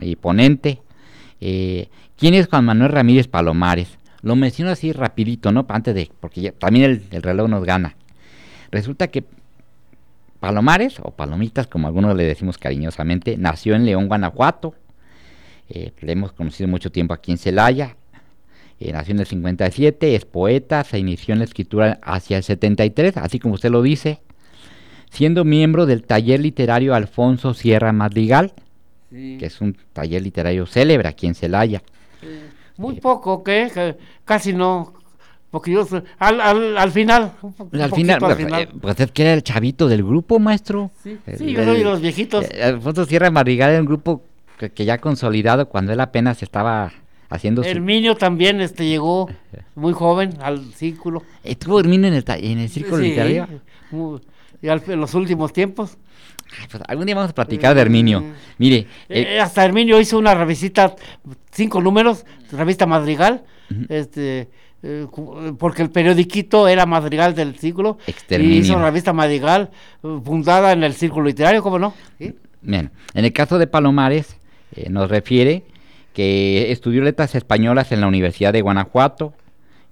y 0.00 0.16
ponente. 0.16 0.82
Eh, 1.40 1.88
¿Quién 2.18 2.34
es 2.34 2.48
Juan 2.48 2.64
Manuel 2.64 2.90
Ramírez 2.90 3.28
Palomares? 3.28 3.99
Lo 4.22 4.36
menciono 4.36 4.70
así 4.70 4.92
rapidito, 4.92 5.52
¿no? 5.52 5.66
Antes 5.68 5.94
de, 5.94 6.10
porque 6.20 6.52
también 6.52 6.90
el, 6.90 7.02
el, 7.10 7.22
reloj 7.22 7.48
nos 7.48 7.64
gana. 7.64 7.96
Resulta 8.70 9.08
que 9.08 9.24
Palomares, 10.40 10.98
o 11.02 11.10
Palomitas, 11.10 11.66
como 11.66 11.86
algunos 11.86 12.16
le 12.16 12.24
decimos 12.24 12.56
cariñosamente, 12.58 13.36
nació 13.36 13.74
en 13.74 13.84
León, 13.84 14.08
Guanajuato, 14.08 14.74
eh, 15.68 15.92
le 16.00 16.12
hemos 16.12 16.32
conocido 16.32 16.68
mucho 16.68 16.90
tiempo 16.90 17.14
aquí 17.14 17.30
en 17.30 17.38
Celaya. 17.38 17.96
Eh, 18.80 18.92
nació 18.92 19.12
en 19.12 19.20
el 19.20 19.26
57, 19.26 20.16
es 20.16 20.24
poeta, 20.24 20.82
se 20.82 20.98
inició 20.98 21.34
en 21.34 21.40
la 21.40 21.44
escritura 21.44 22.00
hacia 22.02 22.38
el 22.38 22.42
73, 22.42 23.18
así 23.18 23.38
como 23.38 23.54
usted 23.54 23.70
lo 23.70 23.82
dice, 23.82 24.20
siendo 25.10 25.44
miembro 25.44 25.84
del 25.84 26.02
taller 26.02 26.40
literario 26.40 26.94
Alfonso 26.94 27.52
Sierra 27.52 27.92
Madrigal, 27.92 28.54
que 29.10 29.44
es 29.44 29.60
un 29.60 29.76
taller 29.92 30.22
literario 30.22 30.66
célebre 30.66 31.08
aquí 31.08 31.26
en 31.26 31.34
Celaya. 31.34 31.82
Muy 32.80 32.98
poco, 32.98 33.44
¿qué? 33.44 33.96
casi 34.24 34.54
no, 34.54 34.94
porque 35.50 35.70
yo 35.70 35.86
al, 36.18 36.40
al, 36.40 36.78
al 36.78 36.90
final. 36.90 37.32
al, 37.72 37.92
final, 37.92 38.18
pues, 38.18 38.38
eh, 38.40 38.68
pues, 38.80 39.00
es 39.00 39.10
que 39.10 39.22
era 39.22 39.34
el 39.34 39.42
chavito 39.42 39.86
del 39.86 40.02
grupo, 40.02 40.38
maestro. 40.38 40.90
Sí, 41.02 41.18
yo 41.26 41.62
soy 41.62 41.78
de 41.78 41.84
los 41.84 42.00
viejitos. 42.00 42.46
Alfonso 42.62 43.04
Sierra 43.04 43.30
Madrigal 43.30 43.72
era 43.72 43.80
un 43.80 43.86
grupo 43.86 44.22
que, 44.56 44.84
ya 44.86 44.96
consolidado 44.96 45.68
cuando 45.68 45.92
él 45.92 46.00
apenas 46.00 46.42
estaba 46.42 46.90
haciendo 47.28 47.62
Herminio 47.62 48.16
también 48.16 48.60
este 48.60 48.86
llegó 48.86 49.28
muy 49.74 49.92
joven 49.92 50.38
al 50.40 50.72
círculo. 50.72 51.22
¿Estuvo 51.44 51.80
Herminio 51.80 52.08
en 52.08 52.14
el, 52.14 52.24
en 52.28 52.58
el 52.60 52.68
círculo 52.70 53.02
sí, 53.02 53.10
literario? 53.10 53.46
En 54.62 55.00
los 55.00 55.14
últimos 55.14 55.52
tiempos. 55.52 55.98
Pues, 56.70 56.82
algún 56.88 57.06
día 57.06 57.14
vamos 57.14 57.30
a 57.30 57.34
platicar 57.34 57.74
de 57.74 57.80
Herminio. 57.80 58.20
Mm. 58.20 58.32
Mire. 58.58 58.86
Eh, 59.08 59.38
hasta 59.40 59.64
Herminio 59.64 60.00
hizo 60.00 60.18
una 60.18 60.34
revista, 60.34 60.94
cinco 61.50 61.80
números, 61.80 62.24
revista 62.50 62.86
Madrigal, 62.86 63.44
este, 63.88 64.48
eh, 64.82 65.06
porque 65.58 65.82
el 65.82 65.90
periodiquito 65.90 66.66
era 66.66 66.86
Madrigal 66.86 67.34
del 67.34 67.56
círculo. 67.56 67.98
Y 68.28 68.58
hizo 68.58 68.74
una 68.74 68.86
revista 68.86 69.12
Madrigal, 69.12 69.70
eh, 70.02 70.20
fundada 70.24 70.72
en 70.72 70.82
el 70.82 70.94
círculo 70.94 71.26
literario, 71.26 71.62
¿cómo 71.62 71.78
no? 71.78 71.94
Bien. 72.62 72.90
En 73.14 73.24
el 73.24 73.32
caso 73.32 73.58
de 73.58 73.66
Palomares, 73.66 74.36
eh, 74.76 74.88
nos 74.88 75.10
refiere 75.10 75.64
que 76.12 76.70
estudió 76.70 77.02
letras 77.02 77.34
españolas 77.34 77.92
en 77.92 78.00
la 78.00 78.06
Universidad 78.06 78.52
de 78.52 78.62
Guanajuato 78.62 79.32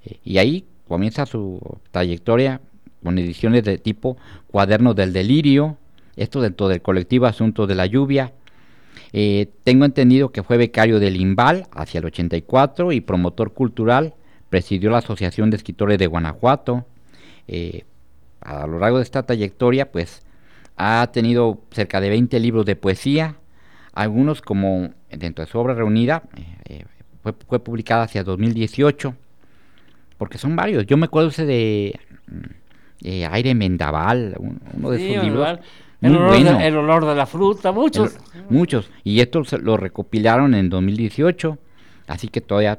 eh, 0.04 0.18
y 0.24 0.38
ahí 0.38 0.64
comienza 0.86 1.26
su 1.26 1.60
trayectoria 1.90 2.60
con 3.02 3.18
ediciones 3.18 3.64
de 3.64 3.78
tipo 3.78 4.16
Cuadernos 4.48 4.96
del 4.96 5.12
Delirio, 5.12 5.76
esto 6.16 6.40
dentro 6.40 6.68
del 6.68 6.82
colectivo 6.82 7.26
Asuntos 7.26 7.68
de 7.68 7.74
la 7.74 7.86
Lluvia. 7.86 8.32
Eh, 9.12 9.50
tengo 9.64 9.84
entendido 9.84 10.30
que 10.30 10.42
fue 10.42 10.56
becario 10.56 10.98
del 11.00 11.16
IMBAL 11.16 11.68
hacia 11.72 11.98
el 11.98 12.06
84 12.06 12.92
y 12.92 13.00
promotor 13.00 13.52
cultural, 13.52 14.14
presidió 14.50 14.90
la 14.90 14.98
Asociación 14.98 15.50
de 15.50 15.56
Escritores 15.56 15.98
de 15.98 16.06
Guanajuato. 16.06 16.86
a 18.40 18.66
lo 18.66 18.78
largo 18.78 18.98
de 18.98 19.04
esta 19.04 19.24
trayectoria, 19.24 19.90
pues 19.90 20.22
ha 20.78 21.10
tenido 21.12 21.60
cerca 21.72 22.00
de 22.00 22.08
20 22.08 22.38
libros 22.40 22.64
de 22.64 22.76
poesía, 22.76 23.36
algunos 23.92 24.40
como 24.40 24.94
dentro 25.10 25.44
de 25.44 25.50
su 25.50 25.58
obra 25.58 25.74
reunida, 25.74 26.22
eh, 26.68 26.84
fue, 27.22 27.34
fue, 27.46 27.58
publicada 27.58 28.04
hacia 28.04 28.22
2018, 28.22 29.16
porque 30.16 30.38
son 30.38 30.54
varios. 30.54 30.86
Yo 30.86 30.96
me 30.96 31.06
acuerdo 31.06 31.30
ese 31.30 31.46
de 31.46 31.98
mm, 32.28 32.57
eh, 33.02 33.26
Aire 33.26 33.54
Mendaval, 33.54 34.36
uno 34.38 34.90
de 34.90 34.98
sus 34.98 35.24
libros. 35.24 35.58
El 36.00 36.16
olor, 36.16 36.32
de, 36.32 36.66
el 36.68 36.76
olor, 36.76 37.06
de, 37.06 37.14
la 37.16 37.26
fruta, 37.26 37.72
muchos. 37.72 38.16
muchos. 38.48 38.88
Y 39.02 39.20
estos 39.20 39.52
lo 39.52 39.76
recopilaron 39.76 40.54
en 40.54 40.70
2018, 40.70 41.58
así 42.06 42.28
que 42.28 42.40
todavía, 42.40 42.78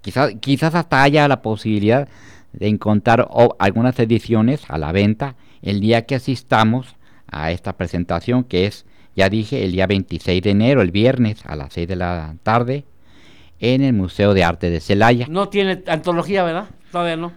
quizás, 0.00 0.32
quizás 0.38 0.76
hasta 0.76 1.02
haya 1.02 1.26
la 1.26 1.42
posibilidad 1.42 2.08
de 2.52 2.68
encontrar 2.68 3.28
algunas 3.58 3.98
ediciones 3.98 4.62
a 4.68 4.78
la 4.78 4.92
venta 4.92 5.34
el 5.60 5.80
día 5.80 6.06
que 6.06 6.14
asistamos 6.14 6.94
a 7.26 7.50
esta 7.50 7.76
presentación, 7.76 8.44
que 8.44 8.66
es 8.66 8.86
ya 9.16 9.30
dije, 9.30 9.64
el 9.64 9.72
día 9.72 9.86
26 9.86 10.42
de 10.42 10.50
enero, 10.50 10.82
el 10.82 10.90
viernes, 10.90 11.44
a 11.46 11.56
las 11.56 11.72
6 11.72 11.88
de 11.88 11.96
la 11.96 12.36
tarde, 12.42 12.84
en 13.58 13.82
el 13.82 13.94
Museo 13.94 14.34
de 14.34 14.44
Arte 14.44 14.68
de 14.68 14.80
Celaya. 14.80 15.26
No 15.28 15.48
tiene 15.48 15.82
antología, 15.86 16.44
¿verdad? 16.44 16.68
Todavía 16.92 17.16
no. 17.16 17.32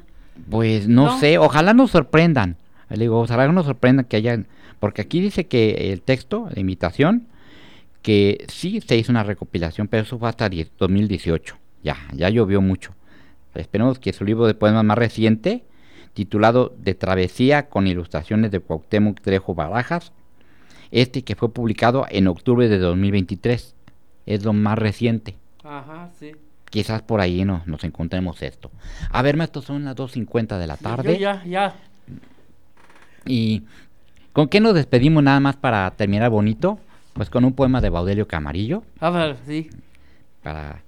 Pues 0.49 0.87
no, 0.87 1.19
sé, 1.19 1.37
ojalá 1.37 1.73
nos 1.73 1.91
sorprendan. 1.91 2.57
Le 2.89 2.99
digo, 2.99 3.19
ojalá 3.19 3.47
nos 3.49 3.65
sorprendan 3.65 4.05
que 4.05 4.17
hayan, 4.17 4.47
porque 4.79 5.01
aquí 5.01 5.19
dice 5.19 5.47
que 5.47 5.91
el 5.91 6.01
texto, 6.01 6.49
la 6.53 6.59
invitación, 6.59 7.27
que 8.01 8.45
sí 8.47 8.81
se 8.81 8.97
hizo 8.97 9.11
una 9.11 9.23
recopilación, 9.23 9.87
pero 9.87 10.03
eso 10.03 10.17
fue 10.17 10.29
hasta 10.29 10.49
2018. 10.49 11.57
Ya, 11.83 11.97
ya 12.13 12.29
llovió 12.29 12.61
mucho. 12.61 12.93
Esperemos 13.55 13.99
que 13.99 14.13
su 14.13 14.25
libro 14.25 14.47
de 14.47 14.53
poemas 14.53 14.83
más 14.83 14.97
reciente, 14.97 15.63
titulado 16.13 16.73
De 16.77 16.95
Travesía 16.95 17.69
con 17.69 17.87
ilustraciones 17.87 18.51
de 18.51 18.59
Cuauhtémoc 18.59 19.21
Trejo 19.21 19.55
Barajas, 19.55 20.11
este 20.91 21.23
que 21.23 21.35
fue 21.35 21.53
publicado 21.53 22.05
en 22.09 22.27
octubre 22.27 22.67
de 22.67 22.77
2023. 22.79 23.75
Es 24.25 24.43
lo 24.43 24.53
más 24.53 24.77
reciente. 24.77 25.35
Ajá, 25.63 26.09
sí. 26.19 26.31
Quizás 26.69 27.01
por 27.01 27.19
ahí 27.19 27.45
nos, 27.45 27.65
nos 27.67 27.83
encontremos 27.83 28.41
esto. 28.41 28.71
A 29.09 29.21
ver, 29.21 29.37
maestro, 29.37 29.61
son 29.61 29.85
las 29.85 29.95
2.50 29.95 30.57
de 30.57 30.67
la 30.67 30.77
tarde. 30.77 31.17
ya, 31.17 31.43
ya. 31.45 31.75
¿Y 33.25 33.63
con 34.33 34.47
qué 34.47 34.59
nos 34.59 34.73
despedimos 34.73 35.23
nada 35.23 35.39
más 35.39 35.55
para 35.55 35.89
terminar 35.91 36.29
bonito? 36.29 36.79
Pues 37.13 37.29
con 37.29 37.43
un 37.43 37.53
poema 37.53 37.81
de 37.81 37.89
Baudelio 37.89 38.27
Camarillo. 38.27 38.83
A 38.99 39.09
ver, 39.09 39.37
sí. 39.45 39.69
Para... 40.43 40.83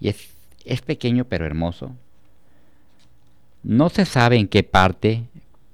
Y 0.00 0.08
es, 0.08 0.30
es 0.64 0.82
pequeño 0.82 1.24
pero 1.24 1.46
hermoso. 1.46 1.92
No 3.62 3.88
se 3.88 4.04
sabe 4.04 4.36
en 4.36 4.48
qué 4.48 4.62
parte 4.62 5.24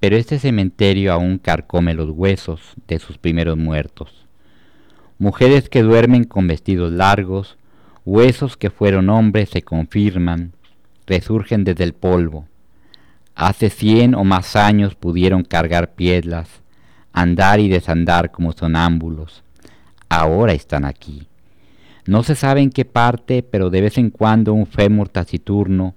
pero 0.01 0.17
este 0.17 0.39
cementerio 0.39 1.13
aún 1.13 1.39
carcome 1.39 1.95
los 1.95 2.11
huesos 2.11 2.61
de 2.87 2.99
sus 2.99 3.19
primeros 3.19 3.57
muertos. 3.57 4.27
Mujeres 5.19 5.69
que 5.69 5.83
duermen 5.83 6.25
con 6.25 6.47
vestidos 6.47 6.93
largos, 6.93 7.57
huesos 8.07 8.57
que 8.57 8.71
fueron 8.71 9.11
hombres 9.11 9.51
se 9.51 9.63
confirman, 9.63 10.53
resurgen 11.07 11.65
desde 11.65 11.85
el 11.85 11.93
polvo. 11.93 12.47
Hace 13.35 13.69
cien 13.69 14.15
o 14.15 14.25
más 14.25 14.57
años 14.57 14.95
pudieron 14.95 15.43
cargar 15.43 15.95
piedras, 15.95 16.49
andar 17.13 17.61
y 17.61 17.69
desandar 17.69 18.31
como 18.31 18.53
sonámbulos. 18.53 19.43
Ahora 20.09 20.53
están 20.55 20.85
aquí. 20.85 21.27
No 22.07 22.23
se 22.23 22.37
sabe 22.37 22.63
en 22.63 22.71
qué 22.71 22.85
parte, 22.85 23.43
pero 23.43 23.69
de 23.69 23.81
vez 23.81 23.99
en 23.99 24.11
cuando 24.11 24.55
un 24.55 24.67
fémur 24.67 25.09
taciturno 25.09 25.97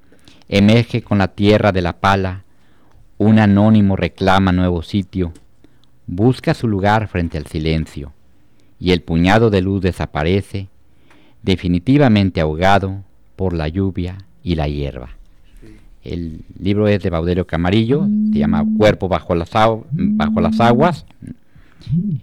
emerge 0.50 1.04
con 1.04 1.20
la 1.20 1.28
tierra 1.30 1.72
de 1.72 1.84
la 1.84 2.00
pala 2.00 2.44
un 3.20 3.38
anónimo 3.38 3.96
reclama 3.98 4.52
nuevo 4.52 4.82
sitio, 4.82 5.34
busca 6.08 6.54
su 6.54 6.68
lugar 6.68 7.10
frente 7.10 7.38
al 7.38 7.46
silencio, 7.46 8.14
y 8.80 8.94
el 8.94 9.02
puñado 9.02 9.50
de 9.50 9.62
luz 9.62 9.82
desaparece, 9.82 10.70
definitivamente 11.42 12.42
ahogado 12.42 13.04
por 13.36 13.54
la 13.54 13.68
lluvia 13.68 14.18
y 14.44 14.56
la 14.56 14.68
hierba. 14.68 15.10
El 16.04 16.42
libro 16.60 16.88
es 16.88 17.04
de 17.04 17.10
Baudelio 17.10 17.46
Camarillo, 17.46 18.08
se 18.32 18.40
llama 18.40 18.66
Cuerpo 18.78 19.08
bajo 19.08 19.36
las, 19.36 19.52
bajo 19.92 20.42
las 20.42 20.60
aguas. 20.60 21.06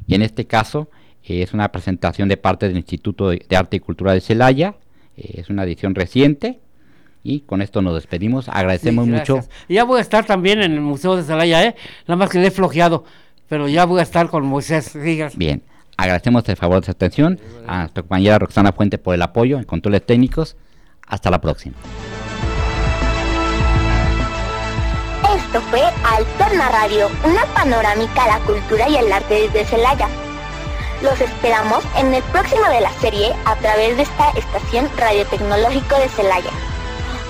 Y 0.07 0.15
en 0.15 0.23
este 0.23 0.47
caso 0.47 0.89
es 1.23 1.53
una 1.53 1.71
presentación 1.73 2.29
de 2.29 2.37
parte 2.37 2.69
del 2.69 2.77
Instituto 2.77 3.31
de 3.31 3.57
Arte 3.57 3.77
y 3.77 3.81
Cultura 3.81 4.13
de 4.13 4.21
Celaya. 4.21 4.75
es 5.17 5.51
una 5.51 5.65
edición 5.65 5.95
reciente. 5.95 6.61
Y 7.23 7.41
con 7.41 7.61
esto 7.61 7.83
nos 7.83 7.95
despedimos. 7.95 8.49
Agradecemos 8.49 9.09
mucho. 9.09 9.41
Ya 9.69 9.83
voy 9.83 9.99
a 9.99 10.03
estar 10.03 10.25
también 10.25 10.63
en 10.63 10.73
el 10.73 10.81
Museo 10.81 11.17
de 11.17 11.25
Celaya, 11.25 11.65
¿eh? 11.67 11.75
Nada 12.07 12.17
más 12.17 12.31
que 12.31 12.39
le 12.39 12.47
he 12.47 12.51
flojeado. 12.53 13.05
Pero 13.49 13.69
ya 13.69 13.85
voy 13.85 13.99
a 13.99 14.05
estar 14.05 14.29
con 14.29 14.47
Moisés 14.47 14.97
Bien. 15.37 15.63
Agradecemos 15.97 16.49
el 16.49 16.57
favor 16.57 16.81
de 16.81 16.87
su 16.87 16.91
atención 16.93 17.41
a 17.67 17.79
nuestra 17.81 18.03
compañera 18.03 18.39
Roxana 18.39 18.73
Fuente 18.73 18.99
por 18.99 19.15
el 19.15 19.23
apoyo 19.23 19.59
en 19.59 19.65
controles 19.65 20.05
técnicos. 20.05 20.57
Hasta 21.07 21.31
la 21.31 21.41
próxima. 21.41 21.77
Esto 25.37 25.61
fue 25.71 25.81
Alterna 25.81 26.69
Radio, 26.71 27.09
una 27.25 27.45
panorámica 27.55 28.25
a 28.25 28.39
la 28.39 28.45
cultura 28.45 28.89
y 28.89 28.97
el 28.97 29.13
arte 29.13 29.49
desde 29.49 29.65
Celaya. 29.65 30.09
Los 31.03 31.21
esperamos 31.21 31.85
en 31.97 32.15
el 32.15 32.23
próximo 32.25 32.65
de 32.69 32.81
la 32.81 32.91
serie 33.01 33.33
a 33.45 33.55
través 33.57 33.97
de 33.97 34.03
esta 34.03 34.31
estación 34.31 34.89
radiotecnológico 34.97 35.99
de 35.99 36.09
Celaya. 36.09 36.51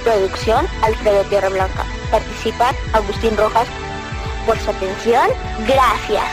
Producción 0.05 0.67
Alfredo 0.83 1.25
Tierra 1.25 1.49
Blanca. 1.49 1.85
Participa 2.11 2.73
Agustín 2.93 3.37
Rojas. 3.37 3.67
Por 4.47 4.57
su 4.59 4.71
atención, 4.71 5.29
gracias. 5.67 6.25